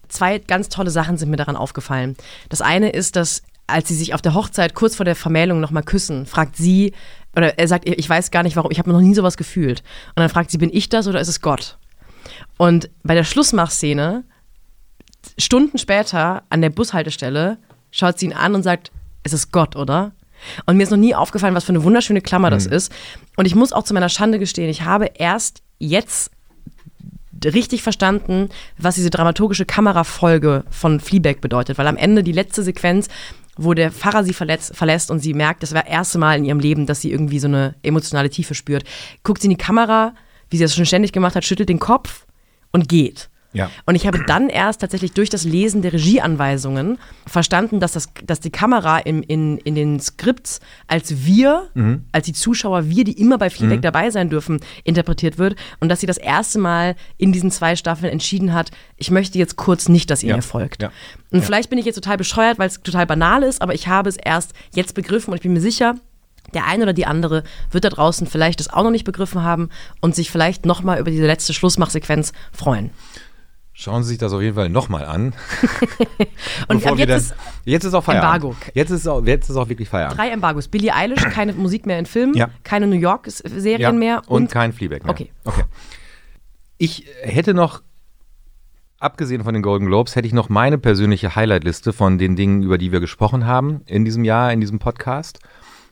zwei 0.10 0.40
ganz 0.40 0.70
tolle 0.70 0.92
Sachen 0.92 1.18
sind 1.18 1.30
mir 1.30 1.38
daran 1.38 1.56
aufgefallen. 1.56 2.16
Das 2.50 2.62
eine 2.62 2.90
ist, 2.90 3.16
dass 3.16 3.44
als 3.68 3.88
sie 3.88 3.96
sich 3.96 4.14
auf 4.14 4.22
der 4.22 4.34
Hochzeit 4.34 4.74
kurz 4.74 4.96
vor 4.96 5.06
der 5.06 5.16
Vermählung 5.16 5.60
nochmal 5.60 5.84
küssen, 5.84 6.26
fragt 6.26 6.58
sie, 6.58 6.94
oder 7.36 7.58
er 7.58 7.68
sagt, 7.68 7.88
ich 7.88 8.10
weiß 8.10 8.32
gar 8.32 8.44
nicht 8.44 8.56
warum, 8.56 8.72
ich 8.72 8.80
habe 8.80 8.92
noch 8.92 9.00
nie 9.00 9.16
sowas 9.16 9.38
gefühlt. 9.38 9.82
Und 10.10 10.20
dann 10.20 10.30
fragt 10.30 10.52
sie, 10.52 10.58
bin 10.58 10.70
ich 10.72 10.90
das 10.90 11.08
oder 11.08 11.20
ist 11.20 11.28
es 11.28 11.42
Gott? 11.42 11.78
Und 12.58 12.90
bei 13.04 13.16
der 13.16 13.24
Schlussmachszene, 13.24 14.24
Stunden 15.38 15.78
später 15.78 16.44
an 16.50 16.62
der 16.62 16.70
Bushaltestelle, 16.70 17.58
schaut 17.92 18.20
sie 18.20 18.28
ihn 18.28 18.34
an 18.34 18.56
und 18.56 18.64
sagt, 18.64 18.92
es 19.24 19.34
ist 19.34 19.52
Gott, 19.52 19.76
oder? 19.76 20.12
Und 20.66 20.78
mir 20.78 20.84
ist 20.84 20.90
noch 20.90 20.98
nie 20.98 21.16
aufgefallen, 21.16 21.56
was 21.56 21.64
für 21.64 21.72
eine 21.72 21.84
wunderschöne 21.84 22.22
Klammer 22.22 22.50
das 22.50 22.68
mhm. 22.68 22.74
ist. 22.74 22.92
Und 23.38 23.46
ich 23.46 23.56
muss 23.56 23.72
auch 23.72 23.84
zu 23.84 23.94
meiner 23.94 24.10
Schande 24.10 24.40
gestehen, 24.40 24.70
ich 24.70 24.82
habe 24.82 25.12
erst 25.16 25.64
jetzt 25.80 26.32
richtig 27.46 27.84
verstanden, 27.84 28.50
was 28.78 28.96
diese 28.96 29.10
dramaturgische 29.10 29.66
Kamerafolge 29.66 30.64
von 30.70 31.00
Fleabag 31.00 31.42
bedeutet, 31.42 31.78
weil 31.78 31.88
am 31.88 31.98
Ende 31.98 32.24
die 32.24 32.32
letzte 32.32 32.64
Sequenz 32.64 33.08
wo 33.58 33.74
der 33.74 33.92
Pfarrer 33.92 34.24
sie 34.24 34.34
verletzt, 34.34 34.76
verlässt 34.76 35.12
und 35.12 35.20
sie 35.20 35.34
merkt, 35.34 35.64
das 35.64 35.74
war 35.74 35.84
das 35.84 35.92
erste 35.92 36.18
Mal 36.18 36.38
in 36.38 36.46
ihrem 36.46 36.60
Leben, 36.60 36.86
dass 36.86 37.02
sie 37.02 37.12
irgendwie 37.12 37.40
so 37.40 37.48
eine 37.48 37.76
emotionale 37.84 38.30
Tiefe 38.30 38.56
spürt. 38.56 38.84
Guckt 39.24 39.42
sie 39.42 39.48
in 39.48 39.52
die 39.52 39.64
Kamera, 39.64 40.16
wie 40.50 40.58
sie 40.58 40.64
das 40.64 40.76
schon 40.76 40.86
ständig 40.86 41.12
gemacht 41.12 41.36
hat, 41.36 41.46
schüttelt 41.46 41.70
den 41.70 41.80
Kopf 41.80 42.26
und 42.72 42.90
geht. 42.90 43.30
Ja. 43.54 43.70
Und 43.86 43.96
ich 43.96 44.08
habe 44.08 44.24
dann 44.26 44.50
erst 44.50 44.82
tatsächlich 44.82 45.14
durch 45.14 45.30
das 45.30 45.44
Lesen 45.44 45.82
der 45.82 45.94
Regieanweisungen 45.94 46.98
verstanden, 47.28 47.80
dass, 47.80 47.94
das, 47.94 48.10
dass 48.26 48.40
die 48.40 48.50
Kamera 48.50 49.00
im, 49.00 49.24
in, 49.24 49.58
in 49.60 49.76
den 49.76 50.00
Skripts 50.00 50.60
als 50.88 51.26
wir, 51.26 51.70
mhm. 51.74 52.06
als 52.12 52.26
die 52.26 52.34
Zuschauer, 52.34 52.90
wir, 52.90 53.04
die 53.04 53.20
immer 53.20 53.38
bei 53.38 53.50
Feedback 53.50 53.78
mhm. 53.78 53.84
dabei 53.84 54.10
sein 54.10 54.30
dürfen, 54.30 54.60
interpretiert 54.84 55.38
wird. 55.38 55.56
Und 55.80 55.90
dass 55.90 56.00
sie 56.00 56.08
das 56.08 56.18
erste 56.18 56.60
Mal 56.60 56.96
in 57.18 57.32
diesen 57.32 57.52
zwei 57.52 57.76
Staffeln 57.76 58.12
entschieden 58.12 58.54
hat, 58.54 58.72
ich 58.98 59.12
möchte 59.12 59.38
jetzt 59.38 59.56
kurz 59.56 59.88
nicht, 59.88 60.10
dass 60.10 60.24
ihr 60.24 60.30
ja. 60.30 60.36
mir 60.36 60.42
folgt. 60.42 60.82
Ja. 60.82 60.92
Und 61.32 61.40
ja. 61.40 61.46
vielleicht 61.46 61.70
bin 61.70 61.80
ich 61.80 61.86
jetzt 61.86 61.96
total 61.96 62.18
bescheuert, 62.18 62.60
weil 62.60 62.68
es 62.68 62.82
total 62.82 63.06
banal 63.06 63.44
ist, 63.44 63.62
aber 63.62 63.74
ich 63.74 63.88
habe 63.88 64.10
es 64.10 64.18
erst 64.18 64.54
jetzt 64.74 64.96
begriffen 64.96 65.32
und 65.32 65.38
ich 65.38 65.44
bin 65.44 65.54
mir 65.54 65.62
sicher, 65.62 65.96
der 66.54 66.68
eine 66.68 66.84
oder 66.84 66.94
die 66.94 67.06
andere 67.06 67.44
wird 67.72 67.86
da 67.86 67.90
draußen 67.90 68.28
vielleicht 68.28 68.60
das 68.60 68.72
auch 68.72 68.84
noch 68.84 68.92
nicht 68.92 69.06
begriffen 69.06 69.44
haben 69.44 69.70
und 70.02 70.16
sich 70.16 70.30
vielleicht 70.30 70.66
nochmal 70.66 71.00
über 71.00 71.12
diese 71.12 71.26
letzte 71.26 71.54
Schlussmachsequenz 71.54 72.34
freuen. 72.52 72.92
Schauen 73.76 74.04
Sie 74.04 74.10
sich 74.10 74.18
das 74.20 74.32
auf 74.34 74.42
jeden 74.42 74.56
Fall 74.56 74.70
nochmal 74.70 75.04
an. 75.06 75.34
und 76.68 76.84
jetzt, 76.84 77.10
dann, 77.10 77.10
ist 77.10 77.36
jetzt 77.66 77.84
ist 77.86 77.96
auch 77.96 78.04
Feierabend. 78.04 78.44
Embargo. 78.44 78.56
Jetzt 78.76 78.92
ist, 78.92 79.08
auch, 79.08 79.26
jetzt 79.26 79.50
ist 79.50 79.56
auch 79.56 79.68
wirklich 79.68 79.90
Feierabend. 79.90 80.20
Drei 80.20 80.30
Embargos. 80.30 80.68
Billie 80.68 80.94
Eilish, 80.94 81.24
keine 81.24 81.54
Musik 81.58 81.88
mehr 81.88 81.98
in 81.98 82.06
Filmen, 82.06 82.36
ja. 82.36 82.50
keine 82.64 82.86
New 82.86 82.96
York-Serien 82.96 83.82
ja. 83.82 83.92
mehr. 83.92 84.22
Und, 84.28 84.44
und, 84.44 84.52
kein 84.52 84.74
Fleabag 84.74 85.04
mehr. 85.04 85.12
Okay. 85.12 85.32
okay. 85.44 85.64
Ich 86.78 87.08
hätte 87.24 87.56
noch, 87.56 87.82
abgesehen 89.00 89.44
von 89.44 89.56
den 89.56 89.64
Golden 89.64 89.88
Globes, 89.88 90.16
hätte 90.16 90.28
ich 90.28 90.34
noch 90.34 90.50
meine 90.50 90.78
persönliche 90.78 91.36
Highlight-Liste 91.36 91.94
von 91.94 92.20
den 92.20 92.36
Dingen, 92.36 92.62
über 92.62 92.78
die 92.78 92.92
wir 92.92 93.00
gesprochen 93.00 93.48
haben 93.48 93.82
in 93.88 94.06
diesem 94.06 94.24
Jahr, 94.24 94.54
in 94.54 94.62
diesem 94.62 94.78
Podcast. 94.78 95.40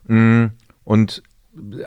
Mm, 0.06 0.46
und 0.84 1.24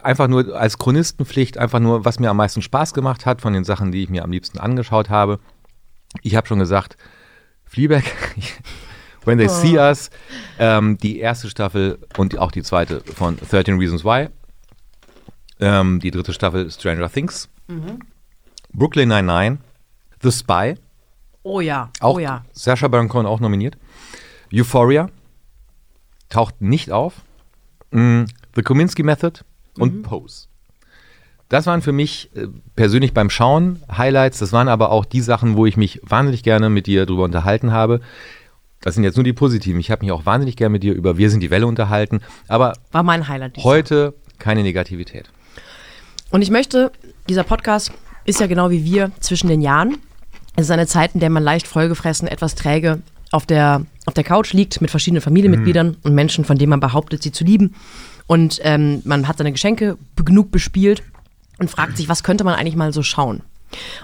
einfach 0.03 0.27
nur 0.27 0.57
als 0.57 0.79
Chronistenpflicht, 0.79 1.57
einfach 1.57 1.81
nur, 1.81 2.05
was 2.05 2.19
mir 2.19 2.31
am 2.31 2.37
meisten 2.37 2.63
Spaß 2.63 2.95
gemacht 2.95 3.27
hat 3.27 3.41
von 3.41 3.53
den 3.53 3.65
Sachen, 3.65 3.93
die 3.93 4.03
ich 4.03 4.11
mir 4.11 4.25
am 4.25 4.33
liebsten 4.33 4.59
angeschaut 4.59 5.09
habe. 5.09 5.39
Ich 6.23 6.37
habe 6.37 6.47
schon 6.47 6.59
gesagt, 6.59 6.97
Fleabag, 7.65 8.05
When 9.25 9.39
They 9.39 9.49
oh. 9.49 9.51
See 9.51 9.79
Us, 9.79 10.11
ähm, 10.59 10.99
die 10.99 11.19
erste 11.19 11.49
Staffel 11.49 11.99
und 12.19 12.39
auch 12.39 12.53
die 12.53 12.63
zweite 12.63 13.01
von 13.01 13.37
13 13.37 13.79
Reasons 13.79 14.05
Why. 14.05 14.29
Ähm, 15.61 16.01
die 16.01 16.11
dritte 16.11 16.33
Staffel 16.33 16.71
Stranger 16.71 17.11
Things. 17.11 17.49
Mhm. 17.69 18.01
Brooklyn 18.73 19.09
99. 19.09 19.61
The 20.23 20.33
Spy. 20.33 20.75
Oh 21.43 21.61
ja, 21.61 21.91
auch 22.01 22.17
oh 22.17 22.19
ja. 22.19 22.45
Sasha 22.53 22.89
Baron 22.89 23.09
Cohen 23.09 23.27
auch 23.27 23.41
nominiert. 23.41 23.77
Euphoria 24.53 25.09
taucht 26.29 26.61
nicht 26.61 26.91
auf. 26.91 27.23
Mm, 27.91 28.25
The 28.55 28.63
Kominsky 28.63 29.03
Method 29.03 29.41
und 29.79 29.95
mhm. 29.95 30.03
Pose. 30.03 30.49
Das 31.49 31.67
waren 31.67 31.83
für 31.83 31.93
mich 31.93 32.31
äh, 32.35 32.47
persönlich 32.75 33.13
beim 33.13 33.31
Schauen 33.31 33.83
Highlights. 33.91 34.39
Das 34.39 34.53
waren 34.53 34.69
aber 34.69 34.91
auch 34.91 35.05
die 35.05 35.21
Sachen, 35.21 35.57
wo 35.57 35.67
ich 35.67 35.77
mich 35.77 36.01
wahnsinnig 36.03 36.43
gerne 36.43 36.71
mit 36.71 36.87
dir 36.87 37.07
drüber 37.07 37.25
unterhalten 37.25 37.73
habe. 37.73 38.01
Das 38.81 38.95
sind 38.95 39.05
jetzt 39.05 39.17
nur 39.17 39.25
die 39.25 39.33
positiven. 39.33 39.81
Ich 39.81 39.91
habe 39.91 40.05
mich 40.05 40.13
auch 40.13 40.27
wahnsinnig 40.27 40.57
gerne 40.57 40.73
mit 40.73 40.83
dir 40.83 40.95
über 40.95 41.17
Wir 41.17 41.31
sind 41.31 41.41
die 41.41 41.51
Welle 41.51 41.67
unterhalten. 41.67 42.21
Aber 42.49 42.75
war 42.93 43.03
mein 43.03 43.29
Highlight. 43.29 43.59
Heute 43.59 44.15
keine 44.39 44.63
Negativität. 44.63 45.31
Und 46.31 46.43
ich 46.43 46.51
möchte, 46.51 46.93
dieser 47.29 47.45
Podcast 47.45 47.93
ist 48.25 48.41
ja 48.41 48.47
genau 48.47 48.71
wie 48.71 48.85
wir 48.85 49.11
zwischen 49.21 49.49
den 49.49 49.63
Jahren. 49.63 49.99
Es 50.57 50.67
ist 50.67 50.71
eine 50.71 50.87
Zeit, 50.87 51.15
in 51.15 51.21
der 51.21 51.31
man 51.31 51.43
leicht 51.43 51.67
vollgefressen, 51.67 52.29
etwas 52.29 52.55
träge 52.55 53.01
auf 53.31 53.47
der, 53.47 53.85
auf 54.07 54.15
der 54.15 54.25
Couch 54.25 54.53
liegt 54.53 54.81
mit 54.81 54.91
verschiedenen 54.91 55.21
Familienmitgliedern 55.21 55.89
mhm. 55.89 55.97
und 56.03 56.15
Menschen, 56.15 56.45
von 56.45 56.57
denen 56.57 56.71
man 56.71 56.81
behauptet, 56.81 57.23
sie 57.23 57.33
zu 57.33 57.45
lieben. 57.45 57.75
Und 58.27 58.61
ähm, 58.63 59.03
man 59.05 59.29
hat 59.29 59.39
seine 59.39 59.53
Geschenke 59.53 59.99
genug 60.25 60.51
bespielt 60.51 61.03
und 61.65 61.71
fragt 61.71 61.97
sich, 61.97 62.09
was 62.09 62.23
könnte 62.23 62.45
man 62.45 62.55
eigentlich 62.55 62.77
mal 62.77 62.93
so 62.93 63.03
schauen? 63.03 63.43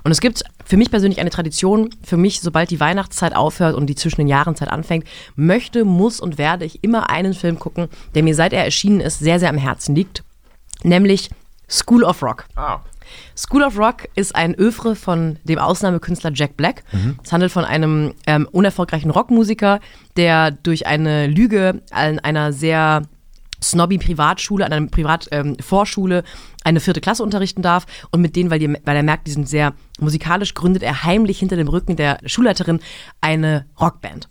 Und 0.03 0.11
es 0.11 0.21
gibt 0.21 0.43
für 0.65 0.77
mich 0.77 0.91
persönlich 0.91 1.21
eine 1.21 1.31
Tradition, 1.31 1.91
für 2.03 2.17
mich, 2.17 2.41
sobald 2.41 2.71
die 2.71 2.81
Weihnachtszeit 2.81 3.37
aufhört 3.37 3.77
und 3.77 3.87
die 3.87 3.95
zwischen 3.95 4.21
den 4.21 4.29
Jahrenzeit 4.29 4.69
anfängt, 4.69 5.07
möchte, 5.37 5.85
muss 5.85 6.21
und 6.21 6.39
werde 6.39 6.65
ich 6.65 6.83
immer 6.83 7.11
einen 7.11 7.35
Film 7.35 7.59
gucken, 7.59 7.89
der 8.15 8.23
mir 8.23 8.35
seit 8.35 8.53
er 8.53 8.65
erschienen 8.65 9.01
ist 9.01 9.19
sehr, 9.19 9.39
sehr 9.39 9.51
am 9.51 9.59
Herzen 9.59 9.95
liegt, 9.95 10.25
nämlich 10.83 11.31
School 11.69 12.03
of 12.03 12.23
Rock. 12.23 12.47
Ah. 12.57 12.81
School 13.37 13.63
of 13.63 13.79
Rock 13.79 14.09
ist 14.15 14.35
ein 14.35 14.55
Övre 14.55 14.95
von 14.95 15.37
dem 15.45 15.59
Ausnahmekünstler 15.59 16.31
Jack 16.35 16.57
Black. 16.57 16.85
Mhm. 16.93 17.19
Es 17.23 17.33
handelt 17.33 17.53
von 17.53 17.65
einem 17.65 18.15
ähm, 18.27 18.49
unerfolgreichen 18.51 19.11
Rockmusiker, 19.11 19.81
der 20.17 20.51
durch 20.51 20.87
eine 20.87 21.27
Lüge 21.27 21.83
an 21.91 22.19
einer 22.21 22.53
sehr 22.53 23.03
snobby 23.63 23.99
Privatschule, 23.99 24.65
an 24.65 24.73
einer 24.73 24.87
Privatvorschule 24.87 26.19
ähm, 26.19 26.25
eine 26.65 26.81
vierte 26.81 27.01
Klasse 27.01 27.23
unterrichten 27.23 27.63
darf 27.63 27.87
und 28.11 28.21
mit 28.21 28.37
denen, 28.37 28.51
weil, 28.51 28.59
die, 28.59 28.69
weil 28.85 28.97
er 28.97 29.03
merkt, 29.03 29.27
die 29.27 29.33
sind 29.33 29.49
sehr 29.49 29.75
musikalisch, 29.99 30.55
gründet 30.55 30.83
er 30.83 31.05
heimlich 31.05 31.39
hinter 31.39 31.57
dem 31.57 31.69
Rücken 31.69 31.97
der 31.97 32.19
Schulleiterin 32.27 32.81
eine 33.21 33.67
Rockband. 33.81 34.29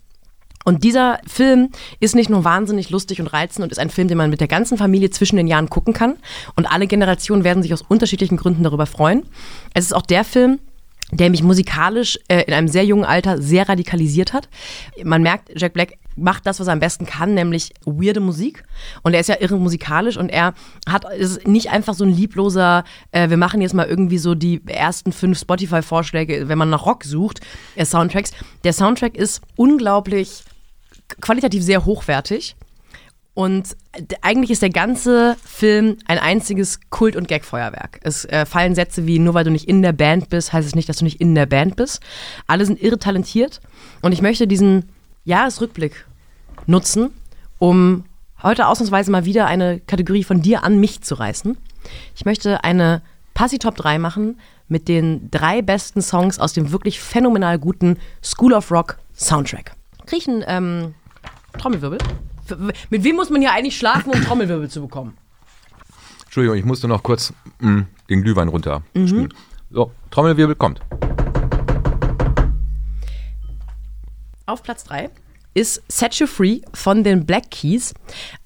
Und 0.64 0.84
dieser 0.84 1.20
Film 1.26 1.70
ist 2.00 2.14
nicht 2.14 2.28
nur 2.28 2.44
wahnsinnig 2.44 2.90
lustig 2.90 3.20
und 3.20 3.28
reizend 3.28 3.64
und 3.64 3.72
ist 3.72 3.78
ein 3.78 3.88
Film, 3.88 4.08
den 4.08 4.18
man 4.18 4.30
mit 4.30 4.40
der 4.40 4.48
ganzen 4.48 4.76
Familie 4.76 5.10
zwischen 5.10 5.36
den 5.36 5.46
Jahren 5.46 5.70
gucken 5.70 5.94
kann. 5.94 6.16
Und 6.54 6.66
alle 6.66 6.86
Generationen 6.86 7.44
werden 7.44 7.62
sich 7.62 7.72
aus 7.72 7.82
unterschiedlichen 7.82 8.36
Gründen 8.36 8.62
darüber 8.62 8.86
freuen. 8.86 9.24
Es 9.72 9.86
ist 9.86 9.94
auch 9.94 10.02
der 10.02 10.22
Film, 10.22 10.58
der 11.12 11.30
mich 11.30 11.42
musikalisch 11.42 12.18
äh, 12.28 12.42
in 12.42 12.52
einem 12.52 12.68
sehr 12.68 12.84
jungen 12.84 13.04
Alter 13.04 13.40
sehr 13.40 13.68
radikalisiert 13.68 14.32
hat. 14.32 14.48
Man 15.02 15.22
merkt, 15.22 15.50
Jack 15.56 15.72
Black 15.72 15.98
macht 16.16 16.46
das, 16.46 16.60
was 16.60 16.66
er 16.66 16.72
am 16.72 16.80
besten 16.80 17.06
kann, 17.06 17.34
nämlich 17.34 17.72
weirde 17.84 18.20
Musik. 18.20 18.64
Und 19.02 19.14
er 19.14 19.20
ist 19.20 19.28
ja 19.28 19.36
irre 19.40 19.58
musikalisch 19.58 20.16
und 20.16 20.28
er 20.28 20.54
hat 20.88 21.04
ist 21.12 21.46
nicht 21.46 21.70
einfach 21.70 21.94
so 21.94 22.04
ein 22.04 22.10
liebloser, 22.10 22.84
äh, 23.12 23.30
wir 23.30 23.36
machen 23.36 23.60
jetzt 23.60 23.74
mal 23.74 23.86
irgendwie 23.86 24.18
so 24.18 24.34
die 24.34 24.60
ersten 24.66 25.12
fünf 25.12 25.38
Spotify-Vorschläge, 25.38 26.48
wenn 26.48 26.58
man 26.58 26.70
nach 26.70 26.86
Rock 26.86 27.04
sucht, 27.04 27.40
äh, 27.76 27.84
Soundtracks. 27.84 28.32
Der 28.64 28.72
Soundtrack 28.72 29.16
ist 29.16 29.40
unglaublich 29.56 30.44
qualitativ 31.20 31.62
sehr 31.62 31.84
hochwertig. 31.84 32.56
Und 33.32 33.76
eigentlich 34.22 34.50
ist 34.50 34.60
der 34.60 34.70
ganze 34.70 35.36
Film 35.44 35.96
ein 36.06 36.18
einziges 36.18 36.80
Kult- 36.90 37.16
und 37.16 37.28
Gagfeuerwerk. 37.28 38.00
Es 38.02 38.24
äh, 38.24 38.44
fallen 38.44 38.74
Sätze 38.74 39.06
wie, 39.06 39.18
nur 39.18 39.34
weil 39.34 39.44
du 39.44 39.50
nicht 39.50 39.68
in 39.68 39.82
der 39.82 39.92
Band 39.92 40.28
bist, 40.28 40.52
heißt 40.52 40.66
es 40.66 40.74
nicht, 40.74 40.88
dass 40.88 40.98
du 40.98 41.04
nicht 41.04 41.20
in 41.20 41.34
der 41.34 41.46
Band 41.46 41.76
bist. 41.76 42.00
Alle 42.46 42.66
sind 42.66 42.82
irre 42.82 42.98
talentiert. 42.98 43.60
Und 44.02 44.12
ich 44.12 44.20
möchte 44.20 44.46
diesen 44.46 44.90
Jahresrückblick 45.24 46.06
nutzen, 46.66 47.10
um 47.58 48.04
heute 48.42 48.66
ausnahmsweise 48.66 49.10
mal 49.10 49.24
wieder 49.24 49.46
eine 49.46 49.80
Kategorie 49.80 50.24
von 50.24 50.42
dir 50.42 50.64
an 50.64 50.80
mich 50.80 51.02
zu 51.02 51.14
reißen. 51.14 51.56
Ich 52.14 52.24
möchte 52.24 52.64
eine 52.64 53.02
Passi 53.34 53.58
Top 53.58 53.76
3 53.76 53.98
machen 53.98 54.38
mit 54.68 54.88
den 54.88 55.30
drei 55.30 55.62
besten 55.62 56.02
Songs 56.02 56.38
aus 56.38 56.52
dem 56.52 56.72
wirklich 56.72 57.00
phänomenal 57.00 57.58
guten 57.58 57.98
School 58.22 58.52
of 58.52 58.70
Rock 58.70 58.98
Soundtrack. 59.16 59.72
Krieg 60.06 60.20
ich 60.20 60.28
einen 60.28 60.44
ähm, 60.46 60.94
Trommelwirbel? 61.58 61.98
Mit 62.90 63.04
wem 63.04 63.16
muss 63.16 63.30
man 63.30 63.40
hier 63.40 63.52
eigentlich 63.52 63.76
schlafen, 63.76 64.12
um 64.12 64.22
Trommelwirbel 64.22 64.68
zu 64.68 64.80
bekommen? 64.82 65.16
Entschuldigung, 66.24 66.56
ich 66.56 66.64
musste 66.64 66.86
noch 66.88 67.02
kurz 67.02 67.32
mh, 67.60 67.86
den 68.08 68.22
Glühwein 68.22 68.48
runter. 68.48 68.82
Mhm. 68.94 69.28
So, 69.70 69.90
Trommelwirbel 70.10 70.54
kommt. 70.54 70.80
Auf 74.50 74.64
Platz 74.64 74.82
3 74.82 75.10
ist 75.54 75.80
Set 75.86 76.16
You 76.16 76.26
Free 76.26 76.62
von 76.74 77.04
den 77.04 77.24
Black 77.24 77.52
Keys. 77.52 77.94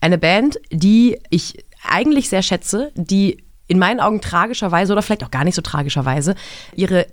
Eine 0.03 0.19
Band, 0.19 0.59
die 0.71 1.19
ich 1.31 1.65
eigentlich 1.83 2.29
sehr 2.29 2.43
schätze, 2.43 2.93
die 2.95 3.43
in 3.69 3.79
meinen 3.79 4.01
Augen 4.01 4.21
tragischerweise 4.21 4.93
oder 4.93 5.01
vielleicht 5.01 5.25
auch 5.25 5.31
gar 5.31 5.45
nicht 5.45 5.55
so 5.55 5.63
tragischerweise 5.63 6.35
ihre 6.77 7.07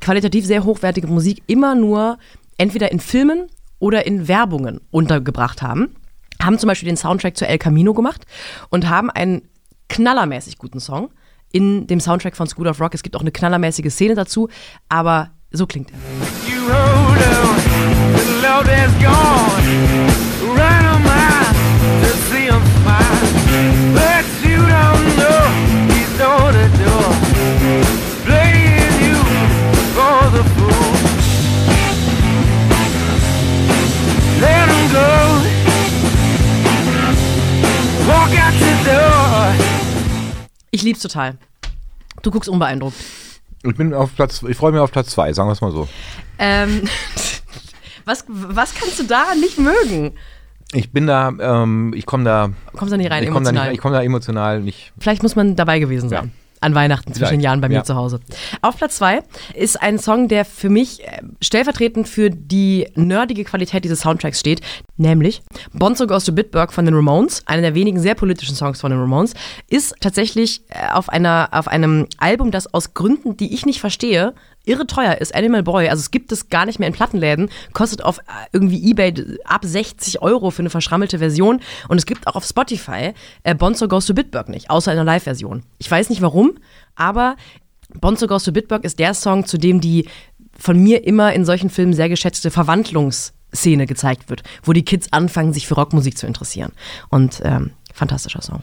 qualitativ 0.00 0.46
sehr 0.46 0.62
hochwertige 0.62 1.08
Musik 1.08 1.42
immer 1.48 1.74
nur 1.74 2.18
entweder 2.56 2.92
in 2.92 3.00
Filmen 3.00 3.48
oder 3.80 4.06
in 4.06 4.28
Werbungen 4.28 4.80
untergebracht 4.92 5.60
haben. 5.60 5.96
Haben 6.40 6.60
zum 6.60 6.68
Beispiel 6.68 6.88
den 6.88 6.96
Soundtrack 6.96 7.36
zu 7.36 7.48
El 7.48 7.58
Camino 7.58 7.94
gemacht 7.94 8.26
und 8.68 8.88
haben 8.88 9.10
einen 9.10 9.42
knallermäßig 9.88 10.58
guten 10.58 10.78
Song 10.78 11.10
in 11.50 11.88
dem 11.88 11.98
Soundtrack 11.98 12.36
von 12.36 12.46
School 12.46 12.68
of 12.68 12.80
Rock. 12.80 12.94
Es 12.94 13.02
gibt 13.02 13.16
auch 13.16 13.22
eine 13.22 13.32
knallermäßige 13.32 13.92
Szene 13.92 14.14
dazu, 14.14 14.48
aber 14.88 15.30
so 15.50 15.66
klingt 15.66 15.90
er. 15.90 15.98
Ich 40.76 40.82
lieb's 40.82 41.00
total. 41.00 41.38
Du 42.20 42.30
guckst 42.30 42.50
unbeeindruckt. 42.50 42.96
Ich 43.62 43.74
bin 43.76 43.94
auf 43.94 44.14
Platz, 44.14 44.42
ich 44.46 44.56
freue 44.56 44.72
mich 44.72 44.80
auf 44.80 44.92
Platz 44.92 45.08
zwei, 45.08 45.32
sagen 45.32 45.48
wir 45.48 45.54
es 45.54 45.62
mal 45.62 45.72
so. 45.72 45.88
Ähm, 46.38 46.82
was, 48.06 48.24
was 48.28 48.74
kannst 48.74 48.98
du 48.98 49.02
da 49.04 49.34
nicht 49.38 49.58
mögen? 49.58 50.12
Ich 50.72 50.90
bin 50.90 51.06
da, 51.06 51.32
ähm, 51.38 51.92
ich 51.94 52.06
komme 52.06 52.24
da. 52.24 52.50
Kommst 52.72 52.92
du 52.92 52.96
nicht 52.96 53.10
rein 53.10 53.22
ich 53.22 53.28
komm 53.28 53.38
emotional? 53.38 53.64
Da 53.64 53.68
nicht, 53.68 53.76
ich 53.76 53.82
komme 53.82 53.94
da 53.96 54.02
emotional 54.02 54.60
nicht. 54.62 54.92
Vielleicht 54.98 55.22
muss 55.22 55.36
man 55.36 55.54
dabei 55.56 55.78
gewesen 55.78 56.08
sein. 56.08 56.24
Ja 56.24 56.30
an 56.60 56.74
Weihnachten 56.74 57.12
zwischen 57.12 57.34
den 57.34 57.40
Jahren 57.40 57.60
bei 57.60 57.68
mir 57.68 57.76
ja. 57.76 57.84
zu 57.84 57.94
Hause. 57.94 58.20
Auf 58.62 58.76
Platz 58.76 58.96
zwei 58.96 59.20
ist 59.54 59.80
ein 59.80 59.98
Song, 59.98 60.28
der 60.28 60.44
für 60.44 60.70
mich 60.70 61.04
äh, 61.04 61.22
stellvertretend 61.42 62.08
für 62.08 62.30
die 62.30 62.88
nerdige 62.94 63.44
Qualität 63.44 63.84
dieses 63.84 64.00
Soundtracks 64.00 64.40
steht, 64.40 64.60
nämlich 64.96 65.42
Bonzo 65.72 66.06
Goes 66.06 66.24
to 66.24 66.32
Bitburg 66.32 66.72
von 66.72 66.84
den 66.84 66.94
Ramones, 66.94 67.46
einer 67.46 67.62
der 67.62 67.74
wenigen 67.74 68.00
sehr 68.00 68.14
politischen 68.14 68.56
Songs 68.56 68.80
von 68.80 68.90
den 68.90 68.98
Ramones, 69.00 69.34
ist 69.68 69.94
tatsächlich 70.00 70.62
äh, 70.70 70.92
auf, 70.92 71.08
einer, 71.08 71.48
auf 71.52 71.68
einem 71.68 72.06
Album, 72.18 72.50
das 72.50 72.72
aus 72.72 72.94
Gründen, 72.94 73.36
die 73.36 73.54
ich 73.54 73.66
nicht 73.66 73.80
verstehe, 73.80 74.34
irre 74.66 74.86
teuer 74.86 75.16
ist, 75.16 75.34
Animal 75.34 75.62
Boy, 75.62 75.88
also 75.88 76.00
es 76.00 76.10
gibt 76.10 76.32
es 76.32 76.48
gar 76.48 76.66
nicht 76.66 76.78
mehr 76.78 76.88
in 76.88 76.94
Plattenläden, 76.94 77.48
kostet 77.72 78.02
auf 78.02 78.18
äh, 78.18 78.22
irgendwie 78.52 78.90
Ebay 78.90 79.14
ab 79.44 79.64
60 79.64 80.20
Euro 80.20 80.50
für 80.50 80.60
eine 80.60 80.70
verschrammelte 80.70 81.18
Version 81.18 81.60
und 81.88 81.96
es 81.96 82.06
gibt 82.06 82.26
auch 82.26 82.36
auf 82.36 82.44
Spotify 82.44 83.14
äh, 83.44 83.54
Bonzo 83.54 83.88
Goes 83.88 84.06
to 84.06 84.14
Bitburg 84.14 84.48
nicht, 84.48 84.68
außer 84.68 84.92
in 84.92 84.96
der 84.96 85.04
Live-Version. 85.04 85.62
Ich 85.78 85.90
weiß 85.90 86.10
nicht 86.10 86.20
warum, 86.20 86.58
aber 86.94 87.36
Bonzo 87.94 88.26
Goes 88.26 88.44
to 88.44 88.52
Bitburg 88.52 88.84
ist 88.84 88.98
der 88.98 89.14
Song, 89.14 89.46
zu 89.46 89.56
dem 89.56 89.80
die 89.80 90.08
von 90.58 90.78
mir 90.78 91.04
immer 91.04 91.32
in 91.32 91.44
solchen 91.44 91.70
Filmen 91.70 91.92
sehr 91.92 92.08
geschätzte 92.08 92.50
Verwandlungsszene 92.50 93.86
gezeigt 93.86 94.28
wird, 94.30 94.42
wo 94.62 94.72
die 94.72 94.84
Kids 94.84 95.12
anfangen, 95.12 95.52
sich 95.52 95.66
für 95.66 95.74
Rockmusik 95.74 96.18
zu 96.18 96.26
interessieren. 96.26 96.72
Und 97.08 97.40
ähm, 97.44 97.72
fantastischer 97.92 98.42
Song. 98.42 98.62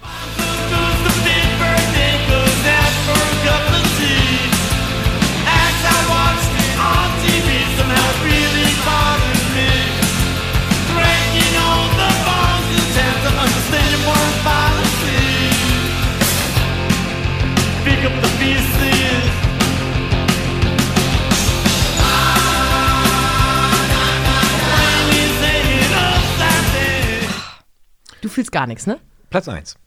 Fühlst 28.33 28.51
gar 28.51 28.67
nichts, 28.67 28.87
ne? 28.87 28.99
Platz 29.29 29.47
1. 29.47 29.77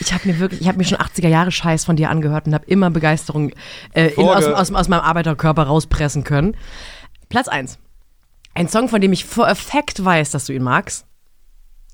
Ich 0.00 0.12
habe 0.12 0.28
mir 0.28 0.38
wirklich, 0.38 0.60
ich 0.60 0.68
habe 0.68 0.78
mir 0.78 0.84
schon 0.84 0.98
80er 0.98 1.28
Jahre 1.28 1.52
Scheiß 1.52 1.84
von 1.84 1.96
dir 1.96 2.10
angehört 2.10 2.46
und 2.46 2.54
habe 2.54 2.66
immer 2.66 2.90
Begeisterung 2.90 3.52
äh, 3.92 4.08
in, 4.08 4.24
aus, 4.24 4.44
aus, 4.44 4.72
aus, 4.72 4.88
meinem 4.88 5.00
Arbeiterkörper 5.00 5.62
rauspressen 5.62 6.24
können. 6.24 6.56
Platz 7.28 7.48
1. 7.48 7.78
Ein 8.54 8.68
Song, 8.68 8.88
von 8.88 9.00
dem 9.00 9.12
ich 9.12 9.26
a 9.38 9.54
fact 9.54 10.04
weiß, 10.04 10.30
dass 10.30 10.46
du 10.46 10.52
ihn 10.52 10.62
magst. 10.62 11.06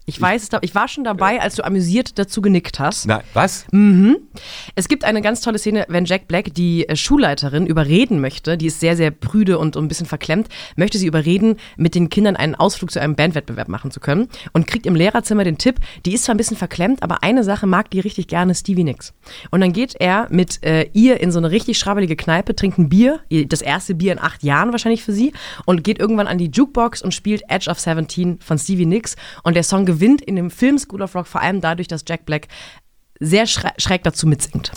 Ich 0.06 0.20
weiß 0.20 0.42
es, 0.42 0.48
ich 0.62 0.74
war 0.74 0.88
schon 0.88 1.04
dabei, 1.04 1.40
als 1.40 1.54
du 1.54 1.64
amüsiert 1.64 2.18
dazu 2.18 2.40
genickt 2.42 2.80
hast. 2.80 3.06
Na, 3.06 3.22
was? 3.32 3.66
Mhm. 3.70 4.16
Es 4.74 4.88
gibt 4.88 5.04
eine 5.04 5.20
ganz 5.20 5.40
tolle 5.40 5.58
Szene, 5.58 5.84
wenn 5.88 6.04
Jack 6.04 6.26
Black 6.26 6.54
die 6.54 6.88
äh, 6.88 6.96
Schulleiterin 6.96 7.66
überreden 7.66 8.20
möchte, 8.20 8.56
die 8.56 8.66
ist 8.66 8.80
sehr, 8.80 8.96
sehr 8.96 9.10
prüde 9.10 9.58
und 9.58 9.76
ein 9.76 9.88
bisschen 9.88 10.06
verklemmt, 10.06 10.48
möchte 10.76 10.98
sie 10.98 11.06
überreden, 11.06 11.56
mit 11.76 11.94
den 11.94 12.08
Kindern 12.08 12.36
einen 12.36 12.54
Ausflug 12.54 12.90
zu 12.90 13.00
einem 13.00 13.14
Bandwettbewerb 13.14 13.68
machen 13.68 13.90
zu 13.90 14.00
können 14.00 14.28
und 14.52 14.66
kriegt 14.66 14.86
im 14.86 14.94
Lehrerzimmer 14.94 15.44
den 15.44 15.58
Tipp, 15.58 15.76
die 16.06 16.14
ist 16.14 16.24
zwar 16.24 16.34
ein 16.34 16.38
bisschen 16.38 16.56
verklemmt, 16.56 17.02
aber 17.02 17.22
eine 17.22 17.44
Sache 17.44 17.66
mag 17.66 17.90
die 17.90 18.00
richtig 18.00 18.26
gerne, 18.26 18.54
Stevie 18.54 18.84
Nicks. 18.84 19.12
Und 19.50 19.60
dann 19.60 19.72
geht 19.72 19.94
er 20.00 20.26
mit 20.30 20.64
äh, 20.64 20.88
ihr 20.92 21.20
in 21.20 21.30
so 21.30 21.38
eine 21.38 21.50
richtig 21.50 21.78
schrabbelige 21.78 22.16
Kneipe, 22.16 22.56
trinkt 22.56 22.78
ein 22.78 22.88
Bier, 22.88 23.20
das 23.46 23.62
erste 23.62 23.94
Bier 23.94 24.12
in 24.12 24.18
acht 24.18 24.42
Jahren 24.42 24.72
wahrscheinlich 24.72 25.04
für 25.04 25.12
sie 25.12 25.32
und 25.66 25.84
geht 25.84 25.98
irgendwann 25.98 26.26
an 26.26 26.38
die 26.38 26.50
Jukebox 26.50 27.02
und 27.02 27.12
spielt 27.12 27.42
Edge 27.48 27.70
of 27.70 27.78
17 27.78 28.38
von 28.40 28.58
Stevie 28.58 28.86
Nicks 28.86 29.16
und 29.44 29.54
der 29.54 29.62
Song 29.62 29.86
gewinnt 29.90 30.22
in 30.22 30.36
dem 30.36 30.50
Film 30.52 30.78
School 30.78 31.02
of 31.02 31.16
Rock 31.16 31.26
vor 31.26 31.40
allem 31.40 31.60
dadurch, 31.60 31.88
dass 31.88 32.04
Jack 32.06 32.24
Black 32.24 32.46
sehr 33.18 33.48
schräg 33.48 34.04
dazu 34.04 34.28
mitsingt. 34.28 34.70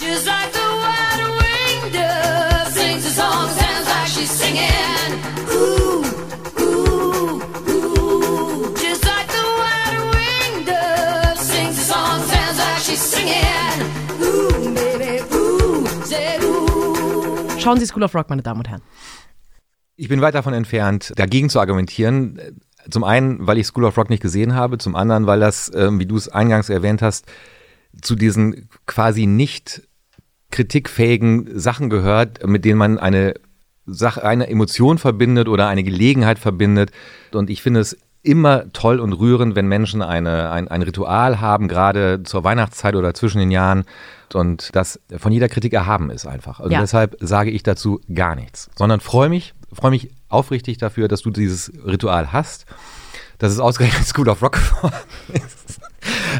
Schauen 17.59 17.79
Sie 17.79 17.85
School 17.85 18.03
of 18.03 18.15
Rock, 18.15 18.29
meine 18.29 18.41
Damen 18.41 18.61
und 18.61 18.67
Herren. 18.67 18.81
Ich 19.95 20.09
bin 20.09 20.21
weit 20.21 20.33
davon 20.33 20.55
entfernt, 20.55 21.13
dagegen 21.15 21.51
zu 21.51 21.59
argumentieren. 21.59 22.59
Zum 22.89 23.03
einen, 23.03 23.45
weil 23.45 23.57
ich 23.57 23.67
School 23.67 23.85
of 23.85 23.97
Rock 23.97 24.09
nicht 24.09 24.21
gesehen 24.21 24.55
habe, 24.55 24.77
zum 24.77 24.95
anderen, 24.95 25.25
weil 25.27 25.39
das, 25.39 25.71
ähm, 25.73 25.99
wie 25.99 26.05
du 26.05 26.15
es 26.17 26.29
eingangs 26.29 26.69
erwähnt 26.69 27.01
hast, 27.01 27.25
zu 28.01 28.15
diesen 28.15 28.69
quasi 28.85 29.25
nicht 29.25 29.83
kritikfähigen 30.51 31.59
Sachen 31.59 31.89
gehört, 31.89 32.45
mit 32.45 32.65
denen 32.65 32.77
man 32.77 32.99
eine 32.99 33.33
Sache, 33.85 34.23
eine 34.23 34.47
Emotion 34.47 34.97
verbindet 34.97 35.47
oder 35.47 35.67
eine 35.67 35.83
Gelegenheit 35.83 36.39
verbindet. 36.39 36.91
Und 37.31 37.49
ich 37.49 37.61
finde 37.61 37.79
es 37.79 37.97
immer 38.21 38.71
toll 38.71 38.99
und 38.99 39.13
rührend, 39.13 39.55
wenn 39.55 39.67
Menschen 39.67 40.01
eine, 40.01 40.49
ein, 40.51 40.69
ein 40.69 40.81
Ritual 40.81 41.41
haben, 41.41 41.67
gerade 41.67 42.23
zur 42.23 42.43
Weihnachtszeit 42.43 42.95
oder 42.95 43.13
zwischen 43.13 43.39
den 43.39 43.51
Jahren 43.51 43.83
und 44.33 44.69
das 44.73 44.99
von 45.17 45.31
jeder 45.31 45.49
Kritik 45.49 45.73
erhaben 45.73 46.09
ist 46.09 46.25
einfach. 46.25 46.59
Also 46.59 46.71
ja. 46.71 46.79
deshalb 46.79 47.17
sage 47.19 47.51
ich 47.51 47.63
dazu 47.63 47.99
gar 48.13 48.35
nichts, 48.35 48.69
sondern 48.75 48.99
freue 49.01 49.29
mich, 49.29 49.53
freue 49.71 49.91
mich 49.91 50.11
aufrichtig 50.33 50.77
dafür, 50.77 51.07
dass 51.07 51.21
du 51.21 51.31
dieses 51.31 51.71
Ritual 51.85 52.33
hast, 52.33 52.65
dass 53.37 53.51
es 53.51 53.59
ausgerechnet 53.59 54.05
School 54.07 54.29
of 54.29 54.41
Rock 54.41 54.59
ist. 55.33 55.79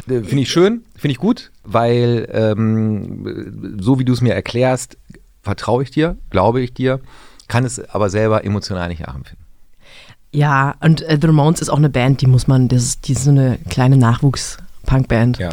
Finde 0.06 0.40
ich 0.40 0.50
schön, 0.50 0.84
finde 0.96 1.12
ich 1.12 1.18
gut, 1.18 1.50
weil 1.64 2.28
ähm, 2.32 3.78
so 3.80 3.98
wie 3.98 4.04
du 4.04 4.12
es 4.12 4.20
mir 4.20 4.34
erklärst, 4.34 4.98
vertraue 5.42 5.82
ich 5.82 5.90
dir, 5.90 6.16
glaube 6.30 6.60
ich 6.60 6.74
dir, 6.74 7.00
kann 7.48 7.64
es 7.64 7.78
aber 7.90 8.10
selber 8.10 8.44
emotional 8.44 8.88
nicht 8.88 9.00
nachempfinden. 9.06 9.44
Ja, 10.32 10.74
und 10.80 11.02
äh, 11.02 11.16
The 11.20 11.28
Ramones 11.28 11.60
ist 11.60 11.68
auch 11.70 11.76
eine 11.78 11.90
Band, 11.90 12.20
die 12.20 12.26
muss 12.26 12.46
man, 12.48 12.68
das 12.68 12.82
ist, 12.82 13.08
die 13.08 13.12
ist 13.12 13.24
so 13.24 13.30
eine 13.30 13.58
kleine 13.70 13.96
Nachwuchs-Punk-Band 13.96 15.38
Ja. 15.38 15.50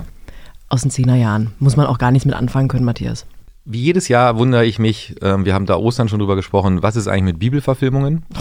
aus 0.69 0.81
den 0.81 0.91
10er 0.91 1.15
Jahren. 1.15 1.51
Muss 1.59 1.75
man 1.77 1.85
auch 1.85 1.97
gar 1.99 2.11
nichts 2.11 2.25
mit 2.25 2.33
anfangen 2.35 2.67
können, 2.67 2.85
Matthias. 2.85 3.25
Wie 3.65 3.79
jedes 3.81 4.07
Jahr 4.07 4.37
wundere 4.37 4.65
ich 4.65 4.79
mich, 4.79 5.15
ähm, 5.21 5.45
wir 5.45 5.53
haben 5.53 5.65
da 5.65 5.75
Ostern 5.75 6.09
schon 6.09 6.19
drüber 6.19 6.35
gesprochen, 6.35 6.81
was 6.81 6.95
ist 6.95 7.07
eigentlich 7.07 7.23
mit 7.23 7.39
Bibelverfilmungen? 7.39 8.23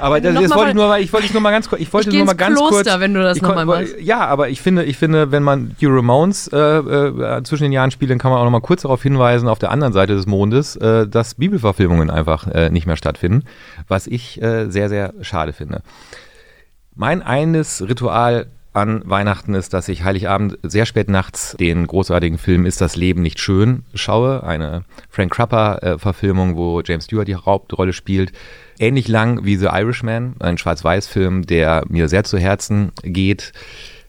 Aber 0.00 0.20
das, 0.20 0.32
das 0.32 0.54
wollte 0.54 0.68
ich 0.70 0.76
nur 0.76 0.86
mal, 0.86 1.00
ich 1.00 1.12
wollte 1.12 1.26
ich 1.26 1.32
nur 1.32 1.42
mal 1.42 1.50
ganz 1.50 1.68
kurz, 1.68 1.80
ich 1.82 1.92
wollte 1.92 2.10
Ich 2.10 2.14
nur 2.14 2.24
mal 2.24 2.34
ganz 2.34 2.56
Kloster, 2.56 2.84
kurz, 2.92 3.00
wenn 3.00 3.14
du 3.14 3.20
das 3.22 3.36
ich 3.36 3.42
noch 3.42 3.56
mal 3.56 3.66
kon- 3.66 3.80
machst. 3.80 3.96
Ja, 3.98 4.26
aber 4.26 4.48
ich 4.48 4.60
finde, 4.62 4.84
ich 4.84 4.96
finde, 4.96 5.32
wenn 5.32 5.42
man 5.42 5.74
die 5.80 5.86
Ramones 5.86 6.46
äh, 6.52 6.56
äh, 6.56 7.42
zwischen 7.42 7.64
den 7.64 7.72
Jahren 7.72 7.90
spielt, 7.90 8.12
dann 8.12 8.18
kann 8.18 8.30
man 8.30 8.38
auch 8.38 8.44
noch 8.44 8.52
mal 8.52 8.60
kurz 8.60 8.82
darauf 8.82 9.02
hinweisen, 9.02 9.48
auf 9.48 9.58
der 9.58 9.72
anderen 9.72 9.92
Seite 9.92 10.14
des 10.14 10.26
Mondes, 10.26 10.76
äh, 10.76 11.08
dass 11.08 11.34
Bibelverfilmungen 11.34 12.10
einfach 12.10 12.46
äh, 12.46 12.70
nicht 12.70 12.86
mehr 12.86 12.96
stattfinden, 12.96 13.42
was 13.88 14.06
ich 14.06 14.40
äh, 14.40 14.70
sehr, 14.70 14.88
sehr 14.88 15.14
schade 15.22 15.52
finde. 15.52 15.82
Mein 16.94 17.20
eines 17.20 17.82
Ritual 17.82 18.46
an 18.72 19.02
Weihnachten 19.06 19.54
ist, 19.54 19.72
dass 19.74 19.88
ich 19.88 20.04
Heiligabend 20.04 20.58
sehr 20.62 20.86
spät 20.86 21.08
nachts 21.08 21.56
den 21.58 21.86
großartigen 21.86 22.38
Film 22.38 22.66
Ist 22.66 22.80
das 22.80 22.96
Leben 22.96 23.22
nicht 23.22 23.40
schön 23.40 23.82
schaue. 23.94 24.44
Eine 24.44 24.84
Frank 25.10 25.32
Crapper-Verfilmung, 25.34 26.56
wo 26.56 26.80
James 26.84 27.04
Stewart 27.04 27.28
die 27.28 27.36
Hauptrolle 27.36 27.92
spielt. 27.92 28.32
Ähnlich 28.78 29.08
lang 29.08 29.44
wie 29.44 29.56
The 29.56 29.66
Irishman, 29.66 30.36
ein 30.40 30.58
Schwarz-Weiß-Film, 30.58 31.46
der 31.46 31.84
mir 31.88 32.08
sehr 32.08 32.24
zu 32.24 32.38
Herzen 32.38 32.92
geht. 33.02 33.52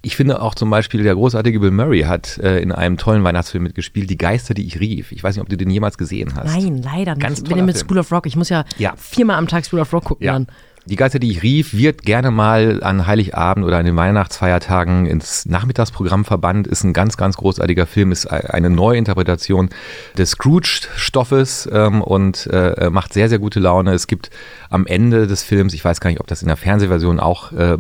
Ich 0.02 0.16
finde 0.16 0.42
auch 0.42 0.56
zum 0.56 0.70
Beispiel, 0.70 1.04
der 1.04 1.14
großartige 1.16 1.60
Bill 1.60 1.72
Murray 1.72 2.04
hat 2.04 2.38
äh, 2.38 2.60
in 2.60 2.72
einem 2.72 2.96
tollen 2.96 3.24
Weihnachtsfilm 3.26 3.64
mitgespielt, 3.66 4.10
Die 4.10 4.18
Geister, 4.18 4.54
die 4.54 4.66
ich 4.66 4.80
rief. 4.80 5.12
Ich 5.12 5.22
weiß 5.22 5.36
nicht, 5.36 5.42
ob 5.42 5.50
du 5.50 5.58
den 5.58 5.70
jemals 5.70 5.98
gesehen 5.98 6.36
hast. 6.36 6.56
Nein, 6.56 6.82
leider 6.82 7.16
nicht. 7.16 7.22
Ganz 7.22 7.40
ich 7.40 7.44
bin 7.54 7.66
mit. 7.66 7.78
School 7.78 7.98
of 7.98 8.10
Rock. 8.12 8.26
Ich 8.26 8.38
muss 8.38 8.48
ja, 8.48 8.64
Ja. 8.78 8.94
viermal 8.96 9.36
am 9.38 9.48
Tag 9.50 9.66
School 9.66 9.82
of 9.82 9.92
Rock 9.92 10.06
gucken 10.06 10.26
Ja. 10.26 10.34
dann. 10.34 10.48
Die 10.90 10.96
Geister, 10.96 11.20
die 11.20 11.30
ich 11.30 11.44
rief, 11.44 11.74
wird 11.76 12.02
gerne 12.02 12.32
mal 12.32 12.82
an 12.84 13.06
Heiligabend 13.06 13.64
oder 13.64 13.78
an 13.78 13.86
den 13.86 13.96
Weihnachtsfeiertagen 13.96 15.06
ins 15.06 15.46
Nachmittagsprogramm 15.46 16.26
verbannt. 16.26 16.66
Ist 16.66 16.84
ein 16.84 16.94
ganz, 16.94 17.16
ganz 17.16 17.38
großartiger 17.38 17.86
Film, 17.86 18.12
ist 18.12 18.26
eine 18.26 18.72
Neuinterpretation 18.72 19.70
des 20.18 20.32
Scrooge-Stoffes 20.32 21.70
ähm, 21.72 22.02
und 22.02 22.48
äh, 22.48 22.90
macht 22.90 23.14
sehr, 23.14 23.30
sehr 23.30 23.38
gute 23.38 23.60
Laune. 23.60 23.94
Es 23.94 24.08
gibt 24.08 24.32
am 24.72 24.88
Ende 24.88 25.28
des 25.28 25.44
Films, 25.44 25.76
ich 25.76 25.86
weiß 25.86 26.02
gar 26.02 26.10
nicht, 26.10 26.22
ob 26.22 26.28
das 26.28 26.42
in 26.42 26.48
der 26.48 26.58
Fernsehversion 26.58 27.20
auch 27.20 27.52
äh, 27.52 27.74
äh, 27.74 27.78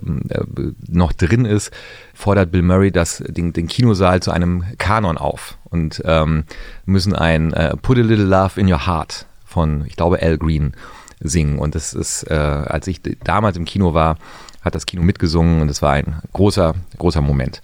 noch 0.88 1.12
drin 1.12 1.46
ist, 1.46 1.72
fordert 2.14 2.52
Bill 2.52 2.62
Murray 2.62 2.92
das, 2.92 3.24
den, 3.28 3.54
den 3.54 3.66
Kinosaal 3.66 4.22
zu 4.22 4.30
einem 4.30 4.66
Kanon 4.78 5.18
auf 5.18 5.58
und 5.64 6.04
ähm, 6.06 6.44
müssen 6.86 7.16
ein 7.16 7.54
äh, 7.54 7.76
Put 7.76 7.98
a 7.98 8.02
Little 8.02 8.26
Love 8.26 8.62
in 8.62 8.72
Your 8.72 8.86
Heart 8.86 9.26
von, 9.46 9.84
ich 9.88 9.96
glaube, 9.96 10.22
Al 10.22 10.38
Green 10.38 10.74
singen. 11.20 11.60
Und 11.60 11.76
das 11.76 11.94
ist, 11.94 12.24
äh, 12.30 12.34
als 12.34 12.88
ich 12.88 13.02
damals 13.24 13.58
im 13.58 13.66
Kino 13.66 13.94
war, 13.94 14.18
hat 14.62 14.76
das 14.76 14.86
Kino 14.86 15.02
mitgesungen 15.04 15.62
und 15.62 15.70
es 15.70 15.82
war 15.82 15.94
ein 15.94 16.22
großer, 16.34 16.76
großer 16.98 17.22
Moment. 17.22 17.62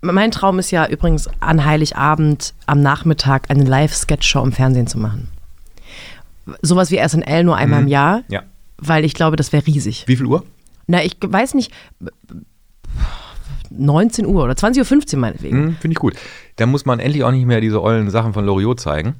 Mein 0.00 0.30
Traum 0.30 0.58
ist 0.58 0.70
ja 0.70 0.86
übrigens 0.86 1.28
an 1.40 1.64
Heiligabend 1.64 2.52
am 2.66 2.80
Nachmittag 2.82 3.50
eine 3.50 3.64
Live-Sketch-Show 3.64 4.42
im 4.44 4.52
Fernsehen 4.52 4.86
zu 4.86 4.98
machen. 4.98 5.28
Sowas 6.60 6.90
wie 6.90 6.98
SNL 6.98 7.42
nur 7.42 7.56
einmal 7.56 7.80
im 7.82 7.88
Jahr, 7.88 8.22
Ja. 8.28 8.42
weil 8.76 9.04
ich 9.04 9.14
glaube, 9.14 9.36
das 9.36 9.52
wäre 9.52 9.66
riesig. 9.66 10.04
Wie 10.06 10.16
viel 10.16 10.26
Uhr? 10.26 10.44
Na, 10.86 11.02
ich 11.02 11.16
weiß 11.24 11.54
nicht, 11.54 11.72
19 13.70 14.26
Uhr 14.26 14.44
oder 14.44 14.52
20.15 14.52 15.14
Uhr 15.14 15.20
meinetwegen. 15.20 15.56
Hm, 15.56 15.76
Finde 15.80 15.92
ich 15.92 15.98
gut. 15.98 16.14
Da 16.56 16.66
muss 16.66 16.84
man 16.84 17.00
endlich 17.00 17.24
auch 17.24 17.30
nicht 17.32 17.46
mehr 17.46 17.60
diese 17.60 17.82
ollen 17.82 18.10
Sachen 18.10 18.32
von 18.34 18.44
Loriot 18.44 18.78
zeigen. 18.80 19.14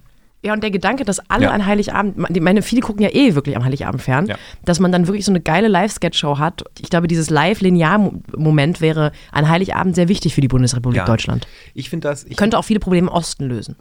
Ja, 0.45 0.53
und 0.53 0.63
der 0.63 0.71
Gedanke, 0.71 1.05
dass 1.05 1.19
alle 1.31 1.45
Ja. 1.45 1.51
an 1.53 1.65
Heiligabend, 1.65 2.19
meine, 2.41 2.61
viele 2.61 2.83
gucken 2.83 3.03
ja 3.03 3.09
eh 3.15 3.35
wirklich 3.35 3.57
am 3.57 3.65
Heiligabend 3.65 4.03
fern, 4.03 4.27
Ja. 4.27 4.37
dass 4.65 4.79
man 4.79 4.93
dann 4.93 5.07
wirklich 5.07 5.25
so 5.25 5.33
eine 5.33 5.41
geile 5.41 5.69
Live-Sketch-Show 5.69 6.39
hat. 6.39 6.63
Ich 6.79 6.91
glaube, 6.91 7.09
dieses 7.09 7.31
Live-Linear-Moment 7.31 8.81
wäre 8.81 9.13
an 9.33 9.49
Heiligabend 9.49 9.95
sehr 9.95 10.09
wichtig 10.09 10.35
für 10.35 10.41
die 10.41 10.49
Bundesrepublik 10.49 10.99
Ja. 10.99 11.05
Deutschland. 11.07 11.47
Ich 11.75 11.89
finde 11.91 12.09
das. 12.09 12.25
Ich 12.25 12.37
Könnte 12.37 12.59
auch 12.59 12.65
viele 12.65 12.81
Probleme 12.81 13.09
im 13.09 13.13
Osten 13.13 13.45
lösen. 13.47 13.77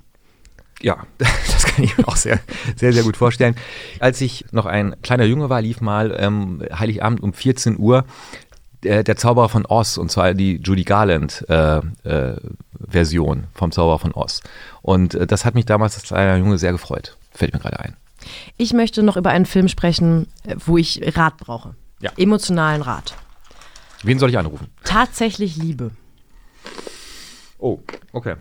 Ja, 0.81 0.97
das 1.17 1.65
kann 1.65 1.83
ich 1.83 1.97
mir 1.97 2.07
auch 2.07 2.15
sehr, 2.17 2.39
sehr, 2.75 2.91
sehr 2.93 3.03
gut 3.03 3.15
vorstellen. 3.15 3.55
Als 3.99 4.19
ich 4.21 4.45
noch 4.51 4.65
ein 4.65 4.95
kleiner 5.01 5.23
Junge 5.25 5.49
war, 5.49 5.61
lief 5.61 5.81
mal 5.81 6.15
ähm, 6.19 6.61
Heiligabend 6.77 7.21
um 7.21 7.31
14 7.33 7.77
Uhr 7.77 8.05
der, 8.83 9.03
der 9.03 9.15
Zauberer 9.15 9.49
von 9.49 9.65
Oz, 9.65 9.97
und 9.97 10.11
zwar 10.11 10.33
die 10.33 10.57
Judy 10.63 10.83
Garland 10.83 11.45
äh, 11.49 11.77
äh, 12.03 12.35
Version 12.87 13.45
vom 13.53 13.71
Zauberer 13.71 13.99
von 13.99 14.13
Oz. 14.13 14.41
Und 14.81 15.15
äh, 15.15 15.27
das 15.27 15.45
hat 15.45 15.55
mich 15.55 15.65
damals 15.65 15.95
als 15.95 16.05
kleiner 16.05 16.37
Junge 16.37 16.57
sehr 16.57 16.71
gefreut. 16.71 17.17
Fällt 17.31 17.53
mir 17.53 17.59
gerade 17.59 17.79
ein. 17.79 17.95
Ich 18.57 18.73
möchte 18.73 19.03
noch 19.03 19.17
über 19.17 19.31
einen 19.31 19.45
Film 19.45 19.67
sprechen, 19.67 20.27
äh, 20.45 20.55
wo 20.65 20.77
ich 20.77 21.01
Rat 21.17 21.37
brauche. 21.37 21.75
Ja. 22.01 22.11
Emotionalen 22.17 22.81
Rat. 22.81 23.15
Wen 24.03 24.19
soll 24.19 24.29
ich 24.29 24.37
anrufen? 24.37 24.67
Tatsächlich 24.83 25.55
Liebe. 25.55 25.91
Oh, 27.57 27.79
okay. 28.11 28.35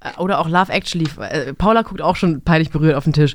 Äh, 0.00 0.18
Oder 0.18 0.38
auch 0.38 0.48
Love 0.48 0.72
Actually. 0.72 1.08
Äh, 1.18 1.54
Paula 1.54 1.82
guckt 1.82 2.02
auch 2.02 2.16
schon 2.16 2.42
peinlich 2.42 2.70
berührt 2.70 2.94
auf 2.94 3.04
den 3.04 3.14
Tisch. 3.14 3.34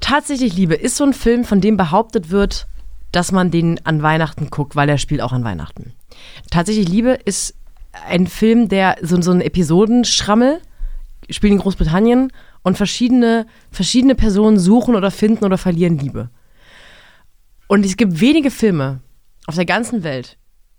Tatsächlich 0.00 0.54
Liebe 0.56 0.74
ist 0.74 0.96
so 0.96 1.04
ein 1.04 1.12
Film, 1.12 1.44
von 1.44 1.60
dem 1.60 1.76
behauptet 1.76 2.30
wird, 2.30 2.66
dass 3.12 3.32
man 3.32 3.50
den 3.50 3.84
an 3.86 4.02
Weihnachten 4.02 4.50
guckt, 4.50 4.76
weil 4.76 4.88
er 4.88 4.98
spielt 4.98 5.20
auch 5.22 5.32
an 5.32 5.44
Weihnachten. 5.44 5.92
Tatsächlich 6.50 6.88
Liebe 6.88 7.12
ist 7.24 7.54
ein 8.06 8.26
Film, 8.26 8.68
der 8.68 8.96
so, 9.02 9.20
so 9.22 9.30
ein 9.30 9.40
Episodenschrammel 9.40 10.60
spielt 11.30 11.52
in 11.52 11.58
Großbritannien 11.58 12.32
und 12.62 12.76
verschiedene, 12.76 13.46
verschiedene 13.70 14.14
Personen 14.14 14.58
suchen 14.58 14.94
oder 14.94 15.10
finden 15.10 15.44
oder 15.44 15.58
verlieren 15.58 15.98
Liebe. 15.98 16.30
Und 17.66 17.84
es 17.84 17.96
gibt 17.96 18.20
wenige 18.20 18.50
Filme 18.50 19.00
auf 19.46 19.54
der 19.54 19.66
ganzen 19.66 20.02
Welt, 20.04 20.38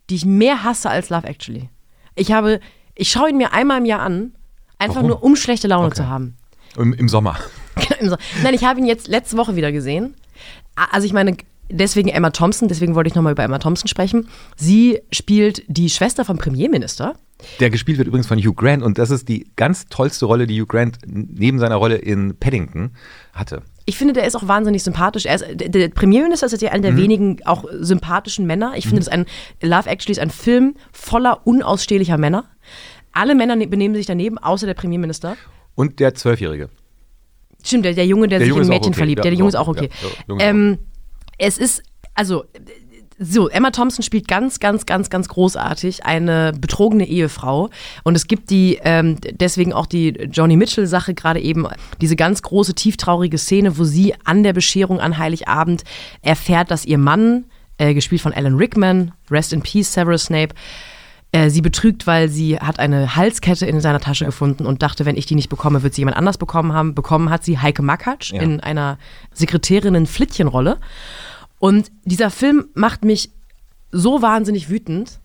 die 0.10 0.16
ich 0.16 0.26
mehr 0.26 0.64
hasse 0.64 0.90
als 0.90 1.10
Love 1.10 1.28
Actually. 1.28 1.70
Ich 2.16 2.32
habe, 2.32 2.60
ich 2.96 3.12
schaue 3.12 3.30
ihn 3.30 3.38
mir 3.38 3.54
einmal 3.54 3.78
im 3.80 3.86
Jahr 3.86 4.02
an, 4.02 4.34
einfach 4.80 4.98
Warum? 4.98 5.10
nur 5.10 5.24
um 5.24 5.36
schlechte 5.36 5.68
Laune 5.68 5.88
Okay. 5.88 5.98
zu 5.98 6.08
haben. 6.08 6.36
Im, 6.78 6.94
Im 6.94 7.10
Sommer. 7.10 7.38
Nein, 8.44 8.54
ich 8.54 8.64
habe 8.64 8.80
ihn 8.80 8.86
jetzt 8.86 9.08
letzte 9.08 9.38
Woche 9.38 9.56
wieder 9.56 9.72
gesehen. 9.72 10.16
Also 10.92 11.06
ich 11.06 11.14
meine, 11.14 11.36
deswegen 11.70 12.10
Emma 12.10 12.30
Thompson, 12.32 12.68
deswegen 12.68 12.96
wollte 12.96 13.10
ich 13.10 13.16
nochmal 13.16 13.34
über 13.34 13.44
Emma 13.44 13.60
Thompson 13.60 13.88
sprechen. 13.88 14.28
Sie 14.56 15.00
spielt 15.12 15.64
die 15.68 15.90
Schwester 15.90 16.26
vom 16.26 16.38
Premierminister. 16.38 17.16
Der 17.60 17.70
gespielt 17.70 17.98
wird 17.98 18.08
übrigens 18.08 18.28
von 18.28 18.38
Hugh 18.38 18.54
Grant 18.54 18.84
und 18.84 18.98
das 18.98 19.12
ist 19.12 19.30
die 19.30 19.50
ganz 19.56 19.86
tollste 19.86 20.26
Rolle, 20.26 20.46
die 20.46 20.62
Hugh 20.62 20.68
Grant 20.68 20.98
neben 21.06 21.58
seiner 21.60 21.76
Rolle 21.76 21.96
in 21.96 22.36
Paddington 22.38 22.92
hatte. 23.34 23.62
Ich 23.86 23.98
finde, 23.98 24.14
der 24.14 24.26
ist 24.26 24.36
auch 24.36 24.48
wahnsinnig 24.48 24.84
sympathisch. 24.84 25.26
Er 25.26 25.36
ist, 25.36 25.46
der, 25.56 25.88
Premierminister 25.90 26.46
ist 26.48 26.62
ja 26.62 26.72
einer 26.72 26.84
der 26.84 26.98
wenigen 26.98 27.40
auch 27.46 27.66
sympathischen 27.80 28.46
Männer. 28.46 28.74
Ich 28.76 28.86
finde, 28.86 28.98
das 29.00 29.08
ist 29.08 29.14
ein 29.14 29.26
Love 29.62 29.90
Actually 29.90 30.12
ist 30.12 30.20
ein 30.20 30.30
Film 30.30 30.76
voller 30.92 31.48
unausstehlicher 31.48 32.18
Männer. 32.18 32.46
Alle 33.14 33.34
Männer 33.34 33.56
ne- 33.56 33.68
benehmen 33.68 33.96
sich 33.96 34.06
daneben, 34.06 34.38
außer 34.38 34.68
der 34.68 34.76
Premierminister. 34.76 35.38
Und 35.76 36.00
der 36.00 36.14
Zwölfjährige. 36.14 36.70
Stimmt, 37.64 37.86
der, 37.86 37.94
der 37.94 38.06
Junge, 38.06 38.28
der, 38.28 38.40
Der 38.40 38.46
sich 38.46 38.50
Junge 38.50 38.62
in 38.64 38.68
Mädchen 38.70 38.90
okay. 38.90 38.98
verliebt. 38.98 39.20
Ja, 39.20 39.24
Der, 39.24 39.32
der 39.32 39.40
Junge 39.40 39.50
ist 39.50 39.56
auch 39.56 39.68
okay. 39.68 39.90
ja, 40.02 40.36
ist 40.36 40.44
ähm, 40.44 40.78
es 41.40 41.58
ist, 41.58 41.82
also, 42.16 42.46
so, 43.22 43.50
Emma 43.50 43.72
Thompson 43.72 44.02
spielt 44.02 44.30
ganz, 44.30 44.60
ganz, 44.62 44.86
ganz, 44.86 45.10
ganz 45.10 45.28
großartig 45.28 46.06
eine 46.06 46.54
betrogene 46.58 47.06
Ehefrau. 47.06 47.70
Und 48.04 48.16
es 48.16 48.28
gibt 48.28 48.50
die, 48.50 48.80
ähm, 48.84 49.18
deswegen 49.32 49.74
auch 49.74 49.88
die 49.88 50.10
Joni 50.32 50.56
Mitchell-Sache 50.56 51.14
gerade 51.14 51.42
eben, 51.42 51.68
diese 52.00 52.16
ganz 52.16 52.42
große, 52.42 52.76
tieftraurige 52.76 53.38
Szene, 53.38 53.78
wo 53.78 53.84
sie 53.84 54.14
an 54.24 54.44
der 54.44 54.54
Bescherung 54.54 55.02
an 55.02 55.18
Heiligabend 55.18 55.84
erfährt, 56.22 56.72
dass 56.72 56.86
ihr 56.86 56.98
Mann, 56.98 57.46
äh, 57.78 57.94
gespielt 57.94 58.22
von 58.22 58.34
Alan 58.34 58.56
Rickman, 58.56 59.12
Rest 59.30 59.52
in 59.52 59.62
Peace, 59.64 59.92
Severus 59.94 60.26
Snape, 60.26 60.56
äh, 61.32 61.50
sie 61.50 61.62
betrügt, 61.62 62.08
weil 62.08 62.30
sie 62.30 62.58
hat 62.58 62.80
eine 62.80 63.16
Halskette 63.18 63.66
in 63.66 63.82
seiner 63.82 64.00
Tasche 64.00 64.26
gefunden 64.26 64.66
und 64.66 64.82
dachte, 64.82 65.06
wenn 65.06 65.18
ich 65.18 65.26
die 65.26 65.36
nicht 65.36 65.50
bekomme, 65.50 65.84
wird 65.84 65.94
sie 65.94 66.02
jemand 66.02 66.18
anders 66.18 66.38
bekommen 66.38 66.74
haben. 66.74 66.96
Bekommen 66.96 67.30
hat 67.30 67.44
sie 67.44 67.60
Heike 67.60 67.82
Makatsch 67.84 68.32
Ja. 68.32 68.42
in 68.42 68.62
einer 68.62 68.98
Sekretärinnen-Flittchenrolle. 69.34 70.80
Und 71.60 71.92
dieser 72.04 72.30
Film 72.30 72.70
macht 72.74 73.06
mich 73.06 73.32
so 73.92 74.22
wahnsinnig 74.22 74.70
wütend, 74.70 75.20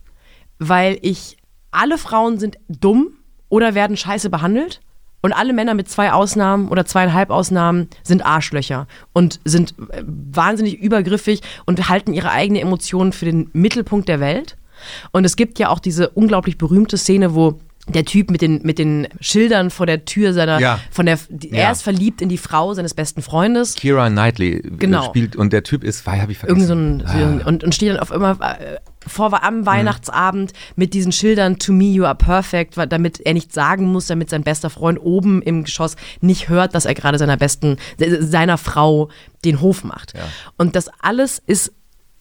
weil 0.59 0.99
ich, 1.03 1.37
alle 1.71 1.99
Frauen 1.99 2.39
sind 2.39 2.59
dumm 2.69 3.15
oder 3.49 3.75
werden 3.75 3.97
scheiße 3.97 4.31
behandelt 4.31 4.81
und 5.25 5.33
alle 5.33 5.53
Männer 5.53 5.75
mit 5.75 5.89
zwei 5.89 6.13
Ausnahmen 6.13 6.69
oder 6.69 6.85
zweieinhalb 6.85 7.31
Ausnahmen 7.31 7.89
sind 8.03 8.27
Arschlöcher 8.27 8.87
und 9.13 9.41
sind 9.45 9.75
äh, 9.91 10.03
wahnsinnig 10.07 10.79
übergriffig 10.79 11.41
und 11.65 11.89
halten 11.89 12.13
ihre 12.13 12.31
eigenen 12.31 12.61
Emotionen 12.61 13.13
für 13.13 13.25
den 13.25 13.49
Mittelpunkt 13.55 14.09
der 14.09 14.21
Welt. 14.21 14.57
Und 15.13 15.25
es 15.25 15.37
gibt 15.37 15.59
ja 15.59 15.71
auch 15.71 15.79
diese 15.79 16.11
unglaublich 16.11 16.59
berühmte 16.59 16.99
Szene, 16.99 17.35
wo 17.35 17.59
der 17.87 18.05
Typ 18.07 18.31
mit 18.31 18.41
den, 18.41 18.61
mit 18.63 18.79
den 18.79 19.09
Schildern 19.21 19.69
vor 19.71 19.85
der 19.87 20.05
Tür 20.07 20.33
seiner, 20.33 20.59
Ja. 20.59 20.81
von 20.91 21.05
der, 21.07 21.19
die, 21.29 21.51
Ja. 21.51 21.57
er 21.65 21.73
ist 21.73 21.83
verliebt 21.83 22.23
in 22.23 22.29
die 22.31 22.39
Frau 22.39 22.73
seines 22.73 22.95
besten 22.95 23.21
Freundes. 23.21 23.75
Kira 23.75 24.09
Knightley 24.09 24.55
äh, 24.55 24.71
Genau. 24.79 25.05
spielt 25.05 25.37
und 25.37 25.53
der 25.53 25.63
Typ 25.65 25.85
ist, 25.85 26.07
habe 26.07 26.33
ich 26.33 26.43
Irgend 26.43 26.65
vergessen. 26.65 27.03
so 27.07 27.13
ein, 27.13 27.39
ein 27.41 27.43
und, 27.43 27.63
und 27.65 27.75
steht 27.75 27.91
dann 27.91 27.99
auf 27.99 28.11
immer 28.11 28.39
äh, 28.41 28.77
vor 29.07 29.45
am 29.45 29.67
Weihnachtsabend 29.67 30.55
mit 30.77 30.95
diesen 30.95 31.13
Schildern 31.13 31.59
To 31.59 31.73
me 31.75 31.85
you 31.85 32.05
are 32.05 32.15
perfect, 32.15 32.75
damit 32.89 33.21
er 33.21 33.35
nichts 33.35 33.55
sagen 33.55 33.85
muss, 33.93 34.07
damit 34.07 34.31
sein 34.31 34.45
bester 34.45 34.71
Freund 34.71 34.99
oben 34.99 35.43
im 35.43 35.65
Geschoss 35.65 35.97
nicht 36.23 36.49
hört, 36.49 36.75
dass 36.75 36.87
er 36.87 36.95
gerade 36.95 37.19
seiner 37.19 37.37
besten 37.37 37.77
se- 37.99 38.23
seiner 38.27 38.57
Frau 38.57 39.11
den 39.45 39.61
Hof 39.61 39.85
macht. 39.85 40.15
Und 40.57 40.75
das 40.75 40.89
alles 41.03 41.43
ist 41.47 41.73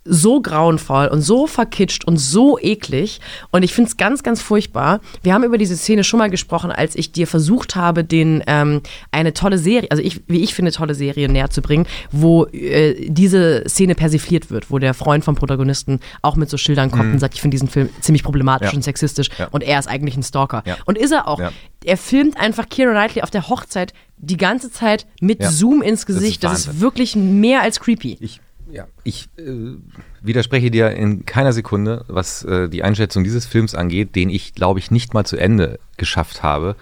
so 0.06 0.41
grauenvoll 0.41 1.08
und 1.08 1.22
so 1.22 1.47
verkitscht 1.47 2.04
und 2.06 2.18
so 2.18 2.60
eklig. 2.60 3.22
Und 3.51 3.64
ich 3.64 3.74
finde 3.74 3.89
es 3.89 3.97
ganz, 3.97 4.22
ganz 4.24 4.41
furchtbar. 4.41 4.99
Wir 5.22 5.34
haben 5.34 5.43
über 5.43 5.58
diese 5.58 5.78
Szene 5.78 6.04
schon 6.04 6.20
mal 6.20 6.30
gesprochen, 6.30 6.72
als 6.72 6.95
ich 6.95 7.12
dir 7.12 7.26
versucht 7.28 7.76
habe, 7.76 8.04
den 8.04 8.43
ähm, 8.47 8.82
eine 9.12 9.34
tolle 9.34 9.58
Serie, 9.58 9.89
also 9.91 10.04
ich, 10.04 10.22
wie 10.28 10.43
ich 10.43 10.54
finde, 10.54 10.72
tolle 10.72 10.93
Serie 10.95 11.30
näher 11.30 11.49
zu 11.49 11.62
bringen, 11.62 11.86
wo 12.12 12.45
äh, 12.47 13.08
diese 13.10 13.64
Szene 13.68 13.95
persifliert 13.95 14.51
wird, 14.51 14.70
wo 14.72 14.80
der 14.80 14.93
Freund 14.93 15.24
vom 15.24 15.36
Protagonisten 15.36 15.99
auch 16.22 16.36
mit 16.36 16.49
so 16.49 16.58
Schildern 16.58 16.91
kommt 16.91 17.14
und 17.14 17.20
sagt, 17.20 17.34
ich 17.36 17.41
finde 17.41 17.56
diesen 17.56 17.70
Film 17.70 17.89
ziemlich 18.01 18.24
problematisch 18.24 18.68
Mhm. 18.68 18.72
Ja. 18.74 18.76
und 18.78 18.84
sexistisch 18.84 19.30
Ja. 19.39 19.47
und 19.51 19.64
er 19.64 19.80
ist 19.80 19.88
eigentlich 19.88 20.18
ein 20.18 20.24
Stalker. 20.24 20.64
Ja. 20.66 20.78
Und 20.86 20.97
ist 20.97 21.12
er 21.12 21.28
auch. 21.28 21.39
Er 21.86 21.97
filmt 21.97 22.38
einfach 22.39 22.68
Keira 22.70 22.91
Knightley 22.91 23.22
auf 23.24 23.30
der 23.30 23.47
Hochzeit 23.49 23.93
die 24.18 24.38
ganze 24.38 24.72
Zeit 24.72 25.06
mit. 25.22 25.43
Zoom 25.43 25.82
ins 25.82 26.01
ist 26.01 26.06
Gesicht. 26.06 26.43
Das 26.43 26.60
ist, 26.60 26.68
Wahnsinn. 26.68 26.82
wirklich 26.82 27.16
mehr 27.16 27.62
als 27.62 27.80
creepy. 27.80 28.18
Ich, 28.22 28.39
ja, 28.74 28.88
ich 29.03 29.30
äh, 29.38 29.78
widerspreche 30.21 30.71
dir 30.71 30.89
in 30.91 31.26
keiner 31.26 31.53
Sekunde, 31.53 32.05
was 32.07 32.43
äh, 32.43 32.67
die 32.69 32.84
Einschätzung 32.84 33.24
dieses 33.24 33.45
Films 33.45 33.76
angeht, 33.76 34.15
den 34.15 34.30
ich, 34.30 34.55
glaube 34.55 34.80
ich, 34.80 34.89
nicht 34.89 35.13
mal 35.13 35.26
zu 35.26 35.38
Ende 35.38 35.80
geschafft 35.97 36.41
habe, 36.41 36.76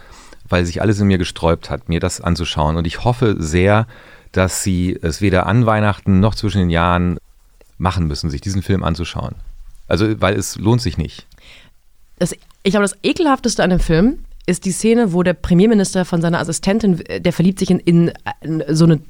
weil 0.47 0.65
sich 0.65 0.81
alles 0.81 1.01
in 1.01 1.07
mir 1.07 1.17
gesträubt 1.17 1.69
hat, 1.69 1.89
mir 1.89 1.99
das 1.99 2.21
anzuschauen. 2.21 2.77
Und 2.77 2.87
ich 2.87 3.03
hoffe 3.03 3.35
sehr, 3.39 3.87
dass 4.31 4.63
sie 4.63 4.97
es 5.01 5.19
weder 5.19 5.47
an 5.47 5.65
Weihnachten 5.65 6.21
noch 6.21 6.33
zwischen 6.33 6.59
den 6.59 6.69
Jahren 6.69 7.17
machen 7.77 8.07
müssen, 8.07 8.29
sich 8.29 8.39
diesen 8.39 8.61
Film 8.61 8.83
anzuschauen. 8.83 9.35
Also, 9.89 10.21
weil 10.21 10.35
es 10.35 10.55
lohnt 10.55 10.81
sich 10.81 10.97
nicht. 10.97 11.27
das, 12.19 12.31
ich 12.63 12.71
glaube, 12.71 12.85
das 12.85 12.95
ekelhafteste 13.03 13.63
an 13.63 13.69
dem 13.69 13.81
Film 13.81 14.19
ist 14.45 14.63
die 14.63 14.71
Szene, 14.71 15.11
wo 15.11 15.23
der 15.23 15.33
Premierminister 15.33 16.05
von 16.05 16.21
seiner 16.21 16.39
Assistentin, 16.39 17.01
äh, 17.05 17.19
der 17.19 17.33
verliebt 17.33 17.59
sich 17.59 17.69
in, 17.69 17.79
in, 17.79 18.13
in 18.39 18.63
so 18.69 18.85
eine 18.85 19.01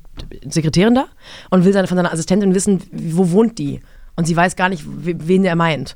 Sekretärin 0.49 0.95
da 0.95 1.05
und 1.49 1.65
will 1.65 1.73
seine, 1.73 1.87
von 1.87 1.97
seiner 1.97 2.11
Assistentin 2.13 2.53
wissen, 2.55 2.81
wo 2.91 3.31
wohnt 3.31 3.57
die. 3.59 3.79
Und 4.15 4.25
sie 4.25 4.35
weiß 4.35 4.55
gar 4.57 4.67
nicht, 4.69 4.83
we- 4.85 5.15
wen 5.27 5.45
er 5.45 5.55
meint. 5.55 5.95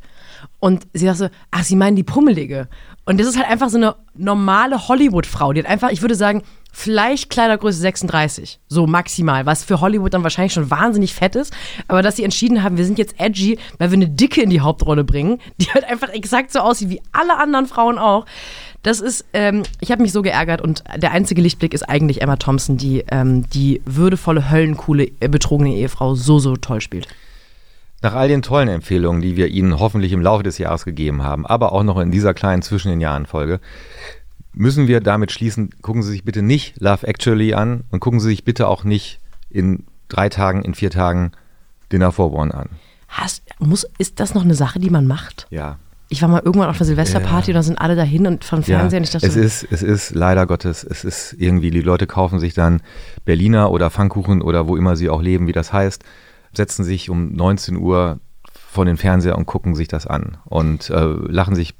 Und 0.60 0.88
sie 0.94 1.06
sagt 1.06 1.18
so, 1.18 1.28
ach, 1.52 1.64
sie 1.64 1.76
meinen 1.76 1.96
die 1.96 2.04
Pummelige. 2.04 2.68
Und 3.04 3.20
das 3.20 3.28
ist 3.28 3.38
halt 3.38 3.48
einfach 3.50 3.70
so 3.70 3.78
eine 3.78 3.96
normale 4.16 4.88
Hollywood-Frau. 4.88 5.54
Die 5.54 5.60
hat 5.62 5.70
einfach, 5.70 5.90
ich 5.92 6.02
würde 6.02 6.16
sagen, 6.16 6.42
vielleicht 6.72 7.30
Kleidergröße 7.30 7.78
36. 7.80 8.60
So 8.68 8.88
maximal. 8.88 9.46
Was 9.46 9.64
für 9.64 9.82
Hollywood 9.82 10.14
dann 10.14 10.24
wahrscheinlich 10.24 10.54
schon 10.54 10.72
wahnsinnig 10.72 11.14
fett 11.14 11.36
ist. 11.36 11.54
Aber 11.88 12.02
dass 12.02 12.16
sie 12.16 12.24
entschieden 12.24 12.64
haben, 12.64 12.78
wir 12.78 12.86
sind 12.86 12.98
jetzt 12.98 13.20
edgy, 13.20 13.60
weil 13.78 13.92
wir 13.92 13.98
eine 13.98 14.10
Dicke 14.10 14.42
in 14.42 14.50
die 14.50 14.62
Hauptrolle 14.62 15.04
bringen, 15.04 15.40
die 15.58 15.66
halt 15.72 15.84
einfach 15.86 16.10
exakt 16.10 16.52
so 16.52 16.60
aussieht 16.60 16.90
wie 16.90 17.02
alle 17.12 17.38
anderen 17.38 17.66
Frauen 17.68 17.98
auch. 18.00 18.26
Das 18.86 19.00
ist, 19.00 19.26
ähm, 19.34 19.64
ich 19.80 19.90
habe 19.90 20.04
mich 20.04 20.12
so 20.12 20.22
geärgert 20.22 20.62
und 20.62 20.84
der 20.96 21.12
einzige 21.12 21.42
Lichtblick 21.42 21.74
ist 21.74 21.90
eigentlich 21.90 22.22
Emma 22.22 22.36
Thompson, 22.36 22.78
die 22.78 23.04
ähm, 23.10 23.50
die 23.50 23.82
würdevolle, 23.84 24.52
höllencoole, 24.52 25.10
äh, 25.22 25.28
betrogene 25.28 25.74
Ehefrau 25.74 26.14
so, 26.14 26.38
so 26.38 26.56
toll 26.56 26.82
spielt. 26.82 27.08
Nach 28.04 28.14
all 28.14 28.28
den 28.28 28.44
tollen 28.44 28.68
Empfehlungen, 28.68 29.24
die 29.24 29.38
wir 29.38 29.48
Ihnen 29.48 29.80
hoffentlich 29.80 30.12
im 30.12 30.22
Laufe 30.22 30.44
des 30.44 30.60
Jahres 30.60 30.86
gegeben 30.86 31.24
haben, 31.24 31.48
aber 31.48 31.72
auch 31.72 31.82
noch 31.82 31.98
in 31.98 32.12
dieser 32.12 32.36
kleinen 32.36 32.62
Zwischen 32.62 32.90
den 32.90 33.02
Jahren 33.02 33.26
Folge, 33.26 33.60
müssen 34.54 34.88
wir 34.88 35.02
damit 35.02 35.32
schließen, 35.32 35.72
gucken 35.82 36.04
Sie 36.04 36.12
sich 36.12 36.24
bitte 36.24 36.44
nicht 36.44 36.80
Love 36.80 37.08
Actually 37.08 37.56
an 37.56 37.86
und 37.90 38.02
gucken 38.02 38.20
Sie 38.20 38.30
sich 38.30 38.44
bitte 38.44 38.68
auch 38.68 38.84
nicht 38.84 39.20
in 39.50 39.86
drei 40.10 40.30
Tagen, 40.30 40.62
in 40.62 40.76
vier 40.76 40.92
Tagen 40.92 41.32
Dinner 41.92 42.12
for 42.12 42.32
One 42.32 42.54
an. 42.54 42.70
Hast, 43.08 43.42
muss, 43.58 43.88
ist 43.98 44.20
das 44.20 44.36
noch 44.36 44.44
eine 44.44 44.54
Sache, 44.54 44.78
die 44.78 44.92
man 44.92 45.08
macht? 45.08 45.48
Ja. 45.50 45.80
Ich 46.16 46.22
war 46.22 46.30
mal 46.30 46.42
irgendwann 46.46 46.70
auf 46.70 46.78
einer 46.78 46.86
Silvesterparty 46.86 47.52
und 47.52 47.56
da 47.56 47.64
sind 47.64 47.78
alle 47.78 47.98
dahin 47.98 48.26
und 48.26 48.46
vom 48.46 48.60
Ja, 48.62 48.80
Fernsehen. 48.80 49.04
ich 49.04 49.10
dachte, 49.12 49.28
es 49.28 49.36
ist, 49.36 49.68
es 49.70 49.84
ist 49.84 50.16
leider 50.16 50.48
Gottes, 50.48 50.86
es 50.86 51.04
ist 51.04 51.34
irgendwie, 51.38 51.72
die 51.72 51.82
Leute 51.82 52.08
kaufen 52.08 52.40
sich 52.40 52.54
dann 52.54 52.82
Berliner 53.26 53.70
oder 53.72 53.92
Pfannkuchen 53.92 54.42
oder 54.42 54.68
wo 54.70 54.78
immer 54.78 54.96
sie 54.96 55.10
auch 55.10 55.22
leben, 55.22 55.46
wie 55.48 55.52
das 55.52 55.74
heißt, 55.74 56.04
setzen 56.54 56.86
sich 56.86 57.10
um 57.10 57.34
19 57.34 57.76
Uhr 57.76 58.20
vor 58.72 58.86
den 58.86 58.96
Fernseher 58.96 59.38
und 59.38 59.46
gucken 59.46 59.76
sich 59.76 59.90
das 59.90 60.08
an 60.08 60.38
und 60.46 60.90
äh, 60.90 61.04
lachen 61.04 61.54
sich, 61.56 61.76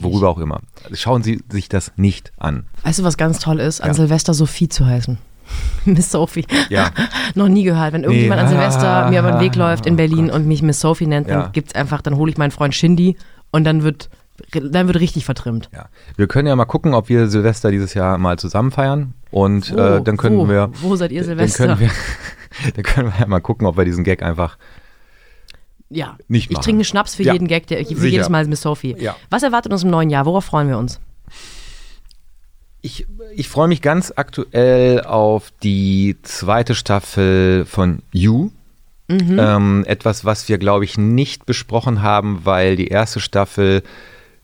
worüber 0.00 0.28
auch 0.28 0.38
immer. 0.38 0.60
Schauen 0.92 1.22
Sie 1.24 1.42
sich 1.50 1.68
das 1.68 1.92
nicht 1.96 2.32
an. 2.36 2.66
weißt 2.84 3.00
du, 3.00 3.02
was 3.04 3.16
ganz 3.16 3.38
toll 3.40 3.58
ist, 3.58 3.80
an 3.80 3.88
Ja. 3.88 3.94
Silvester 3.94 4.32
Sophie 4.34 4.68
zu 4.68 4.86
heißen? 4.86 5.18
Miss 5.84 6.10
Sophie. 6.10 6.46
Ja. 6.70 6.90
Noch 7.34 7.48
nie 7.48 7.62
gehört. 7.64 7.92
Wenn 7.92 8.04
irgendjemand 8.04 8.40
an 8.40 8.46
Nee. 8.46 8.52
Silvester 8.52 9.10
mir 9.10 9.20
über 9.20 9.32
den 9.32 9.40
Weg 9.40 9.54
läuft 9.56 9.86
in 9.86 9.94
Oh 9.94 9.96
Berlin 9.96 10.26
Gott. 10.28 10.36
und 10.36 10.46
mich 10.46 10.62
Miss 10.62 10.80
Sophie 10.80 11.06
nennt, 11.06 11.28
dann 11.28 11.40
Ja. 11.40 11.48
gibt's 11.52 11.74
einfach, 11.74 12.00
dann 12.02 12.16
hole 12.16 12.30
ich 12.30 12.38
meinen 12.38 12.50
Freund 12.50 12.74
Shindy 12.74 13.16
und 13.50 13.64
dann 13.64 13.82
wird, 13.82 14.08
dann 14.52 14.86
wird 14.86 14.98
richtig 15.00 15.24
vertrimmt. 15.24 15.68
Ja. 15.72 15.86
Wir 16.16 16.26
können 16.26 16.48
ja 16.48 16.56
mal 16.56 16.64
gucken, 16.64 16.94
ob 16.94 17.08
wir 17.08 17.28
Silvester 17.28 17.70
dieses 17.70 17.94
Jahr 17.94 18.18
mal 18.18 18.38
zusammen 18.38 18.70
feiern 18.70 19.14
und 19.30 19.72
Wo? 19.72 19.78
äh, 19.78 20.02
dann 20.02 20.16
können 20.16 20.38
Wo? 20.38 20.48
wir. 20.48 20.70
Wo 20.80 20.96
seid 20.96 21.12
ihr 21.12 21.22
Silvester? 21.24 21.66
Dann 21.68 21.78
können, 21.78 21.90
wir, 21.90 22.72
dann 22.74 22.82
können 22.82 23.12
wir 23.12 23.20
ja 23.20 23.26
mal 23.26 23.40
gucken, 23.40 23.66
ob 23.66 23.76
wir 23.76 23.84
diesen 23.84 24.04
Gag 24.04 24.22
einfach 24.22 24.56
Ja. 25.90 26.16
Nicht 26.28 26.50
ich 26.50 26.58
trinke 26.58 26.78
einen 26.78 26.84
Schnaps 26.84 27.14
für 27.14 27.22
Ja. 27.22 27.32
jeden 27.34 27.46
Gag, 27.46 27.66
der, 27.68 27.78
für 27.78 27.94
Sicher. 27.94 28.06
jedes 28.06 28.28
Mal 28.28 28.46
Miss 28.46 28.62
Sophie. 28.62 28.96
Ja. 28.98 29.14
Was 29.30 29.42
erwartet 29.42 29.72
uns 29.72 29.84
im 29.84 29.90
neuen 29.90 30.10
Jahr? 30.10 30.24
Worauf 30.26 30.44
freuen 30.46 30.68
wir 30.68 30.78
uns? 30.78 30.98
Ich, 32.84 33.06
ich 33.34 33.48
freue 33.48 33.68
mich 33.68 33.80
ganz 33.80 34.12
aktuell 34.14 35.00
auf 35.00 35.54
die 35.62 36.18
zweite 36.22 36.74
Staffel 36.74 37.64
von 37.64 38.02
You. 38.12 38.50
Ähm, 39.38 39.84
etwas, 39.86 40.26
was 40.26 40.50
wir, 40.50 40.58
glaube 40.58 40.84
ich, 40.84 40.98
nicht 40.98 41.46
besprochen 41.46 42.02
haben, 42.02 42.40
weil 42.44 42.76
die 42.76 42.88
erste 42.88 43.20
Staffel 43.20 43.82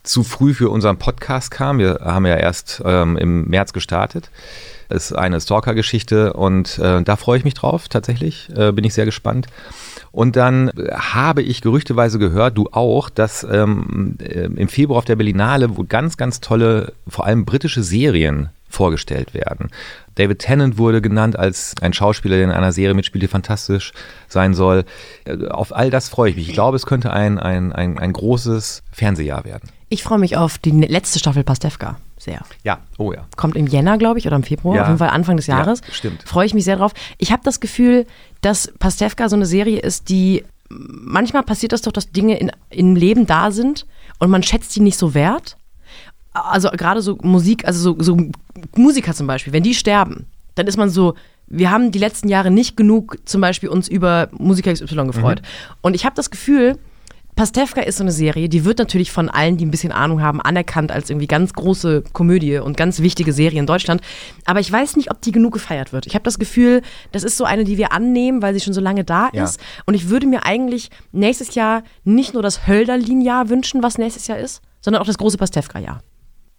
zu 0.05 0.23
früh 0.23 0.55
für 0.55 0.71
unseren 0.71 0.97
Podcast 0.97 1.51
kam. 1.51 1.81
Wir 1.81 2.01
haben 2.03 2.25
ja 2.25 2.37
erst 2.37 2.81
ähm, 2.83 3.19
im 3.19 3.45
März 3.45 3.75
gestartet. 3.75 4.31
Ist 4.91 5.13
eine 5.13 5.41
Stalker-Geschichte 5.41 6.33
und 6.33 6.79
äh, 6.79 7.03
da 7.03 7.17
freue 7.17 7.39
ich 7.39 7.45
mich 7.45 7.55
drauf, 7.55 7.89
tatsächlich. 7.89 8.49
Äh, 8.57 8.73
bin 8.73 8.85
ich 8.85 8.95
sehr 8.95 9.05
gespannt. 9.05 9.47
Und 10.13 10.37
dann 10.37 10.73
habe 10.93 11.43
ich 11.43 11.61
gerüchteweise 11.61 12.19
gehört, 12.19 12.59
du 12.59 12.69
auch, 12.73 13.11
dass 13.11 13.45
ähm, 13.45 14.17
äh, 14.21 14.47
im 14.47 14.69
Februar 14.69 14.99
auf 14.99 15.05
der 15.05 15.17
Berlinale 15.17 15.77
wo 15.77 15.85
ganz, 15.85 16.17
ganz 16.17 16.41
tolle, 16.41 16.93
vor 17.07 17.27
allem 17.27 17.45
britische 17.45 17.83
Serien 17.83 18.49
vorgestellt 18.69 19.35
werden. 19.35 19.71
David 20.15 20.41
Tennant 20.41 20.79
wurde 20.79 21.01
genannt 21.01 21.39
als 21.39 21.75
ein 21.81 21.93
Schauspieler, 21.93 22.37
der 22.37 22.45
in 22.45 22.51
einer 22.51 22.73
Serie 22.73 22.95
mitspielt, 22.95 23.23
die 23.23 23.29
fantastisch 23.29 23.93
sein 24.29 24.55
soll. 24.55 24.85
Äh, 25.25 25.49
Auf 25.49 25.75
all 25.75 25.91
das 25.91 26.09
freue 26.09 26.31
ich 26.31 26.37
mich. 26.37 26.49
Ich 26.49 26.55
glaube, 26.55 26.77
es 26.77 26.87
könnte 26.87 27.13
ein, 27.13 27.39
ein, 27.39 27.73
ein, 27.73 27.99
ein 27.99 28.13
großes 28.13 28.83
Fernsehjahr 28.93 29.45
werden. 29.45 29.71
Ich 29.89 30.03
freue 30.03 30.19
mich 30.19 30.37
auf 30.37 30.59
die 30.59 30.71
letzte 30.71 31.19
Staffel 31.19 31.45
Pastewka 31.45 31.99
sehr. 32.21 32.41
Ja, 32.65 32.79
oh 32.99 33.13
ja. 33.13 33.27
Kommt 33.37 33.57
im 33.57 33.67
Jänner, 33.67 33.99
glaube 33.99 34.19
ich, 34.19 34.27
oder 34.27 34.37
im 34.37 34.43
Februar, 34.43 34.77
Ja. 34.77 34.83
auf 34.83 34.89
jeden 34.89 34.99
Fall 34.99 35.09
Anfang 35.11 35.37
des 35.37 35.47
Ja, 35.47 35.59
Jahres. 35.59 35.81
stimmt. 35.91 36.23
Freue 36.25 36.47
ich 36.47 36.55
mich 36.55 36.65
sehr 36.65 36.77
drauf. 36.77 36.93
Ich 37.19 37.33
habe 37.33 37.43
das 37.45 37.61
Gefühl, 37.61 38.07
dass 38.43 38.73
Pastewka 38.79 39.29
so 39.29 39.37
eine 39.37 39.47
Serie 39.47 39.81
ist, 39.81 40.09
die 40.09 40.45
manchmal 40.69 41.43
passiert 41.43 41.73
das 41.73 41.83
doch, 41.83 41.93
dass 41.93 42.11
Dinge 42.13 42.39
in, 42.39 42.53
im 42.71 42.95
Leben 42.97 43.27
da 43.27 43.51
sind 43.51 43.87
und 44.19 44.31
man 44.31 44.43
schätzt 44.43 44.75
die 44.77 44.81
nicht 44.81 44.99
so 44.99 45.15
wert. 45.15 45.57
Also 46.33 46.71
gerade 46.71 47.03
so 47.03 47.19
Musik, 47.23 47.67
also 47.67 47.95
so, 47.95 48.03
so 48.03 48.17
Musiker 48.77 49.13
zum 49.15 49.27
Beispiel, 49.27 49.53
wenn 49.53 49.65
die 49.65 49.75
sterben, 49.75 50.27
dann 50.55 50.67
ist 50.69 50.77
man 50.77 50.89
so, 50.89 51.15
wir 51.49 51.71
haben 51.73 51.91
die 51.91 51.99
letzten 51.99 52.29
Jahre 52.29 52.53
nicht 52.53 52.77
genug 52.77 53.17
zum 53.25 53.41
Beispiel 53.41 53.69
uns 53.69 53.89
über 53.89 54.29
Musiker 54.33 54.73
XY 54.73 55.07
gefreut. 55.07 55.43
Und 55.81 55.95
ich 55.95 56.05
habe 56.05 56.15
das 56.15 56.31
Gefühl, 56.31 56.79
Pastewka 57.41 57.81
ist 57.81 57.97
so 57.97 58.05
eine 58.05 58.13
Serie, 58.13 58.51
die 58.51 58.67
wird 58.67 58.81
natürlich 58.81 59.11
von 59.13 59.31
allen, 59.31 59.57
die 59.57 59.65
ein 59.65 59.71
bisschen 59.71 59.93
Ahnung 59.93 60.21
haben, 60.21 60.43
anerkannt 60.43 60.93
als 60.93 61.09
irgendwie 61.09 61.27
ganz 61.27 61.55
große 61.55 62.05
Komödie 62.13 62.59
und 62.59 62.77
ganz 62.77 63.01
wichtige 63.01 63.33
Serie 63.33 63.59
in 63.59 63.65
Deutschland. 63.65 64.03
Aber 64.45 64.61
ich 64.61 64.71
weiß 64.71 64.97
nicht, 64.97 65.11
ob 65.11 65.23
die 65.23 65.33
genug 65.33 65.55
gefeiert 65.55 65.95
wird. 65.95 66.07
Ich 66.07 66.13
habe 66.13 66.23
das 66.23 66.39
Gefühl, 66.39 66.83
das 67.13 67.25
ist 67.25 67.39
so 67.39 67.45
eine, 67.45 67.65
die 67.65 67.79
wir 67.79 67.93
annehmen, 67.93 68.43
weil 68.43 68.53
sie 68.53 68.61
schon 68.61 68.75
so 68.75 68.83
lange 68.83 69.05
da 69.05 69.31
Ja. 69.33 69.45
ist. 69.45 69.59
Und 69.87 69.95
ich 69.95 70.11
würde 70.11 70.27
mir 70.27 70.45
eigentlich 70.45 70.91
nächstes 71.13 71.55
Jahr 71.55 71.83
nicht 72.05 72.35
nur 72.35 72.43
das 72.43 72.67
Hölderlin-Jahr 72.67 73.49
wünschen, 73.49 73.83
was 73.83 73.97
nächstes 73.97 74.27
Jahr 74.27 74.37
ist, 74.37 74.61
sondern 74.83 75.01
auch 75.01 75.07
das 75.07 75.17
große 75.17 75.39
Pastewka-Jahr. 75.39 76.03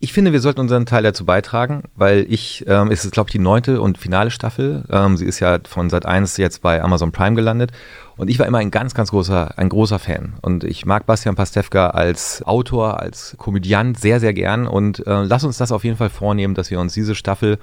Ich 0.04 0.14
finde, 0.14 0.34
wir 0.34 0.42
sollten 0.42 0.60
unseren 0.62 0.88
Teil 0.88 1.04
dazu 1.04 1.26
beitragen, 1.26 1.84
weil 1.96 2.26
ich, 2.28 2.66
ähm, 2.68 2.90
es 2.90 3.06
ist, 3.06 3.12
glaube 3.12 3.30
ich, 3.30 3.34
die 3.34 3.40
neunte 3.40 3.80
und 3.80 4.00
finale 4.00 4.32
Staffel. 4.32 4.84
Ähm, 4.90 5.16
sie 5.16 5.26
ist 5.26 5.40
ja 5.40 5.60
von 5.64 5.92
Sat 5.92 6.08
1 6.08 6.38
jetzt 6.38 6.64
bei 6.64 6.82
Amazon 6.82 7.12
Prime 7.12 7.36
gelandet. 7.36 7.72
Und 8.18 8.28
ich 8.28 8.40
war 8.40 8.48
immer 8.48 8.58
ein 8.58 8.72
ganz, 8.72 8.96
ganz 8.96 9.12
großer, 9.12 9.60
ein 9.60 9.70
großer 9.70 10.00
Fan. 10.00 10.34
Und 10.42 10.64
ich 10.64 10.88
mag 10.88 11.06
Bastian 11.06 11.36
Pastewka 11.36 11.92
als 11.92 12.42
Autor, 12.48 13.00
als 13.00 13.36
Komödiant 13.38 14.00
sehr, 14.00 14.20
sehr 14.20 14.34
gern. 14.34 14.66
Und 14.66 15.06
äh, 15.06 15.22
lass 15.22 15.44
uns 15.44 15.60
das 15.60 15.72
auf 15.72 15.84
jeden 15.84 15.98
Fall 15.98 16.10
vornehmen, 16.10 16.56
dass 16.56 16.72
wir 16.72 16.80
uns 16.80 16.96
diese 16.96 17.14
Staffel, 17.14 17.60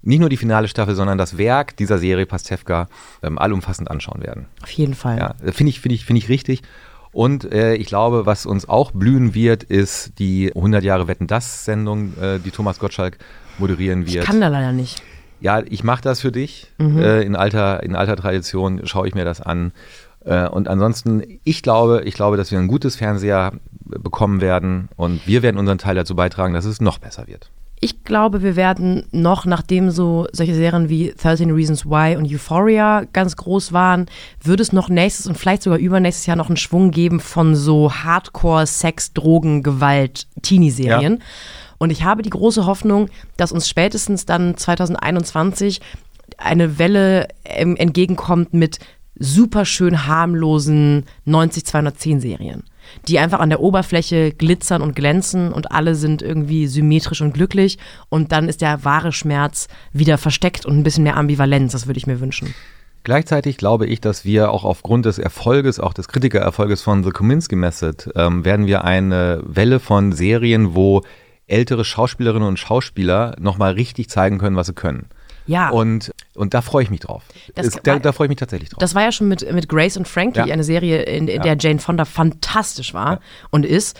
nicht 0.00 0.20
nur 0.20 0.30
die 0.30 0.38
finale 0.38 0.68
Staffel, 0.68 0.94
sondern 0.94 1.18
das 1.18 1.36
Werk 1.36 1.76
dieser 1.76 1.98
Serie 1.98 2.24
Pastewka 2.24 2.88
ähm, 3.22 3.38
allumfassend 3.38 3.90
anschauen 3.90 4.22
werden. 4.22 4.46
Auf 4.62 4.70
jeden 4.70 4.94
Fall. 4.94 5.18
Ja, 5.18 5.34
finde 5.52 5.68
ich, 5.68 5.80
finde 5.82 5.96
ich, 5.96 6.06
finde 6.06 6.20
ich 6.20 6.30
richtig. 6.30 6.62
Und 7.12 7.52
äh, 7.52 7.74
ich 7.74 7.86
glaube, 7.86 8.26
was 8.26 8.46
uns 8.46 8.68
auch 8.68 8.90
blühen 8.90 9.34
wird, 9.34 9.62
ist 9.62 10.18
die 10.18 10.52
100 10.54 10.82
Jahre 10.82 11.08
Wetten 11.08 11.26
das 11.26 11.64
Sendung, 11.64 12.14
äh, 12.18 12.38
die 12.38 12.50
Thomas 12.50 12.78
Gottschalk 12.78 13.18
moderieren 13.58 14.06
wird. 14.06 14.24
Ich 14.24 14.30
kann 14.30 14.40
da 14.40 14.48
leider 14.48 14.72
nicht. 14.72 15.02
Ja, 15.40 15.62
ich 15.68 15.84
mache 15.84 16.02
das 16.02 16.20
für 16.20 16.32
dich. 16.32 16.72
Äh, 16.80 17.24
in, 17.24 17.36
alter, 17.36 17.82
in 17.82 17.94
alter 17.94 18.16
Tradition 18.16 18.80
schaue 18.86 19.08
ich 19.08 19.14
mir 19.14 19.24
das 19.24 19.40
an. 19.40 19.72
Äh, 20.24 20.48
und 20.48 20.68
ansonsten, 20.68 21.22
ich 21.44 21.62
glaube, 21.62 22.02
ich 22.04 22.14
glaube, 22.14 22.36
dass 22.36 22.50
wir 22.50 22.58
ein 22.58 22.68
gutes 22.68 22.96
Fernseher 22.96 23.52
bekommen 23.84 24.40
werden 24.40 24.88
und 24.96 25.26
wir 25.26 25.42
werden 25.42 25.58
unseren 25.58 25.78
Teil 25.78 25.94
dazu 25.94 26.16
beitragen, 26.16 26.54
dass 26.54 26.64
es 26.64 26.80
noch 26.80 26.98
besser 26.98 27.26
wird. 27.26 27.50
Ich 27.84 28.04
glaube, 28.04 28.44
wir 28.44 28.54
werden 28.54 29.06
noch, 29.10 29.44
nachdem 29.44 29.90
so 29.90 30.28
solche 30.32 30.54
Serien 30.54 30.88
wie 30.88 31.12
13 31.20 31.50
Reasons 31.50 31.84
Why 31.84 32.14
und 32.14 32.32
Euphoria 32.32 33.02
ganz 33.12 33.34
groß 33.36 33.72
waren, 33.72 34.06
würde 34.40 34.62
es 34.62 34.72
noch 34.72 34.88
nächstes 34.88 35.26
und 35.26 35.36
vielleicht 35.36 35.64
sogar 35.64 35.80
übernächstes 35.80 36.26
Jahr 36.26 36.36
noch 36.36 36.46
einen 36.46 36.56
Schwung 36.56 36.92
geben 36.92 37.18
von 37.18 37.56
so 37.56 37.92
Hardcore, 37.92 38.68
Sex, 38.68 39.14
Drogen, 39.14 39.64
Gewalt, 39.64 40.28
Teenie-Serien. 40.42 41.14
Ja. 41.14 41.24
Und 41.78 41.90
ich 41.90 42.04
habe 42.04 42.22
die 42.22 42.30
große 42.30 42.66
Hoffnung, 42.66 43.08
dass 43.36 43.50
uns 43.50 43.68
spätestens 43.68 44.26
dann 44.26 44.56
2021 44.56 45.80
eine 46.38 46.78
Welle 46.78 47.26
entgegenkommt 47.42 48.54
mit 48.54 48.78
super 49.18 49.64
schön 49.64 50.06
harmlosen 50.06 51.06
90-210-Serien, 51.26 52.62
die 53.08 53.18
einfach 53.18 53.40
an 53.40 53.50
der 53.50 53.60
Oberfläche 53.60 54.32
glitzern 54.32 54.82
und 54.82 54.94
glänzen 54.94 55.52
und 55.52 55.72
alle 55.72 55.94
sind 55.94 56.22
irgendwie 56.22 56.66
symmetrisch 56.66 57.20
und 57.20 57.34
glücklich 57.34 57.78
und 58.08 58.32
dann 58.32 58.48
ist 58.48 58.60
der 58.60 58.84
wahre 58.84 59.12
Schmerz 59.12 59.68
wieder 59.92 60.18
versteckt 60.18 60.66
und 60.66 60.78
ein 60.78 60.82
bisschen 60.82 61.04
mehr 61.04 61.16
Ambivalenz, 61.16 61.72
das 61.72 61.86
würde 61.86 61.98
ich 61.98 62.06
mir 62.06 62.20
wünschen. 62.20 62.54
Gleichzeitig 63.04 63.56
glaube 63.56 63.86
ich, 63.86 64.00
dass 64.00 64.24
wir 64.24 64.52
auch 64.52 64.64
aufgrund 64.64 65.06
des 65.06 65.18
Erfolges, 65.18 65.80
auch 65.80 65.92
des 65.92 66.06
Kritikererfolges 66.06 66.82
von 66.82 67.02
The 67.02 67.10
Kominsky 67.10 67.56
Method, 67.56 68.12
ähm, 68.14 68.44
werden 68.44 68.66
wir 68.66 68.84
eine 68.84 69.42
Welle 69.44 69.80
von 69.80 70.12
Serien, 70.12 70.76
wo 70.76 71.02
ältere 71.48 71.84
Schauspielerinnen 71.84 72.46
und 72.46 72.60
Schauspieler 72.60 73.34
nochmal 73.40 73.72
richtig 73.72 74.08
zeigen 74.08 74.38
können, 74.38 74.54
was 74.54 74.68
sie 74.68 74.74
können. 74.74 75.08
Ja. 75.46 75.70
Und, 75.70 76.12
und 76.34 76.54
da 76.54 76.60
freue 76.62 76.84
ich 76.84 76.90
mich 76.90 77.00
drauf. 77.00 77.24
Das 77.54 77.66
Es, 77.66 77.74
war- 77.74 77.80
da, 77.82 77.98
da 77.98 78.12
freue 78.12 78.26
ich 78.26 78.30
mich 78.30 78.38
tatsächlich 78.38 78.70
drauf. 78.70 78.78
Das 78.78 78.94
war 78.94 79.02
ja 79.02 79.12
schon 79.12 79.28
mit, 79.28 79.50
mit 79.52 79.68
Grace 79.68 79.96
und 79.96 80.06
Frankie, 80.08 80.38
Ja. 80.40 80.44
eine 80.52 80.64
Serie, 80.64 81.02
in, 81.02 81.28
in 81.28 81.42
der 81.42 81.56
Jane 81.58 81.78
Fonda 81.78 82.04
fantastisch 82.04 82.94
war 82.94 83.20
und 83.50 83.64
ist. 83.66 83.98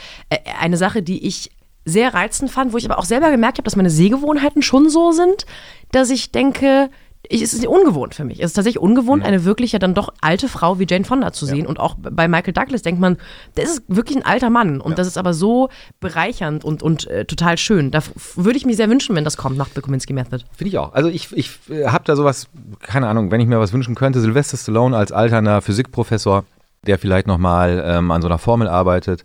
Eine 0.61 0.77
Sache, 0.77 1.03
die 1.03 1.27
ich 1.27 1.51
sehr 1.85 2.15
reizend 2.15 2.51
fand, 2.51 2.73
wo 2.73 2.77
ich 2.77 2.85
aber 2.85 2.99
auch 2.99 3.05
selber 3.05 3.31
gemerkt 3.31 3.59
habe, 3.59 3.65
dass 3.65 3.75
meine 3.77 3.91
Sehgewohnheiten 3.91 4.63
schon 4.63 4.89
so 4.89 5.11
sind, 5.11 5.47
dass 5.91 6.11
ich 6.11 6.31
denke, 6.31 6.91
ich, 7.29 7.41
es 7.41 7.55
ist 7.55 7.67
ungewohnt 7.67 8.15
für 8.15 8.25
mich. 8.25 8.41
Es 8.41 8.47
ist 8.47 8.55
tatsächlich 8.55 8.83
ungewohnt, 8.83 9.25
eine 9.25 9.45
wirklich 9.45 9.73
ja 9.73 9.79
dann 9.79 9.95
doch 9.95 10.13
alte 10.21 10.49
Frau 10.49 10.79
wie 10.79 10.87
Jane 10.89 11.05
Fonda 11.05 11.33
zu 11.33 11.47
sehen. 11.47 11.67
Und 11.67 11.79
auch 11.79 11.95
bei 11.99 12.27
Michael 12.27 12.53
Douglas 12.53 12.83
denkt 12.83 13.01
man, 13.01 13.17
der 13.57 13.65
ist 13.65 13.83
wirklich 13.89 14.17
ein 14.17 14.25
alter 14.25 14.51
Mann. 14.51 14.81
Und 14.81 14.99
das 14.99 15.07
ist 15.07 15.17
aber 15.17 15.33
so 15.33 15.69
bereichernd 16.01 16.65
und, 16.65 16.83
und 16.83 17.07
äh, 17.07 17.25
total 17.25 17.59
schön. 17.59 17.91
Da 17.91 18.01
würde 18.35 18.57
ich 18.57 18.67
mir 18.67 18.75
sehr 18.75 18.91
wünschen, 18.91 19.15
wenn 19.15 19.25
das 19.25 19.37
kommt 19.37 19.57
nach 19.57 19.69
The 19.75 19.81
Kominsky 19.81 20.13
Method. 20.13 20.45
Finde 20.57 20.69
ich 20.69 20.79
auch. 20.79 20.93
Also 20.95 21.09
ich, 21.09 21.33
ich 21.37 21.59
habe 21.87 22.05
da 22.05 22.17
sowas, 22.17 22.49
keine 22.81 23.07
Ahnung, 23.09 23.31
wenn 23.31 23.41
ich 23.41 23.47
mir 23.47 23.61
was 23.61 23.73
wünschen 23.73 23.95
könnte, 23.95 24.21
Sylvester 24.21 24.57
Stallone 24.57 24.97
als 24.97 25.13
alterner 25.13 25.63
Physikprofessor, 25.63 26.45
der 26.87 26.99
vielleicht 26.99 27.29
nochmal 27.29 27.83
ähm, 27.87 28.11
an 28.11 28.21
so 28.21 28.29
einer 28.29 28.39
Formel 28.39 28.67
arbeitet. 28.67 29.23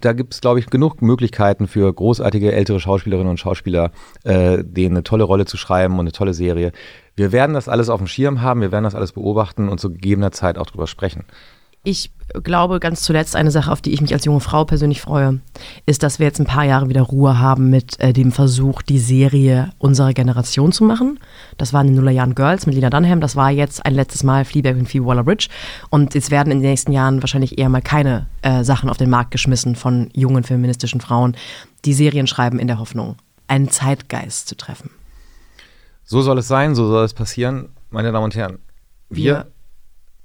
Da 0.00 0.12
gibt 0.12 0.34
es, 0.34 0.40
glaube 0.40 0.60
ich, 0.60 0.66
genug 0.66 1.02
Möglichkeiten 1.02 1.66
für 1.66 1.92
großartige 1.92 2.52
ältere 2.52 2.80
Schauspielerinnen 2.80 3.30
und 3.30 3.40
Schauspieler, 3.40 3.92
äh, 4.24 4.62
denen 4.62 4.96
eine 4.96 5.04
tolle 5.04 5.24
Rolle 5.24 5.46
zu 5.46 5.56
schreiben 5.56 5.94
und 5.94 6.00
eine 6.00 6.12
tolle 6.12 6.34
Serie. 6.34 6.72
Wir 7.20 7.32
werden 7.32 7.52
das 7.52 7.68
alles 7.68 7.90
auf 7.90 8.00
dem 8.00 8.06
Schirm 8.06 8.40
haben, 8.40 8.62
wir 8.62 8.72
werden 8.72 8.84
das 8.84 8.94
alles 8.94 9.12
beobachten 9.12 9.68
und 9.68 9.78
zu 9.78 9.90
gegebener 9.90 10.32
Zeit 10.32 10.56
auch 10.56 10.64
drüber 10.64 10.86
sprechen. 10.86 11.24
Ich 11.84 12.12
glaube 12.42 12.80
ganz 12.80 13.02
zuletzt 13.02 13.36
eine 13.36 13.50
Sache, 13.50 13.70
auf 13.70 13.82
die 13.82 13.92
ich 13.92 14.00
mich 14.00 14.14
als 14.14 14.24
junge 14.24 14.40
Frau 14.40 14.64
persönlich 14.64 15.02
freue, 15.02 15.40
ist, 15.84 16.02
dass 16.02 16.18
wir 16.18 16.24
jetzt 16.24 16.40
ein 16.40 16.46
paar 16.46 16.64
Jahre 16.64 16.88
wieder 16.88 17.02
Ruhe 17.02 17.38
haben 17.38 17.68
mit 17.68 18.00
äh, 18.00 18.14
dem 18.14 18.32
Versuch, 18.32 18.80
die 18.80 18.98
Serie 18.98 19.68
unserer 19.76 20.14
Generation 20.14 20.72
zu 20.72 20.82
machen. 20.82 21.20
Das 21.58 21.74
waren 21.74 21.88
in 21.88 21.92
den 21.92 21.96
Nullerjahren 21.96 22.34
Girls 22.34 22.64
mit 22.64 22.74
Lena 22.74 22.88
Dunham. 22.88 23.20
Das 23.20 23.36
war 23.36 23.50
jetzt 23.50 23.84
ein 23.84 23.92
letztes 23.92 24.22
Mal 24.22 24.46
Fleabag 24.46 24.76
und 24.76 24.88
Phoebe 24.88 25.04
Waller-Bridge. 25.04 25.48
Und 25.90 26.14
jetzt 26.14 26.30
werden 26.30 26.50
in 26.50 26.60
den 26.60 26.70
nächsten 26.70 26.92
Jahren 26.92 27.22
wahrscheinlich 27.22 27.58
eher 27.58 27.68
mal 27.68 27.82
keine 27.82 28.28
äh, 28.40 28.64
Sachen 28.64 28.88
auf 28.88 28.96
den 28.96 29.10
Markt 29.10 29.30
geschmissen 29.30 29.76
von 29.76 30.08
jungen 30.14 30.42
feministischen 30.42 31.02
Frauen, 31.02 31.36
die 31.84 31.92
Serien 31.92 32.26
schreiben 32.26 32.58
in 32.58 32.66
der 32.66 32.78
Hoffnung, 32.78 33.16
einen 33.46 33.68
Zeitgeist 33.68 34.48
zu 34.48 34.56
treffen. 34.56 34.88
So 36.10 36.22
soll 36.22 36.38
es 36.38 36.48
sein, 36.48 36.74
so 36.74 36.88
soll 36.88 37.04
es 37.04 37.14
passieren, 37.14 37.68
meine 37.90 38.10
Damen 38.10 38.24
und 38.24 38.34
Herren. 38.34 38.58
Wir 39.10 39.46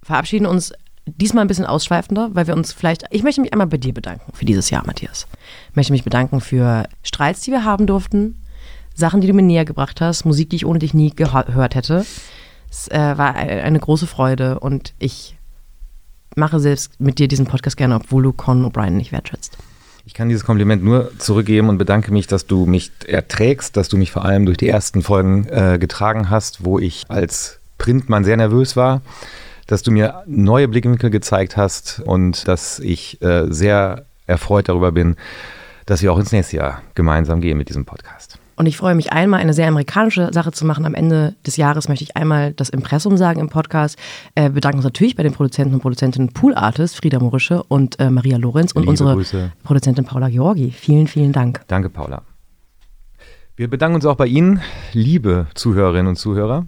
verabschieden 0.01 0.47
uns 0.47 0.73
diesmal 1.05 1.43
ein 1.45 1.47
bisschen 1.47 1.67
ausschweifender, 1.67 2.31
weil 2.33 2.47
wir 2.47 2.55
uns 2.55 2.73
vielleicht. 2.73 3.03
Ich 3.11 3.21
möchte 3.21 3.39
mich 3.39 3.53
einmal 3.53 3.67
bei 3.67 3.77
dir 3.77 3.93
bedanken 3.93 4.31
für 4.33 4.45
dieses 4.45 4.71
Jahr, 4.71 4.83
Matthias. 4.87 5.27
Ich 5.69 5.75
möchte 5.75 5.93
mich 5.93 6.03
bedanken 6.03 6.41
für 6.41 6.87
Streits, 7.03 7.41
die 7.41 7.51
wir 7.51 7.65
haben 7.65 7.85
durften, 7.85 8.41
Sachen, 8.95 9.21
die 9.21 9.27
du 9.27 9.33
mir 9.33 9.43
näher 9.43 9.63
gebracht 9.63 10.01
hast, 10.01 10.25
Musik, 10.25 10.49
die 10.49 10.55
ich 10.55 10.65
ohne 10.65 10.79
dich 10.79 10.95
nie 10.95 11.11
gehört 11.11 11.75
hätte. 11.75 12.03
Es 12.67 12.87
äh, 12.87 13.17
war 13.19 13.35
e- 13.35 13.61
eine 13.61 13.79
große 13.79 14.07
Freude 14.07 14.59
und 14.59 14.95
ich 14.97 15.37
mache 16.35 16.59
selbst 16.59 16.99
mit 16.99 17.19
dir 17.19 17.27
diesen 17.27 17.45
Podcast 17.45 17.77
gerne, 17.77 17.97
obwohl 17.97 18.23
du 18.23 18.33
Conan 18.33 18.71
O'Brien 18.71 18.89
nicht 18.97 19.11
wertschätzt. 19.11 19.55
Ich 20.07 20.13
kann 20.13 20.29
dieses 20.29 20.45
Kompliment 20.45 20.83
nur 20.83 21.11
zurückgeben 21.17 21.67
und 21.67 21.79
bedanke 21.79 22.13
mich, 22.13 22.27
dass 22.27 22.45
du 22.45 22.67
mich 22.67 22.91
erträgst, 23.07 23.75
dass 23.75 23.89
du 23.89 23.97
mich 23.97 24.11
vor 24.11 24.23
allem 24.23 24.45
durch 24.45 24.57
die 24.57 24.69
ersten 24.69 25.01
Folgen 25.01 25.47
äh, 25.47 25.77
getragen 25.79 26.29
hast, 26.29 26.63
wo 26.63 26.77
ich 26.77 27.03
als 27.07 27.59
Printmann 27.79 28.23
sehr 28.23 28.37
nervös 28.37 28.75
war, 28.75 29.01
dass 29.65 29.81
du 29.81 29.91
mir 29.91 30.23
neue 30.27 30.67
Blickwinkel 30.67 31.09
gezeigt 31.09 31.57
hast 31.57 32.01
und 32.05 32.47
dass 32.47 32.79
ich 32.79 33.19
äh, 33.23 33.47
sehr 33.49 34.05
erfreut 34.27 34.69
darüber 34.69 34.91
bin, 34.91 35.15
dass 35.87 36.03
wir 36.03 36.13
auch 36.13 36.19
ins 36.19 36.31
nächste 36.31 36.57
Jahr 36.57 36.83
gemeinsam 36.93 37.41
gehen 37.41 37.57
mit 37.57 37.69
diesem 37.69 37.85
Podcast. 37.85 38.37
Und 38.57 38.67
ich 38.67 38.77
freue 38.77 38.95
mich 38.95 39.11
einmal, 39.11 39.39
eine 39.41 39.53
sehr 39.53 39.67
amerikanische 39.67 40.29
Sache 40.33 40.51
zu 40.51 40.65
machen. 40.65 40.85
Am 40.85 40.93
Ende 40.93 41.35
des 41.45 41.57
Jahres 41.57 41.89
möchte 41.89 42.03
ich 42.05 42.15
einmal 42.15 42.53
das 42.53 42.69
Impressum 42.69 43.17
sagen 43.17 43.39
im 43.41 43.49
Podcast. 43.49 43.97
Äh, 44.35 44.49
bedanken 44.49 44.77
uns 44.77 44.85
natürlich 44.85 45.15
bei 45.15 45.23
den 45.23 45.33
Produzenten 45.33 45.73
und 45.73 45.81
Produzentinnen 45.81 46.29
Pool 46.33 46.55
Artist, 46.55 46.95
Frieda 46.95 47.19
Morische 47.19 47.63
und 47.63 47.99
äh, 47.99 48.09
Maria 48.09 48.37
Lorenz 48.37 48.71
und 48.71 48.83
Liebe 48.83 48.91
unsere 48.91 49.13
Grüße. 49.15 49.51
Produzentin 49.63 50.05
Paula 50.05 50.29
Georgi. 50.29 50.71
Vielen, 50.71 51.07
vielen 51.07 51.33
Dank. 51.33 51.61
Danke, 51.67 51.89
Paula. 51.89 52.21
Wir 53.57 53.69
bedanken 53.69 53.95
uns 53.95 54.05
auch 54.05 54.15
bei 54.17 54.27
Ihnen, 54.27 54.61
liebe 54.93 55.47
Zuhörerinnen 55.55 56.07
und 56.07 56.15
Zuhörer, 56.17 56.65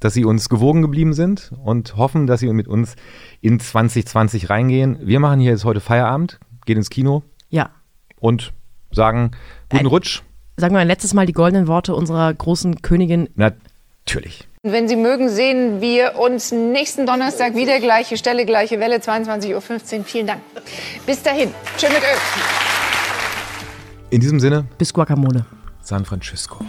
dass 0.00 0.14
Sie 0.14 0.24
uns 0.24 0.48
gewogen 0.48 0.82
geblieben 0.82 1.12
sind 1.12 1.52
und 1.62 1.96
hoffen, 1.96 2.26
dass 2.26 2.40
Sie 2.40 2.52
mit 2.52 2.68
uns 2.68 2.96
in 3.40 3.60
2020 3.60 4.48
reingehen. 4.50 4.98
Wir 5.02 5.20
machen 5.20 5.40
hier 5.40 5.50
jetzt 5.52 5.64
heute 5.64 5.80
Feierabend, 5.80 6.40
gehen 6.64 6.78
ins 6.78 6.90
Kino 6.90 7.22
Ja. 7.50 7.70
und 8.18 8.52
sagen 8.90 9.32
guten 9.70 9.80
Ein- 9.80 9.86
Rutsch. 9.86 10.22
Sagen 10.62 10.76
wir 10.76 10.80
ein 10.80 10.86
letztes 10.86 11.12
Mal 11.12 11.26
die 11.26 11.32
goldenen 11.32 11.66
Worte 11.66 11.92
unserer 11.92 12.32
großen 12.32 12.82
Königin. 12.82 13.28
Natürlich. 13.34 14.46
Wenn 14.62 14.86
Sie 14.86 14.94
mögen, 14.94 15.28
sehen 15.28 15.80
wir 15.80 16.20
uns 16.20 16.52
nächsten 16.52 17.04
Donnerstag 17.04 17.56
wieder. 17.56 17.80
Gleiche 17.80 18.16
Stelle, 18.16 18.46
gleiche 18.46 18.78
Welle, 18.78 18.98
22.15 18.98 19.98
Uhr. 19.98 20.04
Vielen 20.04 20.28
Dank. 20.28 20.40
Bis 21.04 21.20
dahin. 21.20 21.50
Tschö 21.76 21.88
mit 21.88 21.98
Ö. 21.98 22.14
In 24.10 24.20
diesem 24.20 24.38
Sinne, 24.38 24.64
Bis 24.78 24.94
Guacamole. 24.94 25.46
San 25.80 26.04
Francisco. 26.04 26.64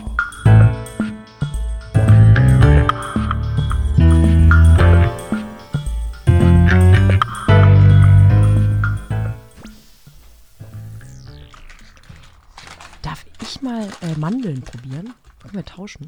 Mal 13.64 13.88
äh, 14.02 14.18
Mandeln 14.18 14.62
probieren? 14.62 15.14
Können 15.42 15.54
wir 15.56 15.66
tauschen? 15.66 16.08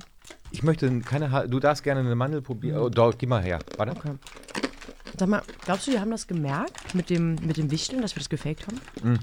Ich 0.51 0.63
möchte 0.63 0.99
keine, 1.01 1.31
ha 1.31 1.45
du 1.47 1.59
darfst 1.59 1.83
gerne 1.83 1.99
eine 2.01 2.15
Mandel 2.15 2.41
probieren. 2.41 2.79
Oh, 2.79 2.89
doch, 2.89 3.17
gib 3.17 3.29
mal 3.29 3.41
her. 3.43 3.59
Warte. 3.77 3.91
Okay. 3.93 4.13
Sag 5.17 5.29
mal, 5.29 5.41
glaubst 5.63 5.87
du, 5.87 5.91
die 5.91 5.99
haben 5.99 6.11
das 6.11 6.27
gemerkt 6.27 6.93
mit 6.93 7.09
dem, 7.09 7.35
mit 7.35 7.57
dem 7.57 7.71
Wichteln, 7.71 8.01
dass 8.01 8.15
wir 8.15 8.19
das 8.19 8.29
gefaked 8.29 8.67
haben? 8.67 9.19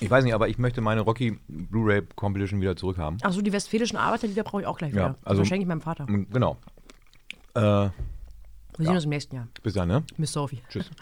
Ich 0.00 0.10
weiß 0.10 0.24
nicht, 0.24 0.34
aber 0.34 0.48
ich 0.48 0.58
möchte 0.58 0.80
meine 0.82 1.00
Rocky 1.00 1.38
Blu-ray 1.48 2.02
Compilation 2.14 2.60
wieder 2.60 2.76
zurückhaben. 2.76 3.18
Achso, 3.22 3.40
die 3.40 3.52
westfälischen 3.52 3.96
Arbeiterlieder 3.98 4.42
brauche 4.44 4.60
ich 4.62 4.66
auch 4.66 4.76
gleich 4.76 4.90
Ja, 4.92 4.96
wieder. 4.96 5.06
also- 5.22 5.40
Also 5.40 5.44
schenke 5.46 5.62
ich 5.62 5.68
meinem 5.68 5.80
Vater. 5.80 6.04
Genau. 6.06 6.58
Äh, 7.54 7.60
Wir 7.60 7.90
sehen 8.78 8.88
uns 8.94 9.04
im 9.04 9.10
nächsten 9.10 9.36
Jahr. 9.36 9.48
bis 9.62 9.72
dann, 9.72 9.88
ne? 9.88 10.04
Miss 10.18 10.32
Sophie. 10.32 10.62
Tschüss. 10.68 10.90